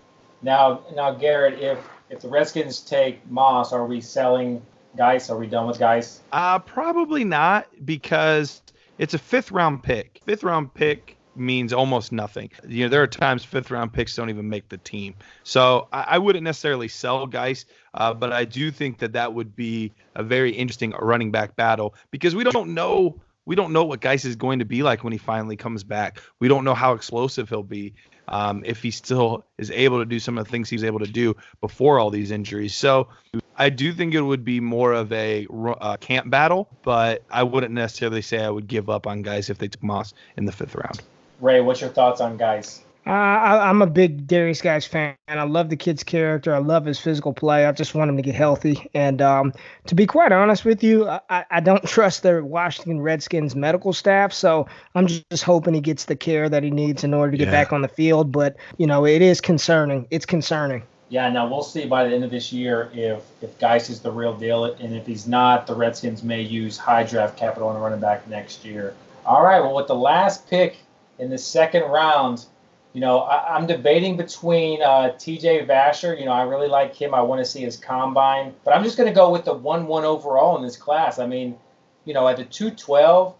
Now, 0.43 0.83
now, 0.95 1.13
Garrett, 1.13 1.61
if 1.61 1.79
if 2.09 2.21
the 2.21 2.29
Redskins 2.29 2.81
take 2.81 3.29
Moss, 3.31 3.73
are 3.73 3.87
we 3.87 4.01
selling 4.01 4.63
Guice? 4.97 5.31
Are 5.31 5.37
we 5.37 5.47
done 5.47 5.67
with 5.67 5.79
Guice? 5.79 6.21
Uh, 6.33 6.59
probably 6.59 7.25
not 7.25 7.67
because 7.85 8.63
it's 8.99 9.15
a 9.15 9.19
fifth 9.19 9.53
round 9.53 9.83
pick. 9.83 10.21
Fifth 10.25 10.43
round 10.43 10.75
pick 10.75 11.17
means 11.37 11.73
almost 11.73 12.13
nothing. 12.13 12.51
You 12.67 12.85
know, 12.85 12.89
there 12.89 13.03
are 13.03 13.07
times 13.07 13.45
fifth 13.45 13.71
round 13.71 13.93
picks 13.93 14.17
don't 14.17 14.31
even 14.31 14.49
make 14.49 14.69
the 14.69 14.79
team. 14.79 15.15
So 15.45 15.89
I, 15.93 16.03
I 16.09 16.19
wouldn't 16.19 16.45
necessarily 16.45 16.89
sell 16.89 17.27
Guice, 17.27 17.65
uh, 17.95 18.15
but 18.15 18.33
I 18.33 18.45
do 18.45 18.71
think 18.71 18.99
that 18.99 19.13
that 19.13 19.35
would 19.35 19.55
be 19.55 19.93
a 20.15 20.23
very 20.23 20.53
interesting 20.53 20.93
running 20.99 21.31
back 21.31 21.57
battle 21.57 21.95
because 22.11 22.35
we 22.35 22.45
don't 22.45 22.75
know. 22.75 23.21
We 23.47 23.57
don't 23.57 23.73
know 23.73 23.85
what 23.85 24.01
Guice 24.01 24.25
is 24.25 24.37
going 24.37 24.59
to 24.61 24.65
be 24.65 24.83
like 24.83 25.03
when 25.03 25.13
he 25.13 25.19
finally 25.19 25.57
comes 25.57 25.83
back. 25.83 26.21
We 26.39 26.49
don't 26.49 26.63
know 26.63 26.75
how 26.75 26.93
explosive 26.93 27.49
he'll 27.49 27.63
be 27.63 27.95
um, 28.29 28.63
if 28.65 28.83
he 28.83 28.91
still 28.91 29.45
is 29.59 29.71
able 29.71 29.99
to 29.99 30.05
do 30.05 30.21
some 30.21 30.39
of 30.39 30.45
the 30.45 30.51
things 30.51 30.71
he's 30.71 30.85
able 30.85 31.01
to 31.01 31.11
do 31.11 31.37
before 31.61 31.99
all 31.99 32.11
these 32.11 32.31
injuries. 32.31 32.77
So 32.77 33.09
I 33.57 33.71
do 33.71 33.93
think 33.93 34.15
it 34.15 34.21
would 34.21 34.45
be 34.45 34.61
more 34.61 34.93
of 34.93 35.13
a 35.13 35.47
uh, 35.51 35.97
camp 35.97 36.31
battle, 36.31 36.69
but 36.83 37.25
I 37.31 37.43
wouldn't 37.43 37.75
necessarily 37.75 38.23
say 38.23 38.43
I 38.43 38.51
would 38.51 38.69
give 38.69 38.89
up 38.89 39.07
on 39.07 39.23
Guice 39.23 39.51
if 39.51 39.59
they 39.59 39.69
took 39.69 39.83
Moss 39.83 40.15
in 40.37 40.45
the 40.45 40.53
fifth 40.53 40.75
round. 40.75 41.01
Ray, 41.41 41.61
what's 41.61 41.81
your 41.81 41.91
thoughts 41.91 42.21
on 42.21 42.37
Guice? 42.37 42.83
Uh, 43.07 43.13
I, 43.13 43.71
am 43.71 43.81
a 43.81 43.87
big 43.87 44.27
Derrius 44.27 44.63
Guice 44.63 44.87
fan. 44.87 45.17
I 45.27 45.43
love 45.45 45.71
the 45.71 45.77
kid's 45.77 46.05
character. 46.05 46.55
I 46.55 46.59
love 46.59 46.85
his 46.85 47.01
physical 47.01 47.33
play. 47.33 47.65
I 47.65 47.73
just 47.73 47.95
want 47.95 48.11
him 48.11 48.17
to 48.17 48.23
get 48.23 48.35
healthy. 48.35 48.91
And 48.95 49.23
um, 49.23 49.55
to 49.87 49.95
be 49.95 50.07
quite 50.07 50.33
honest 50.33 50.67
with 50.67 50.85
you, 50.85 51.09
I, 51.09 51.45
I 51.51 51.61
don't 51.61 51.83
trust 51.87 52.23
the 52.23 52.45
Washington 52.45 53.01
Redskins 53.01 53.57
medical 53.57 53.95
staff. 53.95 54.35
So 54.35 54.69
I'm 54.95 55.07
just 55.07 55.43
hoping 55.43 55.73
he 55.73 55.81
gets 55.81 56.05
the 56.05 56.15
care 56.15 56.49
that 56.51 56.63
he 56.63 56.71
needs 56.71 57.03
in 57.03 57.15
order 57.15 57.33
to 57.33 57.39
get 57.39 57.47
yeah. 57.47 57.53
back 57.53 57.73
on 57.73 57.81
the 57.81 57.89
field. 57.89 58.33
But, 58.33 58.57
you 58.77 58.87
know, 58.87 59.07
it 59.07 59.23
is 59.23 59.41
concerning. 59.41 60.07
It's 60.11 60.27
concerning. 60.27 60.83
Yeah, 61.09 61.29
now 61.31 61.49
we'll 61.49 61.65
see 61.65 61.87
by 61.87 62.07
the 62.07 62.15
end 62.15 62.23
of 62.23 62.31
this 62.31 62.53
year 62.53 62.89
if 62.95 63.25
if 63.43 63.59
Guice 63.59 63.91
is 63.91 63.99
the 63.99 64.13
real 64.13 64.33
deal, 64.33 64.67
and 64.67 64.95
if 64.95 65.09
he's 65.09 65.27
not, 65.27 65.67
the 65.67 65.75
Redskins 65.75 66.23
may 66.23 66.41
use 66.41 66.79
high 66.79 67.03
draft 67.03 67.37
capital 67.37 67.69
on 67.69 67.75
a 67.75 67.81
running 67.81 67.99
back 67.99 68.29
next 68.29 68.65
year. 68.65 68.95
All 69.27 69.43
right, 69.43 69.59
well, 69.59 69.75
with 69.75 69.89
the 69.89 69.95
last 69.97 70.49
pick 70.49 70.77
in 71.21 71.31
the 71.31 71.39
second 71.39 71.83
round, 71.83 72.47
you 72.93 73.01
know, 73.01 73.21
I, 73.21 73.57
am 73.57 73.67
debating 73.67 74.17
between 74.17 74.83
uh, 74.83 75.13
TJ 75.17 75.69
Vasher. 75.69 76.19
You 76.19 76.25
know, 76.25 76.33
I 76.33 76.43
really 76.43 76.67
like 76.67 76.95
him. 76.95 77.15
I 77.15 77.21
want 77.21 77.41
to 77.41 77.45
see 77.45 77.61
his 77.61 77.77
combine, 77.77 78.55
but 78.65 78.75
I'm 78.75 78.83
just 78.83 78.97
going 78.97 79.09
to 79.09 79.15
go 79.15 79.31
with 79.31 79.45
the 79.45 79.55
1 79.55 79.87
1 79.87 80.05
overall 80.05 80.57
in 80.57 80.63
this 80.63 80.77
class. 80.77 81.19
I 81.19 81.27
mean, 81.27 81.57
you 82.05 82.15
know, 82.15 82.27
at 82.27 82.37
the 82.37 82.45
212, 82.45 83.35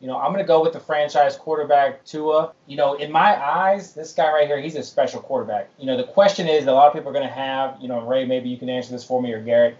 you 0.00 0.08
know, 0.08 0.18
I'm 0.18 0.32
going 0.32 0.44
to 0.44 0.46
go 0.46 0.62
with 0.62 0.72
the 0.72 0.80
franchise 0.80 1.36
quarterback, 1.36 2.04
Tua. 2.04 2.52
You 2.66 2.76
know, 2.76 2.94
in 2.94 3.10
my 3.10 3.42
eyes, 3.42 3.94
this 3.94 4.12
guy 4.12 4.30
right 4.30 4.46
here, 4.46 4.60
he's 4.60 4.76
a 4.76 4.82
special 4.82 5.20
quarterback. 5.20 5.70
You 5.78 5.86
know, 5.86 5.96
the 5.96 6.04
question 6.04 6.46
is 6.46 6.64
that 6.64 6.72
a 6.72 6.74
lot 6.74 6.88
of 6.88 6.92
people 6.92 7.10
are 7.10 7.14
going 7.14 7.26
to 7.26 7.32
have, 7.32 7.78
you 7.80 7.88
know, 7.88 8.00
Ray, 8.00 8.24
maybe 8.24 8.48
you 8.48 8.56
can 8.56 8.68
answer 8.68 8.92
this 8.92 9.04
for 9.04 9.22
me 9.22 9.32
or 9.32 9.40
Garrett. 9.40 9.76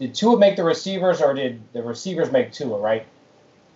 Did 0.00 0.14
Tua 0.14 0.38
make 0.38 0.56
the 0.56 0.64
receivers 0.64 1.20
or 1.20 1.34
did 1.34 1.60
the 1.72 1.82
receivers 1.82 2.32
make 2.32 2.52
Tua, 2.52 2.78
right? 2.78 3.06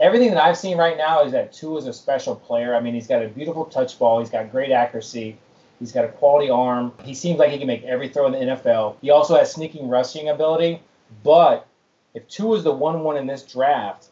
Everything 0.00 0.30
that 0.30 0.42
I've 0.42 0.58
seen 0.58 0.76
right 0.76 0.96
now 0.96 1.24
is 1.24 1.32
that 1.32 1.52
Tua 1.52 1.78
is 1.78 1.86
a 1.86 1.92
special 1.92 2.36
player. 2.36 2.74
I 2.74 2.80
mean, 2.80 2.94
he's 2.94 3.06
got 3.06 3.22
a 3.22 3.28
beautiful 3.28 3.64
touch 3.64 3.98
ball. 3.98 4.20
He's 4.20 4.30
got 4.30 4.50
great 4.50 4.70
accuracy. 4.70 5.36
He's 5.78 5.92
got 5.92 6.04
a 6.04 6.08
quality 6.08 6.50
arm. 6.50 6.92
He 7.02 7.14
seems 7.14 7.38
like 7.38 7.50
he 7.50 7.58
can 7.58 7.66
make 7.66 7.84
every 7.84 8.08
throw 8.08 8.26
in 8.26 8.32
the 8.32 8.54
NFL. 8.54 8.96
He 9.00 9.10
also 9.10 9.36
has 9.36 9.52
sneaking 9.52 9.88
rushing 9.88 10.28
ability. 10.28 10.80
But 11.22 11.66
if 12.14 12.26
Tua 12.28 12.56
is 12.56 12.64
the 12.64 12.72
one-one 12.72 13.16
in 13.16 13.26
this 13.26 13.42
draft, 13.42 14.08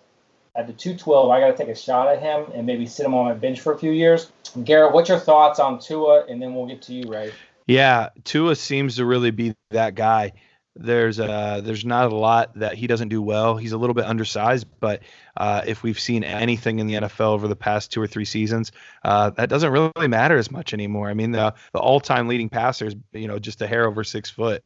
at 0.54 0.66
the 0.66 0.72
212, 0.72 1.30
I 1.30 1.40
got 1.40 1.46
to 1.46 1.56
take 1.56 1.68
a 1.68 1.74
shot 1.74 2.08
at 2.08 2.20
him 2.20 2.46
and 2.54 2.66
maybe 2.66 2.84
sit 2.84 3.06
him 3.06 3.14
on 3.14 3.24
my 3.24 3.32
bench 3.32 3.60
for 3.60 3.72
a 3.72 3.78
few 3.78 3.92
years. 3.92 4.30
Garrett, 4.64 4.92
what's 4.92 5.08
your 5.08 5.18
thoughts 5.18 5.58
on 5.58 5.78
Tua? 5.78 6.26
And 6.26 6.42
then 6.42 6.54
we'll 6.54 6.66
get 6.66 6.82
to 6.82 6.92
you, 6.92 7.08
Ray. 7.08 7.32
Yeah, 7.66 8.10
Tua 8.24 8.54
seems 8.54 8.96
to 8.96 9.06
really 9.06 9.30
be 9.30 9.54
that 9.70 9.94
guy. 9.94 10.32
There's 10.74 11.20
uh 11.20 11.60
there's 11.62 11.84
not 11.84 12.10
a 12.10 12.14
lot 12.14 12.54
that 12.54 12.74
he 12.74 12.86
doesn't 12.86 13.08
do 13.08 13.20
well. 13.20 13.56
He's 13.56 13.72
a 13.72 13.78
little 13.78 13.92
bit 13.92 14.06
undersized, 14.06 14.66
but 14.80 15.02
uh, 15.36 15.62
if 15.66 15.82
we've 15.82 16.00
seen 16.00 16.24
anything 16.24 16.78
in 16.78 16.86
the 16.86 16.94
NFL 16.94 17.32
over 17.32 17.46
the 17.46 17.56
past 17.56 17.92
two 17.92 18.00
or 18.00 18.06
three 18.06 18.24
seasons, 18.24 18.72
uh, 19.04 19.30
that 19.30 19.50
doesn't 19.50 19.70
really 19.70 20.08
matter 20.08 20.38
as 20.38 20.50
much 20.50 20.72
anymore. 20.72 21.10
I 21.10 21.14
mean, 21.14 21.32
the 21.32 21.54
the 21.72 21.78
all-time 21.78 22.26
leading 22.26 22.48
passer 22.48 22.86
is 22.86 22.96
you 23.12 23.28
know 23.28 23.38
just 23.38 23.60
a 23.60 23.66
hair 23.66 23.86
over 23.86 24.02
six 24.02 24.30
foot, 24.30 24.64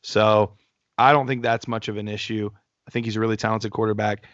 so 0.00 0.54
I 0.96 1.12
don't 1.12 1.26
think 1.26 1.42
that's 1.42 1.68
much 1.68 1.88
of 1.88 1.98
an 1.98 2.08
issue. 2.08 2.50
I 2.88 2.90
think 2.90 3.04
he's 3.04 3.16
a 3.16 3.20
really 3.20 3.36
talented 3.36 3.72
quarterback, 3.72 4.24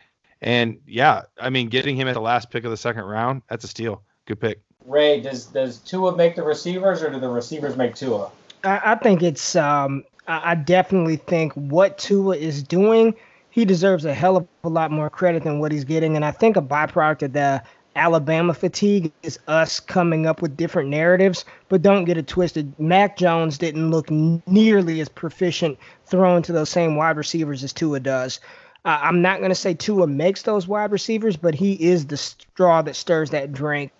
and 0.40 0.78
yeah, 0.87 1.22
I 1.40 1.50
mean, 1.50 1.68
getting 1.68 1.96
him 1.96 2.07
at 2.07 2.14
the 2.14 2.20
last 2.20 2.50
pick 2.50 2.64
of 2.64 2.70
the 2.70 2.76
second 2.76 3.04
round, 3.04 3.42
that's 3.48 3.64
a 3.64 3.68
steal. 3.68 4.02
Good 4.26 4.40
pick. 4.40 4.61
Ray, 4.85 5.20
does 5.20 5.46
does 5.46 5.78
Tua 5.78 6.16
make 6.16 6.37
the 6.37 6.42
receivers, 6.42 7.02
or 7.02 7.11
do 7.11 7.18
the 7.18 7.28
receivers 7.28 7.76
make 7.76 7.94
Tua? 7.96 8.31
I, 8.64 8.92
I 8.92 8.94
think 8.96 9.22
it's 9.22 9.57
um, 9.57 10.04
I 10.29 10.55
definitely 10.55 11.17
think 11.17 11.55
what 11.55 11.97
Tua 11.97 12.37
is 12.37 12.62
doing, 12.62 13.14
he 13.49 13.64
deserves 13.64 14.05
a 14.05 14.12
hell 14.12 14.37
of 14.37 14.47
a 14.62 14.69
lot 14.69 14.91
more 14.91 15.09
credit 15.09 15.43
than 15.43 15.59
what 15.59 15.73
he's 15.73 15.85
getting. 15.85 16.17
And 16.17 16.25
I 16.25 16.33
think 16.33 16.57
a 16.57 16.62
byproduct 16.62 17.23
of 17.23 17.33
the 17.33 17.62
Alabama 17.97 18.53
fatigue 18.53 19.11
is 19.23 19.38
us 19.49 19.81
coming 19.81 20.27
up 20.27 20.43
with 20.43 20.57
different 20.57 20.91
narratives. 20.91 21.47
But 21.71 21.81
don't 21.81 22.05
get 22.05 22.19
it 22.19 22.27
twisted. 22.27 22.79
Mac 22.79 23.17
Jones 23.17 23.57
didn't 23.57 23.91
look 23.91 24.11
nearly 24.11 25.01
as 25.01 25.09
proficient 25.09 25.79
throwing 26.05 26.43
to 26.43 26.53
those 26.53 26.69
same 26.69 26.95
wide 26.95 27.17
receivers 27.17 27.64
as 27.64 27.73
Tua 27.73 27.99
does. 27.99 28.38
Uh, 28.85 28.99
I'm 29.03 29.23
not 29.23 29.38
going 29.38 29.51
to 29.51 29.55
say 29.55 29.73
Tua 29.73 30.07
makes 30.07 30.43
those 30.43 30.69
wide 30.69 30.93
receivers, 30.93 31.37
but 31.37 31.55
he 31.55 31.73
is 31.73 32.07
the 32.07 32.19
straw 32.19 32.83
that 32.83 32.97
stirs 32.97 33.31
that 33.31 33.53
drink 33.53 33.93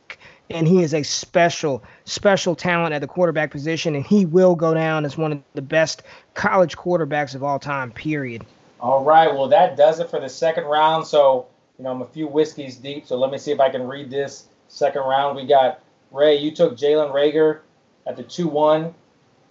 and 0.51 0.67
he 0.67 0.83
is 0.83 0.95
a 0.95 1.03
special, 1.03 1.83
special 2.05 2.55
talent 2.55 2.95
at 2.95 3.01
the 3.01 3.07
quarterback 3.07 3.51
position, 3.51 3.95
and 3.95 4.07
he 4.07 4.25
will 4.25 4.55
go 4.55 4.75
down 4.75 5.05
as 5.05 5.19
one 5.19 5.33
of 5.33 5.43
the 5.55 5.63
best 5.63 6.03
college 6.35 6.77
quarterbacks 6.77 7.35
of 7.35 7.43
all 7.43 7.59
time. 7.59 7.93
Period. 7.93 8.45
All 8.81 9.05
right. 9.05 9.33
Well, 9.33 9.49
that 9.49 9.77
does 9.77 10.01
it 10.01 10.09
for 10.09 10.21
the 10.21 10.29
second 10.29 10.65
round. 10.65 11.07
So, 11.07 11.47
you 11.79 11.85
know, 11.85 11.91
I'm 11.91 12.03
a 12.03 12.07
few 12.07 12.27
whiskeys 12.27 12.77
deep. 12.77 13.07
So 13.07 13.17
let 13.17 13.31
me 13.31 13.39
see 13.39 13.51
if 13.51 13.61
I 13.61 13.69
can 13.69 13.87
read 13.87 14.11
this 14.11 14.47
second 14.69 15.03
round. 15.03 15.37
We 15.37 15.47
got 15.47 15.81
Ray. 16.13 16.37
You 16.37 16.51
took 16.51 16.77
Jalen 16.77 17.13
Reagor 17.13 17.61
at 18.07 18.17
the 18.17 18.23
two-one, 18.23 18.95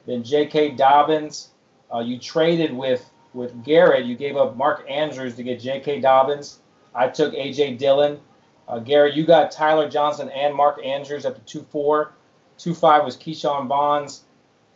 then 0.05 0.23
J.K. 0.23 0.71
Dobbins. 0.71 1.49
Uh, 1.93 1.99
you 1.99 2.17
traded 2.17 2.73
with 2.73 3.09
with 3.33 3.63
Garrett. 3.63 4.05
You 4.05 4.15
gave 4.15 4.35
up 4.35 4.55
Mark 4.55 4.83
Andrews 4.89 5.35
to 5.35 5.43
get 5.43 5.59
J.K. 5.59 5.99
Dobbins. 5.99 6.59
I 6.95 7.07
took 7.07 7.33
A.J. 7.33 7.75
Dillon. 7.75 8.19
Uh, 8.67 8.79
Garrett, 8.79 9.15
you 9.15 9.25
got 9.25 9.51
Tyler 9.51 9.89
Johnson 9.89 10.29
and 10.29 10.53
Mark 10.53 10.83
Andrews 10.83 11.25
at 11.25 11.35
the 11.35 11.41
2 11.41 11.65
4. 11.69 12.11
2 12.57 12.73
5 12.73 13.05
was 13.05 13.15
Keyshawn 13.17 13.67
Bonds. 13.67 14.23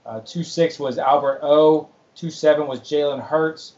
Uh, 0.05 0.21
2 0.21 0.43
6 0.43 0.79
was 0.79 0.97
Albert 0.97 1.39
O. 1.41 1.89
2 2.15 2.29
7 2.29 2.67
was 2.67 2.79
Jalen 2.79 3.21
Hurts. 3.21 3.73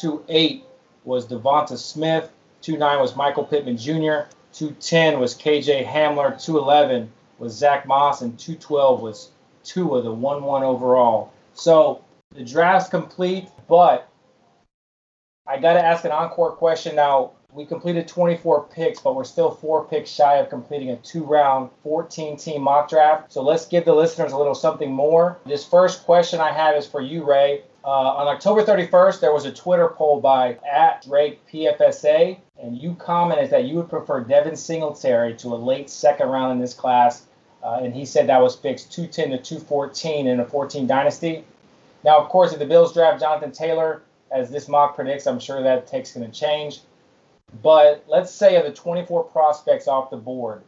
2 0.00 0.24
8 0.28 0.64
was 1.04 1.26
Devonta 1.26 1.76
Smith. 1.76 2.30
2 2.62 2.76
9 2.76 3.00
was 3.00 3.16
Michael 3.16 3.44
Pittman 3.44 3.76
Jr. 3.76 4.28
2 4.52 4.72
10 4.80 5.20
was 5.20 5.34
KJ 5.34 5.86
Hamler. 5.86 6.42
2 6.42 6.58
11 6.58 7.10
was 7.38 7.52
Zach 7.52 7.86
Moss. 7.86 8.22
And 8.22 8.38
2 8.38 8.56
12 8.56 9.00
was 9.00 9.30
Tua, 9.64 10.02
the 10.02 10.12
1 10.12 10.42
1 10.42 10.62
overall. 10.62 11.32
So 11.54 12.04
the 12.34 12.44
draft's 12.44 12.88
complete, 12.88 13.48
but 13.68 14.08
I 15.46 15.58
got 15.58 15.74
to 15.74 15.84
ask 15.84 16.04
an 16.04 16.12
encore 16.12 16.52
question 16.52 16.96
now 16.96 17.32
we 17.54 17.66
completed 17.66 18.08
24 18.08 18.68
picks, 18.72 19.00
but 19.00 19.14
we're 19.14 19.24
still 19.24 19.50
four 19.50 19.84
picks 19.84 20.10
shy 20.10 20.36
of 20.36 20.48
completing 20.48 20.90
a 20.90 20.96
two 20.96 21.22
round, 21.22 21.70
14 21.82 22.36
team 22.36 22.62
mock 22.62 22.88
draft. 22.88 23.32
So 23.32 23.42
let's 23.42 23.66
give 23.66 23.84
the 23.84 23.94
listeners 23.94 24.32
a 24.32 24.38
little 24.38 24.54
something 24.54 24.90
more. 24.90 25.38
This 25.44 25.64
first 25.64 26.04
question 26.04 26.40
I 26.40 26.52
have 26.52 26.76
is 26.76 26.86
for 26.86 27.00
you, 27.00 27.24
Ray. 27.24 27.62
Uh, 27.84 27.88
on 27.88 28.28
October 28.28 28.64
31st, 28.64 29.20
there 29.20 29.32
was 29.32 29.44
a 29.44 29.52
Twitter 29.52 29.88
poll 29.88 30.20
by 30.20 30.56
at 30.70 31.04
Drake 31.04 31.40
PFSA, 31.52 32.38
and 32.62 32.78
you 32.78 32.94
commented 32.94 33.50
that 33.50 33.64
you 33.64 33.74
would 33.76 33.90
prefer 33.90 34.20
Devin 34.20 34.56
Singletary 34.56 35.34
to 35.34 35.48
a 35.48 35.56
late 35.56 35.90
second 35.90 36.28
round 36.28 36.52
in 36.52 36.58
this 36.60 36.74
class. 36.74 37.26
Uh, 37.62 37.80
and 37.82 37.94
he 37.94 38.04
said 38.04 38.28
that 38.28 38.40
was 38.40 38.56
picks 38.56 38.84
210 38.84 39.30
to 39.30 39.38
214 39.38 40.26
in 40.26 40.40
a 40.40 40.44
14 40.44 40.86
dynasty. 40.86 41.44
Now, 42.04 42.18
of 42.18 42.28
course, 42.28 42.52
if 42.52 42.58
the 42.58 42.66
Bills 42.66 42.94
draft 42.94 43.20
Jonathan 43.20 43.52
Taylor, 43.52 44.02
as 44.30 44.50
this 44.50 44.68
mock 44.68 44.96
predicts, 44.96 45.26
I'm 45.26 45.38
sure 45.38 45.62
that 45.62 45.86
take's 45.86 46.12
going 46.12 46.28
to 46.28 46.32
change. 46.32 46.80
But 47.62 48.04
let's 48.08 48.32
say 48.32 48.56
of 48.56 48.64
the 48.64 48.72
24 48.72 49.24
prospects 49.24 49.88
off 49.88 50.10
the 50.10 50.16
board, 50.16 50.62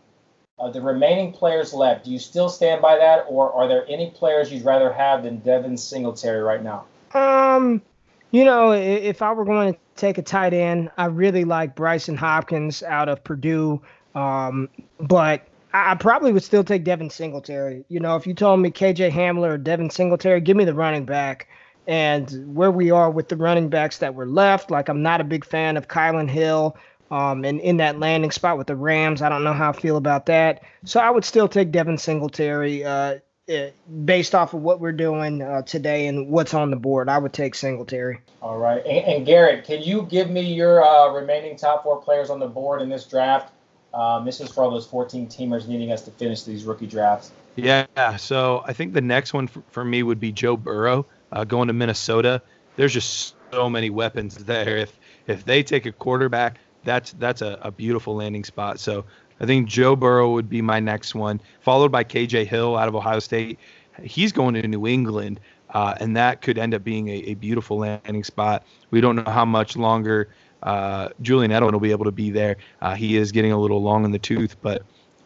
uh, 0.59 0.70
the 0.70 0.81
remaining 0.81 1.33
players 1.33 1.73
left, 1.73 2.05
do 2.05 2.11
you 2.11 2.18
still 2.18 2.49
stand 2.49 2.83
by 2.83 2.97
that, 2.99 3.25
or 3.29 3.53
are 3.53 3.66
there 3.66 3.85
any 3.88 4.11
players 4.11 4.53
you'd 4.53 4.64
rather 4.64 4.92
have 4.92 5.23
than 5.23 5.38
Devin 5.38 5.77
Singletary 5.77 6.42
right 6.42 6.62
now? 6.62 6.85
Um, 7.12 7.83
you 8.31 8.44
know, 8.44 8.73
if 8.73 9.23
I 9.23 9.33
were 9.33 9.44
going 9.44 9.75
to 9.75 9.81
take 9.97 10.18
a 10.18 10.23
tight 10.23 10.53
end, 10.53 10.90
I 10.97 11.07
really 11.07 11.44
like 11.44 11.75
Brycen 11.75 12.16
Hopkins 12.16 12.83
out 12.83 13.09
of 13.09 13.23
Purdue. 13.25 13.81
Um, 14.14 14.68
but 14.99 15.47
I 15.73 15.97
probably 15.97 16.33
would 16.33 16.44
still 16.44 16.62
take 16.62 16.85
Devin 16.85 17.11
Singletary. 17.11 17.85
You 17.88 17.99
know, 17.99 18.14
if 18.16 18.27
you 18.27 18.35
told 18.35 18.61
me 18.61 18.70
KJ 18.70 19.11
Hamler 19.11 19.55
or 19.55 19.59
Devin 19.59 19.90
Singletary, 19.90 20.40
give 20.40 20.57
me 20.57 20.64
the 20.64 20.75
running 20.75 21.05
back 21.05 21.49
and 21.87 22.55
where 22.55 22.70
we 22.70 22.90
are 22.90 23.11
with 23.11 23.29
the 23.29 23.37
running 23.37 23.68
backs 23.68 23.99
that 23.99 24.14
were 24.14 24.27
left. 24.27 24.70
Like 24.70 24.88
I'm 24.88 25.03
not 25.03 25.20
a 25.20 25.25
big 25.25 25.44
fan 25.44 25.77
of 25.77 25.88
Kylin 25.88 26.29
Hill. 26.29 26.77
Um, 27.11 27.44
and 27.44 27.61
in 27.61 27.77
that 27.77 27.99
landing 27.99 28.31
spot 28.31 28.59
with 28.59 28.66
the 28.66 28.77
Rams, 28.77 29.23
I 29.23 29.29
don't 29.29 29.44
know 29.44 29.53
how 29.53 29.70
I 29.70 29.73
feel 29.73 29.97
about 29.97 30.27
that. 30.27 30.62
So 30.85 31.01
I 31.01 31.11
would 31.11 31.25
still 31.25 31.49
take 31.49 31.70
Devin 31.70 31.99
Singletary 31.99 32.85
uh, 32.85 33.18
eh, 33.49 33.70
based 34.05 34.35
off 34.35 34.55
of 34.55 34.62
what 34.62 34.81
we're 34.81 34.92
doing 34.92 35.42
uh, 35.42 35.62
today 35.62 36.07
and 36.07 36.29
what's 36.29 36.55
on 36.55 36.70
the 36.70 36.77
board. 36.77 37.09
I 37.09 37.18
would 37.18 37.33
take 37.33 37.55
Singletary. 37.55 38.20
All 38.40 38.59
right. 38.59 38.85
And, 38.85 39.07
and 39.07 39.27
Garrett, 39.27 39.64
can 39.64 39.83
you 39.83 40.03
give 40.11 40.31
me 40.31 40.55
your 40.55 40.83
uh, 40.83 41.12
remaining 41.12 41.57
top 41.57 41.83
four 41.83 42.01
players 42.01 42.31
on 42.31 42.40
the 42.40 42.49
board 42.49 42.81
in 42.81 42.88
this 42.88 43.05
draft? 43.05 43.53
Um, 43.92 44.25
this 44.25 44.40
is 44.40 44.51
for 44.51 44.64
all 44.64 44.70
those 44.70 44.87
14 44.87 45.29
teamers 45.29 45.68
needing 45.68 45.92
us 45.92 46.03
to 46.03 46.11
finish 46.11 46.42
these 46.42 46.64
rookie 46.64 46.87
drafts. 46.87 47.31
Yeah. 47.55 47.87
So 48.16 48.64
I 48.66 48.73
think 48.73 48.92
the 48.92 49.01
next 49.01 49.33
one 49.33 49.47
for, 49.47 49.62
for 49.70 49.85
me 49.85 50.03
would 50.03 50.18
be 50.18 50.33
Joe 50.33 50.57
Burrow 50.57 51.07
uh, 51.35 51.44
going 51.44 51.68
to 51.68 51.75
Minnesota. 51.75 52.40
There's 52.77 52.92
just 52.92 53.35
so 53.53 53.68
many 53.68 53.90
weapons 53.90 54.37
there. 54.37 54.79
If 54.79 54.99
if 55.27 55.44
they 55.44 55.62
take 55.62 55.87
a 55.87 55.92
quarterback, 55.92 56.59
that's 56.85 57.12
that's 57.14 57.42
a, 57.42 57.59
a 57.62 57.70
beautiful 57.70 58.16
landing 58.16 58.44
spot. 58.44 58.81
So 58.81 59.05
I 59.40 59.47
think 59.47 59.68
Joe 59.68 59.97
Burrow 59.97 60.33
would 60.33 60.49
be 60.49 60.62
my 60.62 60.81
next 60.81 61.14
one, 61.14 61.40
followed 61.61 61.92
by 61.92 62.05
KJ 62.05 62.47
Hill 62.47 62.77
out 62.77 62.88
of 62.88 62.94
Ohio 62.94 63.18
State. 63.18 63.59
He's 64.03 64.33
going 64.33 64.55
to 64.55 64.66
New 64.66 64.87
England, 64.87 65.40
uh, 65.70 65.94
and 66.01 66.16
that 66.16 66.40
could 66.40 66.59
end 66.59 66.75
up 66.75 66.83
being 66.83 67.09
a, 67.09 67.16
a, 67.27 67.35
beautiful 67.35 67.79
landing 67.79 68.25
spot. 68.25 68.64
We 68.90 69.01
don't 69.01 69.16
know 69.16 69.31
how 69.31 69.44
much 69.44 69.77
longer 69.77 70.31
uh, 70.64 71.11
Julian 71.23 71.53
Edelman 71.53 71.73
will 71.73 71.81
be 71.81 71.92
able 71.92 72.05
to 72.07 72.12
be 72.12 72.31
there. 72.31 72.57
Uh, 72.81 72.94
he 72.94 73.16
is 73.16 73.31
getting 73.31 73.53
a 73.53 73.59
little 73.59 73.83
long 73.83 74.05
in 74.05 74.11
the 74.11 74.18
tooth, 74.18 74.57
but 74.62 74.83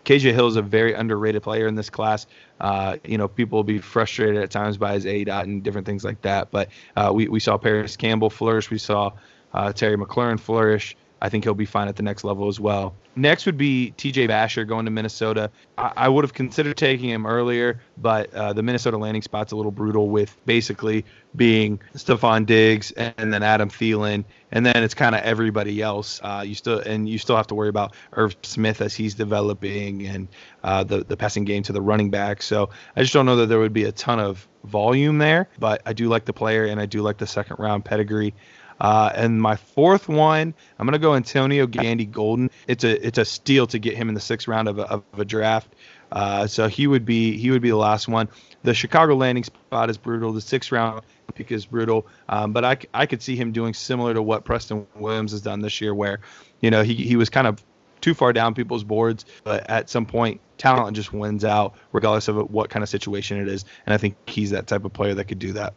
KJ 0.08 0.32
Hill 0.32 0.46
is 0.46 0.56
a 0.56 0.62
very 0.62 0.94
underrated 0.94 1.42
player 1.42 1.66
in 1.66 1.74
this 1.74 1.90
class. 1.90 2.26
Uh, 2.62 2.96
you 3.04 3.18
know, 3.18 3.28
people 3.28 3.58
will 3.58 3.62
be 3.64 3.78
frustrated 3.78 4.42
at 4.42 4.50
times 4.50 4.78
by 4.78 4.94
his 4.94 5.04
A 5.04 5.24
dot 5.24 5.44
and 5.44 5.62
different 5.62 5.86
things 5.86 6.02
like 6.02 6.22
that. 6.22 6.50
But 6.50 6.70
uh, 6.96 7.12
we, 7.14 7.28
we 7.28 7.40
saw 7.40 7.58
Parris 7.58 7.94
Campbell 7.94 8.30
flourish. 8.30 8.70
We 8.70 8.78
saw 8.78 9.12
uh, 9.52 9.74
Terry 9.74 9.98
McLaurin 9.98 10.40
flourish. 10.40 10.96
I 11.20 11.28
think 11.28 11.44
he'll 11.44 11.54
be 11.54 11.66
fine 11.66 11.88
at 11.88 11.96
the 11.96 12.02
next 12.02 12.24
level 12.24 12.48
as 12.48 12.60
well. 12.60 12.94
Next 13.16 13.46
would 13.46 13.58
be 13.58 13.92
TJ 13.96 14.28
Vasher 14.28 14.66
going 14.66 14.84
to 14.84 14.90
Minnesota. 14.90 15.50
I, 15.76 15.92
I 15.96 16.08
would 16.08 16.24
have 16.24 16.34
considered 16.34 16.76
taking 16.76 17.10
him 17.10 17.26
earlier, 17.26 17.80
but 17.96 18.32
uh, 18.32 18.52
the 18.52 18.62
Minnesota 18.62 18.96
landing 18.96 19.22
spot's 19.22 19.50
a 19.52 19.56
little 19.56 19.72
brutal 19.72 20.08
with 20.08 20.36
basically 20.46 21.04
being 21.34 21.80
Stefon 21.94 22.46
Diggs 22.46 22.92
and, 22.92 23.12
and 23.18 23.34
then 23.34 23.42
Adam 23.42 23.68
Thielen, 23.68 24.24
and 24.52 24.64
then 24.64 24.82
it's 24.84 24.94
kind 24.94 25.14
of 25.14 25.22
everybody 25.22 25.82
else. 25.82 26.20
Uh, 26.22 26.44
you 26.46 26.54
still 26.54 26.78
and 26.78 27.08
you 27.08 27.18
still 27.18 27.36
have 27.36 27.48
to 27.48 27.54
worry 27.54 27.68
about 27.68 27.94
Irv 28.12 28.36
Smith 28.42 28.80
as 28.80 28.94
he's 28.94 29.14
developing 29.14 30.06
and 30.06 30.28
uh, 30.62 30.84
the 30.84 31.04
the 31.04 31.16
passing 31.16 31.44
game 31.44 31.64
to 31.64 31.72
the 31.72 31.82
running 31.82 32.10
back. 32.10 32.42
So 32.42 32.70
I 32.94 33.00
just 33.00 33.12
don't 33.12 33.26
know 33.26 33.36
that 33.36 33.46
there 33.46 33.58
would 33.58 33.72
be 33.72 33.84
a 33.84 33.92
ton 33.92 34.20
of 34.20 34.46
volume 34.64 35.18
there, 35.18 35.48
but 35.58 35.82
I 35.86 35.92
do 35.92 36.08
like 36.08 36.24
the 36.24 36.32
player 36.32 36.66
and 36.66 36.80
I 36.80 36.86
do 36.86 37.02
like 37.02 37.18
the 37.18 37.26
second 37.26 37.56
round 37.58 37.84
pedigree. 37.84 38.34
Uh, 38.80 39.10
and 39.14 39.40
my 39.40 39.56
fourth 39.56 40.08
one, 40.08 40.54
I'm 40.78 40.86
gonna 40.86 40.98
go 40.98 41.14
Antonio 41.14 41.66
Gandy 41.66 42.06
Golden. 42.06 42.50
It's 42.66 42.84
a 42.84 43.06
it's 43.06 43.18
a 43.18 43.24
steal 43.24 43.66
to 43.68 43.78
get 43.78 43.96
him 43.96 44.08
in 44.08 44.14
the 44.14 44.20
sixth 44.20 44.48
round 44.48 44.68
of 44.68 44.78
a, 44.78 44.88
of 44.88 45.04
a 45.18 45.24
draft. 45.24 45.74
Uh, 46.10 46.46
so 46.46 46.68
he 46.68 46.86
would 46.86 47.04
be 47.04 47.36
he 47.36 47.50
would 47.50 47.62
be 47.62 47.70
the 47.70 47.76
last 47.76 48.08
one. 48.08 48.28
The 48.62 48.74
Chicago 48.74 49.14
landing 49.14 49.44
spot 49.44 49.90
is 49.90 49.98
brutal. 49.98 50.32
The 50.32 50.40
sixth 50.40 50.72
round 50.72 51.02
pick 51.34 51.52
is 51.52 51.66
brutal. 51.66 52.06
Um, 52.28 52.52
but 52.52 52.64
I, 52.64 52.78
I 52.92 53.06
could 53.06 53.22
see 53.22 53.36
him 53.36 53.52
doing 53.52 53.74
similar 53.74 54.14
to 54.14 54.22
what 54.22 54.44
Preston 54.44 54.86
Williams 54.96 55.32
has 55.32 55.40
done 55.40 55.60
this 55.60 55.80
year, 55.80 55.94
where 55.94 56.20
you 56.60 56.70
know 56.70 56.82
he 56.82 56.94
he 56.94 57.16
was 57.16 57.28
kind 57.28 57.46
of 57.46 57.62
too 58.00 58.14
far 58.14 58.32
down 58.32 58.54
people's 58.54 58.84
boards, 58.84 59.24
but 59.44 59.68
at 59.68 59.90
some 59.90 60.06
point 60.06 60.40
talent 60.56 60.96
just 60.96 61.12
wins 61.12 61.44
out 61.44 61.74
regardless 61.92 62.28
of 62.28 62.50
what 62.50 62.70
kind 62.70 62.82
of 62.82 62.88
situation 62.88 63.40
it 63.40 63.48
is. 63.48 63.64
And 63.86 63.94
I 63.94 63.96
think 63.96 64.16
he's 64.28 64.50
that 64.50 64.66
type 64.66 64.84
of 64.84 64.92
player 64.92 65.14
that 65.14 65.24
could 65.24 65.38
do 65.38 65.52
that. 65.52 65.74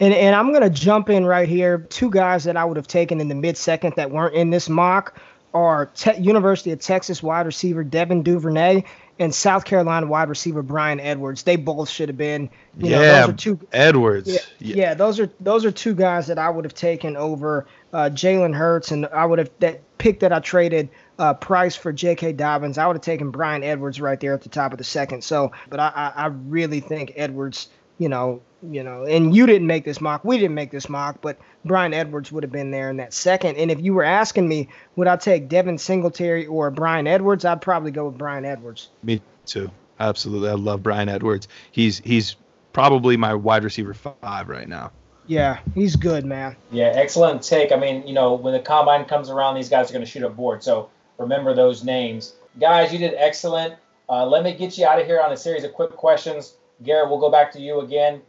And, 0.00 0.14
and 0.14 0.34
I'm 0.34 0.48
going 0.48 0.62
to 0.62 0.70
jump 0.70 1.10
in 1.10 1.26
right 1.26 1.48
here. 1.48 1.78
Two 1.90 2.10
guys 2.10 2.44
that 2.44 2.56
I 2.56 2.64
would 2.64 2.78
have 2.78 2.88
taken 2.88 3.20
in 3.20 3.28
the 3.28 3.34
mid 3.34 3.56
second 3.56 3.94
that 3.96 4.10
weren't 4.10 4.34
in 4.34 4.50
this 4.50 4.68
mock 4.68 5.20
are 5.52 5.86
Te- 5.86 6.18
University 6.18 6.70
of 6.70 6.80
Texas 6.80 7.22
wide 7.22 7.46
receiver 7.46 7.84
Devin 7.84 8.22
Duvernay 8.22 8.84
and 9.18 9.34
South 9.34 9.64
Carolina 9.66 10.06
wide 10.06 10.28
receiver 10.28 10.62
Bryan 10.62 11.00
Edwards. 11.00 11.42
They 11.42 11.56
both 11.56 11.90
should 11.90 12.08
have 12.08 12.16
been. 12.16 12.48
You 12.78 12.90
yeah, 12.90 12.98
know, 12.98 13.20
those 13.20 13.28
are 13.28 13.32
two, 13.34 13.60
Edwards. 13.72 14.28
Yeah, 14.28 14.38
yeah, 14.58 14.76
yeah. 14.76 14.94
those 14.94 15.20
are 15.20 15.30
those 15.40 15.64
are 15.64 15.70
two 15.70 15.94
guys 15.94 16.26
that 16.28 16.38
I 16.38 16.48
would 16.48 16.64
have 16.64 16.74
taken 16.74 17.16
over 17.16 17.66
uh, 17.92 18.10
Jalen 18.10 18.54
Hurts, 18.54 18.92
and 18.92 19.06
I 19.06 19.26
would 19.26 19.38
have 19.38 19.50
that 19.58 19.82
pick 19.98 20.20
that 20.20 20.32
I 20.32 20.38
traded 20.38 20.88
uh, 21.18 21.34
Price 21.34 21.76
for 21.76 21.92
J.K. 21.92 22.32
Dobbins. 22.32 22.78
I 22.78 22.86
would 22.86 22.96
have 22.96 23.02
taken 23.02 23.30
Bryan 23.30 23.62
Edwards 23.62 24.00
right 24.00 24.18
there 24.18 24.32
at 24.32 24.42
the 24.42 24.48
top 24.48 24.72
of 24.72 24.78
the 24.78 24.84
second. 24.84 25.22
So, 25.22 25.52
but 25.68 25.80
I, 25.80 25.92
I, 25.94 26.12
I 26.24 26.26
really 26.26 26.80
think 26.80 27.12
Edwards 27.16 27.68
you 28.00 28.08
know, 28.08 28.40
you 28.62 28.82
know, 28.82 29.04
and 29.04 29.34
you 29.34 29.46
didn't 29.46 29.66
make 29.66 29.84
this 29.84 30.00
mock, 30.00 30.24
we 30.24 30.38
didn't 30.38 30.54
make 30.54 30.70
this 30.70 30.88
mock, 30.88 31.20
but 31.20 31.38
Bryan 31.64 31.94
Edwards 31.94 32.30
would 32.32 32.42
have 32.42 32.52
been 32.52 32.70
there 32.70 32.90
in 32.90 32.96
that 32.98 33.12
second. 33.12 33.56
And 33.56 33.70
if 33.70 33.80
you 33.80 33.94
were 33.94 34.04
asking 34.04 34.48
me, 34.48 34.68
would 34.96 35.08
I 35.08 35.16
take 35.16 35.48
Devin 35.48 35.78
Singletary 35.78 36.46
or 36.46 36.70
Bryan 36.70 37.06
Edwards, 37.06 37.44
I'd 37.44 37.62
probably 37.62 37.90
go 37.90 38.06
with 38.06 38.18
Bryan 38.18 38.44
Edwards. 38.44 38.88
Me 39.02 39.20
too. 39.46 39.70
Absolutely. 39.98 40.48
I 40.48 40.54
love 40.54 40.82
Bryan 40.82 41.08
Edwards. 41.08 41.48
He's 41.72 41.98
he's 41.98 42.36
probably 42.72 43.16
my 43.16 43.34
wide 43.34 43.64
receiver 43.64 43.94
five 43.94 44.48
right 44.48 44.68
now. 44.68 44.92
Yeah, 45.26 45.58
he's 45.74 45.94
good, 45.94 46.24
man. 46.24 46.56
Yeah, 46.72 46.92
excellent 46.94 47.42
take. 47.42 47.70
I 47.70 47.76
mean, 47.76 48.06
you 48.06 48.14
know, 48.14 48.34
when 48.34 48.52
the 48.52 48.60
combine 48.60 49.04
comes 49.04 49.30
around, 49.30 49.54
these 49.54 49.68
guys 49.68 49.88
are 49.88 49.92
going 49.92 50.04
to 50.04 50.10
shoot 50.10 50.24
up 50.24 50.34
board. 50.36 50.62
So 50.64 50.90
remember 51.18 51.54
those 51.54 51.84
names. 51.84 52.34
Guys, 52.58 52.92
you 52.92 52.98
did 52.98 53.14
excellent. 53.16 53.74
Uh, 54.08 54.26
let 54.26 54.42
me 54.42 54.54
get 54.54 54.76
you 54.76 54.86
out 54.86 54.98
of 54.98 55.06
here 55.06 55.20
on 55.20 55.30
a 55.30 55.36
series 55.36 55.62
of 55.62 55.72
quick 55.72 55.90
questions. 55.90 56.54
Garrett, 56.82 57.08
we'll 57.08 57.20
go 57.20 57.30
back 57.30 57.52
to 57.52 57.60
you 57.60 57.80
again. 57.80 58.22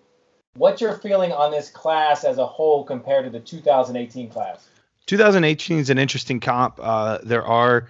What's 0.56 0.82
your 0.82 0.98
feeling 0.98 1.32
on 1.32 1.52
this 1.52 1.70
class 1.70 2.26
as 2.26 2.38
a 2.38 2.46
whole 2.46 2.84
compared 2.84 3.24
to 3.24 3.32
the 3.32 3.40
2018 3.40 4.30
class? 4.30 4.68
2018 5.06 5.80
is 5.80 5.90
an 5.90 5.98
interesting 5.98 6.40
comp. 6.40 6.78
Uh, 6.82 7.20
there 7.24 7.46
are 7.46 7.90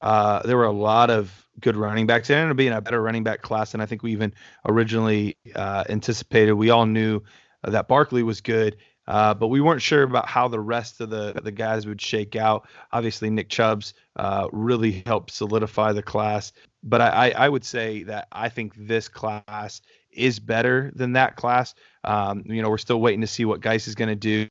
uh, 0.00 0.42
there 0.42 0.56
were 0.56 0.64
a 0.64 0.72
lot 0.72 1.10
of 1.10 1.46
good 1.60 1.76
running 1.76 2.06
backs. 2.06 2.28
They 2.28 2.34
ended 2.34 2.50
up 2.50 2.56
being 2.56 2.72
a 2.72 2.80
better 2.80 3.00
running 3.00 3.22
back 3.22 3.42
class 3.42 3.72
than 3.72 3.80
I 3.80 3.86
think 3.86 4.02
we 4.02 4.12
even 4.12 4.34
originally 4.66 5.36
uh, 5.54 5.84
anticipated. 5.88 6.54
We 6.54 6.70
all 6.70 6.86
knew 6.86 7.22
that 7.62 7.86
Barkley 7.86 8.22
was 8.22 8.40
good, 8.40 8.78
uh, 9.06 9.34
but 9.34 9.48
we 9.48 9.60
weren't 9.60 9.82
sure 9.82 10.02
about 10.02 10.26
how 10.26 10.48
the 10.48 10.60
rest 10.60 11.00
of 11.00 11.10
the 11.10 11.40
the 11.42 11.52
guys 11.52 11.86
would 11.86 12.00
shake 12.00 12.34
out. 12.34 12.68
Obviously, 12.92 13.30
Nick 13.30 13.50
Chubb's 13.50 13.94
uh, 14.16 14.48
really 14.52 15.04
helped 15.06 15.30
solidify 15.30 15.92
the 15.92 16.02
class. 16.02 16.52
But 16.82 17.02
I, 17.02 17.30
I 17.30 17.48
would 17.48 17.64
say 17.64 18.02
that 18.04 18.26
I 18.32 18.48
think 18.48 18.74
this 18.74 19.06
class 19.06 19.82
is 20.10 20.38
better 20.38 20.90
than 20.94 21.12
that 21.12 21.36
class. 21.36 21.74
Um, 22.04 22.42
you 22.46 22.62
know, 22.62 22.70
we're 22.70 22.78
still 22.78 23.00
waiting 23.00 23.20
to 23.20 23.26
see 23.26 23.44
what 23.44 23.60
Guice 23.60 23.86
is 23.86 23.94
going 23.94 24.08
to 24.08 24.14
do. 24.14 24.48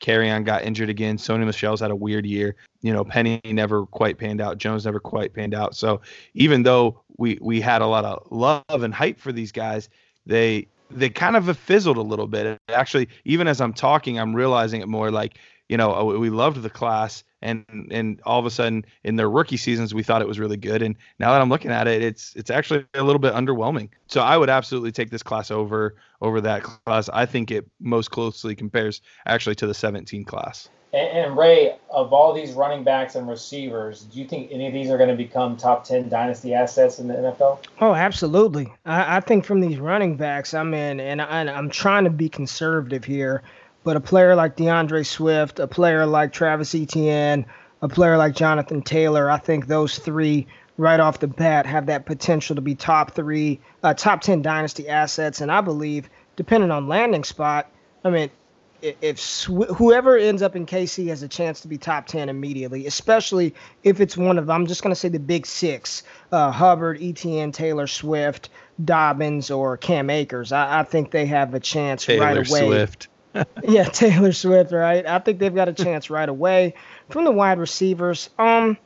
Kerryon 0.00 0.44
got 0.44 0.64
injured 0.64 0.90
again. 0.90 1.16
Sony 1.16 1.46
Michel's 1.46 1.80
had 1.80 1.90
a 1.90 1.96
weird 1.96 2.26
year. 2.26 2.56
You 2.82 2.92
know, 2.92 3.04
Penny 3.04 3.40
never 3.44 3.86
quite 3.86 4.18
panned 4.18 4.40
out. 4.40 4.58
Jones 4.58 4.84
never 4.84 5.00
quite 5.00 5.32
panned 5.32 5.54
out. 5.54 5.74
So 5.74 6.00
even 6.34 6.62
though 6.62 7.00
we 7.16 7.38
we 7.40 7.60
had 7.60 7.82
a 7.82 7.86
lot 7.86 8.04
of 8.04 8.26
love 8.30 8.82
and 8.82 8.94
hype 8.94 9.18
for 9.18 9.32
these 9.32 9.52
guys, 9.52 9.88
they 10.26 10.68
they 10.90 11.08
kind 11.08 11.36
of 11.36 11.56
fizzled 11.56 11.96
a 11.96 12.02
little 12.02 12.26
bit. 12.26 12.58
Actually, 12.68 13.08
even 13.24 13.46
as 13.46 13.60
I'm 13.60 13.72
talking, 13.72 14.18
I'm 14.18 14.34
realizing 14.34 14.80
it 14.80 14.88
more 14.88 15.10
like, 15.10 15.38
you 15.70 15.76
know, 15.76 15.94
uh, 15.94 16.18
we 16.18 16.30
loved 16.30 16.60
the 16.62 16.68
class 16.68 17.22
and 17.40 17.64
and 17.90 18.20
all 18.24 18.40
of 18.40 18.44
a 18.44 18.50
sudden 18.50 18.84
in 19.04 19.16
their 19.16 19.30
rookie 19.30 19.56
seasons 19.56 19.94
we 19.94 20.02
thought 20.02 20.20
it 20.20 20.28
was 20.28 20.38
really 20.38 20.58
good 20.58 20.82
and 20.82 20.94
now 21.18 21.32
that 21.32 21.40
I'm 21.40 21.48
looking 21.48 21.70
at 21.70 21.88
it 21.88 22.02
it's 22.02 22.34
it's 22.36 22.50
actually 22.50 22.84
a 22.94 23.04
little 23.04 23.20
bit 23.20 23.32
underwhelming. 23.32 23.88
So 24.08 24.20
I 24.20 24.36
would 24.36 24.50
absolutely 24.50 24.92
take 24.92 25.10
this 25.10 25.22
class 25.22 25.50
over 25.50 25.94
over 26.20 26.40
that 26.40 26.64
class. 26.64 27.08
I 27.08 27.24
think 27.24 27.50
it 27.50 27.70
most 27.78 28.10
closely 28.10 28.54
compares 28.56 29.00
actually 29.26 29.54
to 29.56 29.66
the 29.66 29.72
17 29.72 30.24
class. 30.24 30.68
And, 30.92 31.08
and, 31.16 31.38
Ray, 31.38 31.76
of 31.88 32.12
all 32.12 32.32
these 32.32 32.52
running 32.52 32.82
backs 32.82 33.14
and 33.14 33.28
receivers, 33.28 34.02
do 34.02 34.18
you 34.18 34.26
think 34.26 34.50
any 34.50 34.66
of 34.66 34.72
these 34.72 34.90
are 34.90 34.98
going 34.98 35.08
to 35.08 35.14
become 35.14 35.56
top 35.56 35.84
10 35.84 36.08
dynasty 36.08 36.52
assets 36.52 36.98
in 36.98 37.06
the 37.06 37.14
NFL? 37.14 37.60
Oh, 37.80 37.94
absolutely. 37.94 38.72
I, 38.84 39.18
I 39.18 39.20
think 39.20 39.44
from 39.44 39.60
these 39.60 39.78
running 39.78 40.16
backs, 40.16 40.52
I'm 40.52 40.74
in, 40.74 40.98
and, 40.98 41.22
I, 41.22 41.26
and 41.26 41.48
I'm 41.48 41.70
trying 41.70 42.02
to 42.04 42.10
be 42.10 42.28
conservative 42.28 43.04
here, 43.04 43.44
but 43.84 43.96
a 43.96 44.00
player 44.00 44.34
like 44.34 44.56
D'Andre 44.56 45.02
Swift, 45.02 45.58
a 45.58 45.66
player 45.66 46.06
like 46.06 46.32
Travis 46.32 46.74
Etienne, 46.74 47.46
a 47.82 47.88
player 47.88 48.16
like 48.16 48.34
Jonathan 48.34 48.82
Taylor, 48.82 49.30
I 49.30 49.38
think 49.38 49.66
those 49.66 49.98
three 49.98 50.46
right 50.76 51.00
off 51.00 51.20
the 51.20 51.28
bat 51.28 51.66
have 51.66 51.86
that 51.86 52.06
potential 52.06 52.56
to 52.56 52.62
be 52.62 52.74
top 52.74 53.12
three, 53.12 53.60
uh, 53.82 53.94
top 53.94 54.22
10 54.22 54.42
dynasty 54.42 54.88
assets. 54.88 55.40
And 55.40 55.52
I 55.52 55.60
believe, 55.60 56.08
depending 56.36 56.70
on 56.70 56.88
landing 56.88 57.24
spot, 57.24 57.70
I 58.04 58.10
mean, 58.10 58.30
if 58.82 59.44
whoever 59.44 60.16
ends 60.16 60.40
up 60.40 60.56
in 60.56 60.64
KC 60.64 61.08
has 61.08 61.22
a 61.22 61.28
chance 61.28 61.60
to 61.60 61.68
be 61.68 61.76
top 61.76 62.06
10 62.06 62.30
immediately, 62.30 62.86
especially 62.86 63.54
if 63.82 64.00
it's 64.00 64.16
one 64.16 64.38
of, 64.38 64.48
I'm 64.48 64.66
just 64.66 64.82
going 64.82 64.94
to 64.94 64.98
say 64.98 65.10
the 65.10 65.20
big 65.20 65.44
six 65.44 66.02
uh, 66.32 66.50
Hubbard, 66.50 66.98
Etienne, 67.00 67.52
Taylor 67.52 67.86
Swift, 67.86 68.48
Dobbins, 68.82 69.50
or 69.50 69.76
Cam 69.76 70.08
Akers. 70.08 70.50
I, 70.50 70.80
I 70.80 70.82
think 70.84 71.10
they 71.10 71.26
have 71.26 71.52
a 71.52 71.60
chance 71.60 72.06
Taylor 72.06 72.24
right 72.24 72.36
away. 72.36 72.66
Swift. 72.66 73.08
yeah, 73.62 73.84
Taylor 73.84 74.32
Swift, 74.32 74.72
right? 74.72 75.06
I 75.06 75.18
think 75.18 75.38
they've 75.38 75.54
got 75.54 75.68
a 75.68 75.72
chance 75.72 76.10
right 76.10 76.28
away. 76.28 76.74
From 77.08 77.24
the 77.24 77.30
wide 77.30 77.58
receivers, 77.58 78.30
um, 78.38 78.76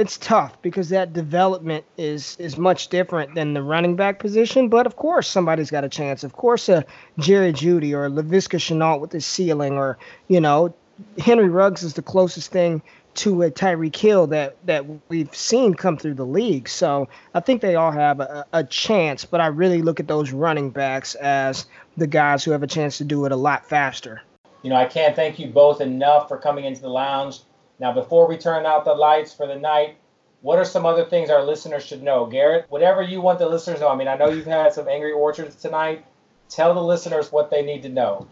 it's 0.00 0.16
tough 0.16 0.60
because 0.62 0.88
that 0.88 1.12
development 1.12 1.84
is 1.98 2.36
is 2.38 2.56
much 2.56 2.88
different 2.88 3.34
than 3.34 3.52
the 3.52 3.62
running 3.62 3.96
back 3.96 4.18
position. 4.18 4.68
But 4.68 4.86
of 4.86 4.96
course, 4.96 5.28
somebody's 5.28 5.70
got 5.70 5.84
a 5.84 5.88
chance. 5.88 6.24
Of 6.24 6.32
course, 6.32 6.68
a 6.68 6.84
Jerry 7.18 7.52
Jeudy 7.52 7.92
or 7.92 8.08
Laviska 8.08 8.58
Shenault 8.58 9.00
with 9.00 9.12
his 9.12 9.26
ceiling, 9.26 9.74
or 9.74 9.98
you 10.28 10.40
know, 10.40 10.74
Henry 11.18 11.48
Ruggs 11.48 11.82
is 11.82 11.94
the 11.94 12.02
closest 12.02 12.50
thing 12.50 12.82
to 13.12 13.42
a 13.42 13.50
Tyreek 13.50 13.96
Hill 13.96 14.28
that 14.28 14.56
that 14.64 14.86
we've 15.10 15.34
seen 15.34 15.74
come 15.74 15.98
through 15.98 16.14
the 16.14 16.26
league. 16.26 16.68
So 16.68 17.08
I 17.34 17.40
think 17.40 17.60
they 17.60 17.74
all 17.74 17.92
have 17.92 18.20
a, 18.20 18.46
a 18.52 18.64
chance. 18.64 19.24
But 19.24 19.40
I 19.42 19.48
really 19.48 19.82
look 19.82 20.00
at 20.00 20.08
those 20.08 20.32
running 20.32 20.70
backs 20.70 21.14
as 21.16 21.66
the 21.96 22.06
guys 22.06 22.44
who 22.44 22.50
have 22.50 22.62
a 22.62 22.66
chance 22.66 22.98
to 22.98 23.04
do 23.04 23.24
it 23.24 23.32
a 23.32 23.36
lot 23.36 23.68
faster. 23.68 24.22
You 24.62 24.70
know, 24.70 24.76
I 24.76 24.86
can't 24.86 25.16
thank 25.16 25.38
you 25.38 25.48
both 25.48 25.80
enough 25.80 26.28
for 26.28 26.36
coming 26.36 26.64
into 26.64 26.82
the 26.82 26.88
lounge 26.88 27.40
now, 27.80 27.92
before 27.92 28.28
we 28.28 28.36
turn 28.36 28.66
out 28.66 28.84
the 28.84 28.92
lights 28.92 29.32
for 29.32 29.46
the 29.46 29.56
night, 29.56 29.96
what 30.42 30.58
are 30.58 30.66
some 30.66 30.84
other 30.84 31.06
things 31.06 31.30
our 31.30 31.42
listeners 31.42 31.84
should 31.84 32.02
know? 32.02 32.26
Garrett, 32.26 32.66
whatever 32.68 33.00
you 33.00 33.22
want 33.22 33.38
the 33.38 33.48
listeners 33.48 33.78
to 33.78 33.84
know. 33.86 33.90
I 33.90 33.96
mean, 33.96 34.06
I 34.06 34.16
know 34.16 34.28
you've 34.28 34.44
had 34.44 34.74
some 34.74 34.86
Angry 34.86 35.12
Orchards 35.12 35.56
tonight. 35.56 36.04
Tell 36.50 36.74
the 36.74 36.82
listeners 36.82 37.32
what 37.32 37.50
they 37.50 37.62
need 37.62 37.82
to 37.82 37.88
know. 37.88 38.26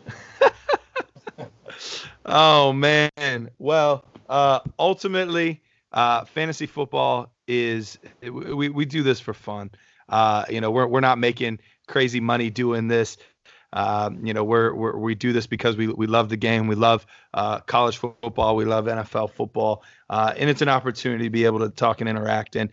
oh, 2.27 2.75
man. 2.75 3.51
Well, 3.59 4.05
uh, 4.29 4.61
ultimately, 4.79 5.63
uh, 5.93 6.27
fantasy 6.27 6.67
football 6.67 7.33
is, 7.47 7.99
we, 8.21 8.69
we 8.69 8.85
do 8.85 9.03
this 9.03 9.19
for 9.19 9.33
fun. 9.33 9.71
Uh, 10.11 10.45
you 10.51 10.61
know, 10.61 10.71
we're, 10.71 10.87
we're 10.87 11.01
not 11.01 11.19
making 11.19 11.59
crazy 11.87 12.21
money 12.21 12.51
doing 12.51 12.87
this. 12.87 13.17
Um, 13.73 14.25
you 14.25 14.33
know, 14.33 14.45
we're, 14.45 14.75
we're, 14.75 14.97
we 14.97 15.15
do 15.15 15.33
this 15.33 15.47
because 15.47 15.77
we, 15.77 15.89
we 15.89 16.07
love 16.07 16.29
the 16.29 16.37
game. 16.37 16.67
We 16.67 16.75
love 16.75 17.07
uh, 17.35 17.61
college 17.61 17.99
football. 17.99 18.57
We 18.57 18.65
love 18.65 18.87
NFL 18.87 19.33
football, 19.33 19.83
uh, 20.09 20.33
and 20.37 20.49
it's 20.49 20.63
an 20.63 20.69
opportunity 20.69 21.25
to 21.25 21.31
be 21.31 21.45
able 21.45 21.61
to 21.61 21.69
talk 21.69 22.01
and 22.01 22.09
interact. 22.09 22.57
And 22.57 22.71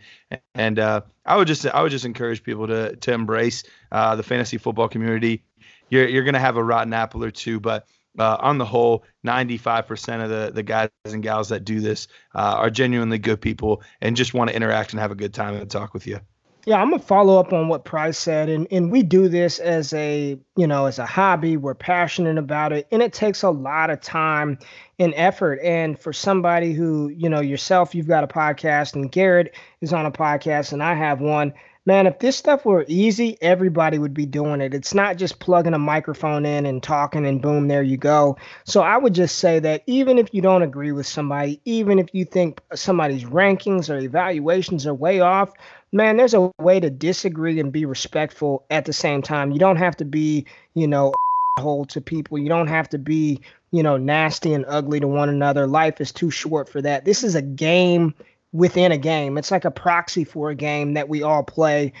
and 0.54 0.78
uh, 0.78 1.02
I 1.24 1.36
would 1.36 1.48
just 1.48 1.66
I 1.66 1.82
would 1.82 1.90
just 1.90 2.04
encourage 2.04 2.42
people 2.42 2.66
to 2.68 2.96
to 2.96 3.12
embrace 3.12 3.64
uh, 3.92 4.16
the 4.16 4.22
fantasy 4.22 4.58
football 4.58 4.88
community. 4.88 5.44
You're 5.90 6.08
you're 6.08 6.24
gonna 6.24 6.38
have 6.38 6.56
a 6.56 6.64
rotten 6.64 6.92
apple 6.92 7.22
or 7.22 7.30
two, 7.30 7.60
but 7.60 7.86
uh, 8.18 8.36
on 8.40 8.58
the 8.58 8.64
whole, 8.64 9.04
95% 9.26 10.24
of 10.24 10.30
the, 10.30 10.50
the 10.52 10.62
guys 10.62 10.88
and 11.04 11.22
gals 11.22 11.50
that 11.50 11.64
do 11.64 11.80
this 11.80 12.08
uh, 12.34 12.56
are 12.58 12.70
genuinely 12.70 13.18
good 13.18 13.40
people 13.40 13.82
and 14.00 14.16
just 14.16 14.34
want 14.34 14.50
to 14.50 14.56
interact 14.56 14.92
and 14.92 15.00
have 15.00 15.10
a 15.10 15.16
good 15.16 15.34
time 15.34 15.54
and 15.54 15.70
talk 15.70 15.92
with 15.92 16.06
you. 16.06 16.20
Yeah, 16.66 16.82
I'm 16.82 16.90
gonna 16.90 17.00
follow 17.00 17.38
up 17.38 17.52
on 17.52 17.68
what 17.68 17.84
Price 17.84 18.18
said, 18.18 18.48
and 18.48 18.66
and 18.72 18.90
we 18.90 19.04
do 19.04 19.28
this 19.28 19.60
as 19.60 19.92
a 19.92 20.36
you 20.56 20.66
know 20.66 20.86
as 20.86 20.98
a 20.98 21.06
hobby. 21.06 21.56
We're 21.56 21.74
passionate 21.74 22.38
about 22.38 22.72
it, 22.72 22.88
and 22.90 23.02
it 23.02 23.12
takes 23.12 23.44
a 23.44 23.50
lot 23.50 23.88
of 23.88 24.00
time 24.00 24.58
and 24.98 25.14
effort. 25.16 25.60
And 25.62 25.96
for 25.96 26.12
somebody 26.12 26.72
who 26.72 27.08
you 27.08 27.28
know 27.28 27.40
yourself, 27.40 27.94
you've 27.94 28.08
got 28.08 28.24
a 28.24 28.26
podcast, 28.26 28.94
and 28.94 29.12
Garrett 29.12 29.54
is 29.80 29.92
on 29.92 30.06
a 30.06 30.10
podcast, 30.10 30.72
and 30.72 30.82
I 30.82 30.94
have 30.94 31.20
one. 31.20 31.54
Man, 31.88 32.08
if 32.08 32.18
this 32.18 32.36
stuff 32.36 32.64
were 32.64 32.84
easy, 32.88 33.38
everybody 33.40 34.00
would 34.00 34.12
be 34.12 34.26
doing 34.26 34.60
it. 34.60 34.74
It's 34.74 34.92
not 34.92 35.18
just 35.18 35.38
plugging 35.38 35.72
a 35.72 35.78
microphone 35.78 36.44
in 36.44 36.66
and 36.66 36.82
talking, 36.82 37.24
and 37.24 37.40
boom, 37.40 37.68
there 37.68 37.84
you 37.84 37.96
go. 37.96 38.36
So 38.64 38.80
I 38.80 38.96
would 38.96 39.14
just 39.14 39.38
say 39.38 39.60
that 39.60 39.84
even 39.86 40.18
if 40.18 40.34
you 40.34 40.42
don't 40.42 40.62
agree 40.62 40.90
with 40.90 41.06
somebody, 41.06 41.60
even 41.64 42.00
if 42.00 42.08
you 42.12 42.24
think 42.24 42.60
somebody's 42.74 43.22
rankings 43.22 43.88
or 43.88 43.98
evaluations 44.00 44.84
are 44.84 44.94
way 44.94 45.20
off, 45.20 45.52
man, 45.92 46.16
there's 46.16 46.34
a 46.34 46.52
way 46.60 46.80
to 46.80 46.90
disagree 46.90 47.58
and 47.60 47.72
be 47.72 47.84
respectful 47.84 48.64
at 48.70 48.84
the 48.84 48.92
same 48.92 49.22
time. 49.22 49.52
You 49.52 49.58
don't 49.58 49.76
have 49.76 49.96
to 49.98 50.04
be, 50.04 50.46
you 50.74 50.86
know, 50.86 51.12
hole 51.58 51.84
to 51.86 52.00
people. 52.00 52.38
You 52.38 52.48
don't 52.48 52.66
have 52.66 52.88
to 52.90 52.98
be, 52.98 53.40
you 53.70 53.82
know, 53.82 53.96
nasty 53.96 54.52
and 54.52 54.64
ugly 54.68 55.00
to 55.00 55.08
one 55.08 55.28
another. 55.28 55.66
Life 55.66 56.00
is 56.00 56.12
too 56.12 56.30
short 56.30 56.68
for 56.68 56.82
that. 56.82 57.04
This 57.04 57.24
is 57.24 57.34
a 57.34 57.42
game 57.42 58.14
within 58.52 58.92
a 58.92 58.98
game. 58.98 59.38
It's 59.38 59.50
like 59.50 59.64
a 59.64 59.70
proxy 59.70 60.24
for 60.24 60.50
a 60.50 60.54
game 60.54 60.94
that 60.94 61.08
we 61.08 61.22
all 61.22 61.42
play. 61.42 61.92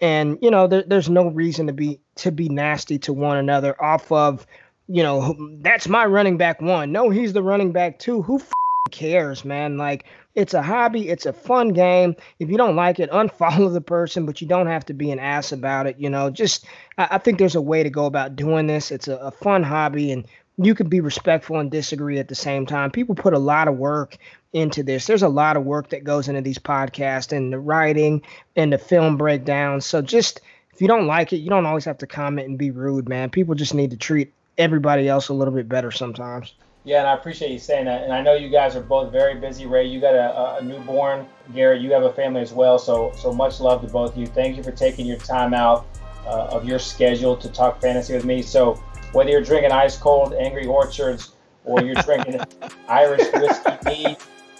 And 0.00 0.38
you 0.40 0.50
know, 0.50 0.66
there, 0.66 0.84
there's 0.86 1.10
no 1.10 1.28
reason 1.28 1.66
to 1.66 1.72
be 1.72 2.00
to 2.16 2.32
be 2.32 2.48
nasty 2.48 2.98
to 3.00 3.12
one 3.12 3.36
another 3.36 3.80
off 3.82 4.10
of, 4.10 4.46
you 4.88 5.02
know, 5.02 5.36
that's 5.60 5.88
my 5.88 6.06
running 6.06 6.38
back 6.38 6.60
one. 6.62 6.90
No, 6.92 7.10
he's 7.10 7.32
the 7.32 7.42
running 7.42 7.72
back 7.72 7.98
two. 7.98 8.22
Who 8.22 8.36
f- 8.36 8.52
cares, 8.90 9.44
man? 9.44 9.76
Like 9.76 10.04
it's 10.34 10.54
a 10.54 10.62
hobby, 10.62 11.08
it's 11.08 11.26
a 11.26 11.32
fun 11.32 11.70
game. 11.70 12.16
If 12.38 12.48
you 12.50 12.56
don't 12.56 12.76
like 12.76 13.00
it, 13.00 13.10
unfollow 13.12 13.72
the 13.72 13.80
person, 13.80 14.26
but 14.26 14.40
you 14.40 14.46
don't 14.46 14.66
have 14.66 14.86
to 14.86 14.94
be 14.94 15.10
an 15.10 15.18
ass 15.18 15.52
about 15.52 15.86
it. 15.86 15.96
You 15.98 16.10
know, 16.10 16.30
just 16.30 16.66
I, 16.98 17.08
I 17.12 17.18
think 17.18 17.38
there's 17.38 17.54
a 17.54 17.60
way 17.60 17.82
to 17.82 17.90
go 17.90 18.06
about 18.06 18.36
doing 18.36 18.66
this. 18.66 18.90
It's 18.90 19.08
a, 19.08 19.16
a 19.16 19.30
fun 19.30 19.62
hobby, 19.62 20.12
and 20.12 20.26
you 20.56 20.74
can 20.74 20.88
be 20.88 21.00
respectful 21.00 21.58
and 21.58 21.70
disagree 21.70 22.18
at 22.18 22.28
the 22.28 22.34
same 22.34 22.66
time. 22.66 22.90
People 22.90 23.14
put 23.14 23.34
a 23.34 23.38
lot 23.38 23.68
of 23.68 23.76
work 23.76 24.16
into 24.52 24.82
this. 24.82 25.06
There's 25.06 25.22
a 25.22 25.28
lot 25.28 25.56
of 25.56 25.64
work 25.64 25.88
that 25.88 26.04
goes 26.04 26.28
into 26.28 26.40
these 26.40 26.58
podcasts 26.58 27.36
and 27.36 27.52
the 27.52 27.58
writing 27.58 28.22
and 28.54 28.72
the 28.72 28.78
film 28.78 29.16
breakdowns. 29.16 29.84
So 29.84 30.00
just 30.00 30.40
if 30.72 30.80
you 30.80 30.86
don't 30.86 31.06
like 31.06 31.32
it, 31.32 31.38
you 31.38 31.50
don't 31.50 31.66
always 31.66 31.84
have 31.86 31.98
to 31.98 32.06
comment 32.06 32.48
and 32.48 32.58
be 32.58 32.70
rude, 32.70 33.08
man. 33.08 33.30
People 33.30 33.56
just 33.56 33.74
need 33.74 33.90
to 33.90 33.96
treat 33.96 34.32
everybody 34.56 35.08
else 35.08 35.28
a 35.28 35.34
little 35.34 35.54
bit 35.54 35.68
better 35.68 35.90
sometimes. 35.90 36.54
Yeah, 36.84 36.98
and 36.98 37.08
I 37.08 37.14
appreciate 37.14 37.50
you 37.50 37.58
saying 37.58 37.86
that. 37.86 38.02
And 38.02 38.12
I 38.12 38.20
know 38.20 38.34
you 38.34 38.50
guys 38.50 38.76
are 38.76 38.82
both 38.82 39.10
very 39.10 39.34
busy. 39.34 39.64
Ray, 39.64 39.86
you 39.86 40.00
got 40.00 40.14
a, 40.14 40.58
a 40.58 40.62
newborn. 40.62 41.26
Garrett, 41.54 41.80
you 41.80 41.90
have 41.92 42.02
a 42.02 42.12
family 42.12 42.42
as 42.42 42.52
well. 42.52 42.78
So, 42.78 43.10
so 43.16 43.32
much 43.32 43.58
love 43.58 43.80
to 43.80 43.88
both 43.88 44.12
of 44.12 44.18
you. 44.18 44.26
Thank 44.26 44.58
you 44.58 44.62
for 44.62 44.70
taking 44.70 45.06
your 45.06 45.16
time 45.16 45.54
out 45.54 45.86
uh, 46.26 46.48
of 46.50 46.66
your 46.66 46.78
schedule 46.78 47.36
to 47.36 47.48
talk 47.48 47.80
fantasy 47.80 48.12
with 48.12 48.26
me. 48.26 48.42
So, 48.42 48.74
whether 49.12 49.30
you're 49.30 49.42
drinking 49.42 49.72
ice 49.72 49.96
cold 49.96 50.34
Angry 50.34 50.66
Orchards, 50.66 51.32
or 51.64 51.82
you're 51.82 51.94
drinking 51.94 52.40
Irish 52.88 53.32
whiskey 53.32 54.16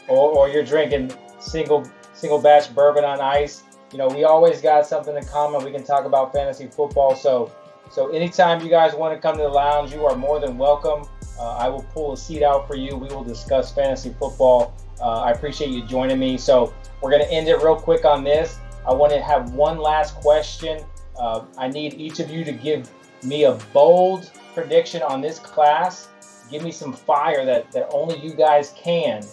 or, 0.08 0.30
or 0.30 0.48
you're 0.48 0.64
drinking 0.64 1.12
single 1.38 1.86
single 2.14 2.40
batch 2.40 2.74
bourbon 2.74 3.04
on 3.04 3.20
ice, 3.20 3.64
you 3.92 3.98
know 3.98 4.08
we 4.08 4.24
always 4.24 4.62
got 4.62 4.86
something 4.86 5.16
in 5.16 5.24
common. 5.26 5.62
We 5.64 5.72
can 5.72 5.84
talk 5.84 6.06
about 6.06 6.32
fantasy 6.32 6.68
football. 6.68 7.14
So, 7.14 7.52
so 7.90 8.08
anytime 8.08 8.62
you 8.62 8.70
guys 8.70 8.94
want 8.94 9.14
to 9.14 9.20
come 9.20 9.36
to 9.36 9.42
the 9.42 9.48
lounge, 9.48 9.92
you 9.92 10.06
are 10.06 10.16
more 10.16 10.40
than 10.40 10.56
welcome. 10.56 11.06
Uh, 11.38 11.56
I 11.56 11.68
will 11.68 11.82
pull 11.92 12.12
a 12.12 12.16
seat 12.16 12.42
out 12.42 12.66
for 12.66 12.76
you. 12.76 12.96
We 12.96 13.08
will 13.08 13.24
discuss 13.24 13.72
fantasy 13.72 14.14
football. 14.18 14.74
Uh, 15.00 15.22
I 15.22 15.32
appreciate 15.32 15.70
you 15.70 15.84
joining 15.86 16.18
me. 16.18 16.38
So 16.38 16.72
we're 17.00 17.10
going 17.10 17.22
to 17.22 17.30
end 17.32 17.48
it 17.48 17.56
real 17.56 17.76
quick 17.76 18.04
on 18.04 18.24
this. 18.24 18.58
I 18.86 18.92
want 18.92 19.12
to 19.12 19.20
have 19.20 19.52
one 19.52 19.78
last 19.78 20.14
question. 20.16 20.84
Uh, 21.18 21.44
I 21.58 21.68
need 21.68 21.94
each 21.94 22.20
of 22.20 22.30
you 22.30 22.44
to 22.44 22.52
give 22.52 22.90
me 23.22 23.44
a 23.44 23.54
bold 23.72 24.30
prediction 24.54 25.02
on 25.02 25.20
this 25.20 25.38
class. 25.38 26.08
Give 26.50 26.62
me 26.62 26.70
some 26.70 26.92
fire 26.92 27.44
that, 27.44 27.72
that 27.72 27.88
only 27.92 28.18
you 28.18 28.34
guys 28.34 28.74
can, 28.76 29.24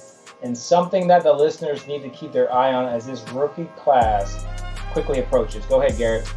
and 0.42 0.58
something 0.58 1.08
that 1.08 1.24
the 1.24 1.34
listeners 1.34 1.86
need 1.86 2.02
to 2.04 2.10
keep 2.10 2.32
their 2.32 2.52
eye 2.52 2.74
on 2.74 2.86
as 2.86 3.06
this 3.06 3.28
rookie 3.32 3.70
class 3.76 4.46
quickly 4.94 5.20
approaches. 5.20 5.66
Go 5.66 5.82
ahead, 5.82 5.98
Garrett. 5.98 6.32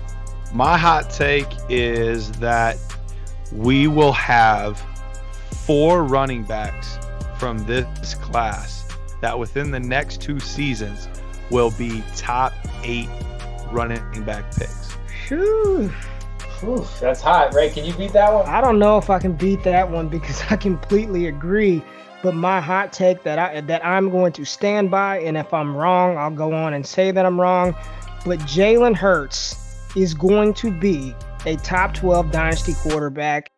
My 0.53 0.77
hot 0.77 1.11
take 1.11 1.49
is 1.69 2.31
that 2.33 2.77
we 3.53 3.87
will 3.87 4.13
have 4.13 4.85
four 5.67 6.05
running 6.05 6.45
backs 6.45 6.99
from 7.39 7.65
this 7.65 8.15
class 8.17 8.87
that 9.21 9.39
within 9.39 9.71
the 9.71 9.81
next 9.81 10.21
two 10.21 10.39
seasons 10.39 11.09
will 11.51 11.71
be 11.73 12.03
top 12.17 12.53
eight 12.83 13.09
running 13.71 14.25
back 14.25 14.55
picks. 14.55 14.93
Whew. 15.29 15.89
Whew, 16.61 16.87
that's 17.01 17.21
hot, 17.21 17.55
Ray. 17.55 17.71
Can 17.71 17.85
you 17.85 17.95
beat 17.95 18.13
that 18.13 18.33
one? 18.33 18.47
I 18.47 18.61
don't 18.61 18.79
know 18.79 18.99
if 18.99 19.11
I 19.11 19.19
can 19.19 19.33
beat 19.33 19.63
that 19.65 19.91
one 19.91 20.09
because 20.09 20.43
I 20.51 20.57
completely 20.57 21.27
agree. 21.27 21.83
But 22.23 22.35
my 22.35 22.61
hot 22.61 22.93
take 22.93 23.23
that 23.25 23.39
I 23.39 23.61
that 23.61 23.85
I'm 23.85 24.11
going 24.11 24.33
to 24.33 24.47
stand 24.47 24.91
by, 24.91 25.19
and 25.21 25.37
if 25.37 25.53
I'm 25.53 25.77
wrong, 25.77 26.17
I'll 26.17 26.31
go 26.31 26.55
on 26.55 26.73
and 26.73 26.87
say 26.87 27.11
that 27.11 27.27
I'm 27.27 27.39
wrong. 27.39 27.75
But 28.25 28.39
Jalen 28.41 28.97
Hurts 28.97 29.57
is 29.95 30.15
going 30.15 30.55
to 30.55 30.71
be 30.71 31.15
a 31.45 31.57
top 31.57 31.93
12 31.93 32.31
dynasty 32.31 32.73
quarterback 32.73 33.51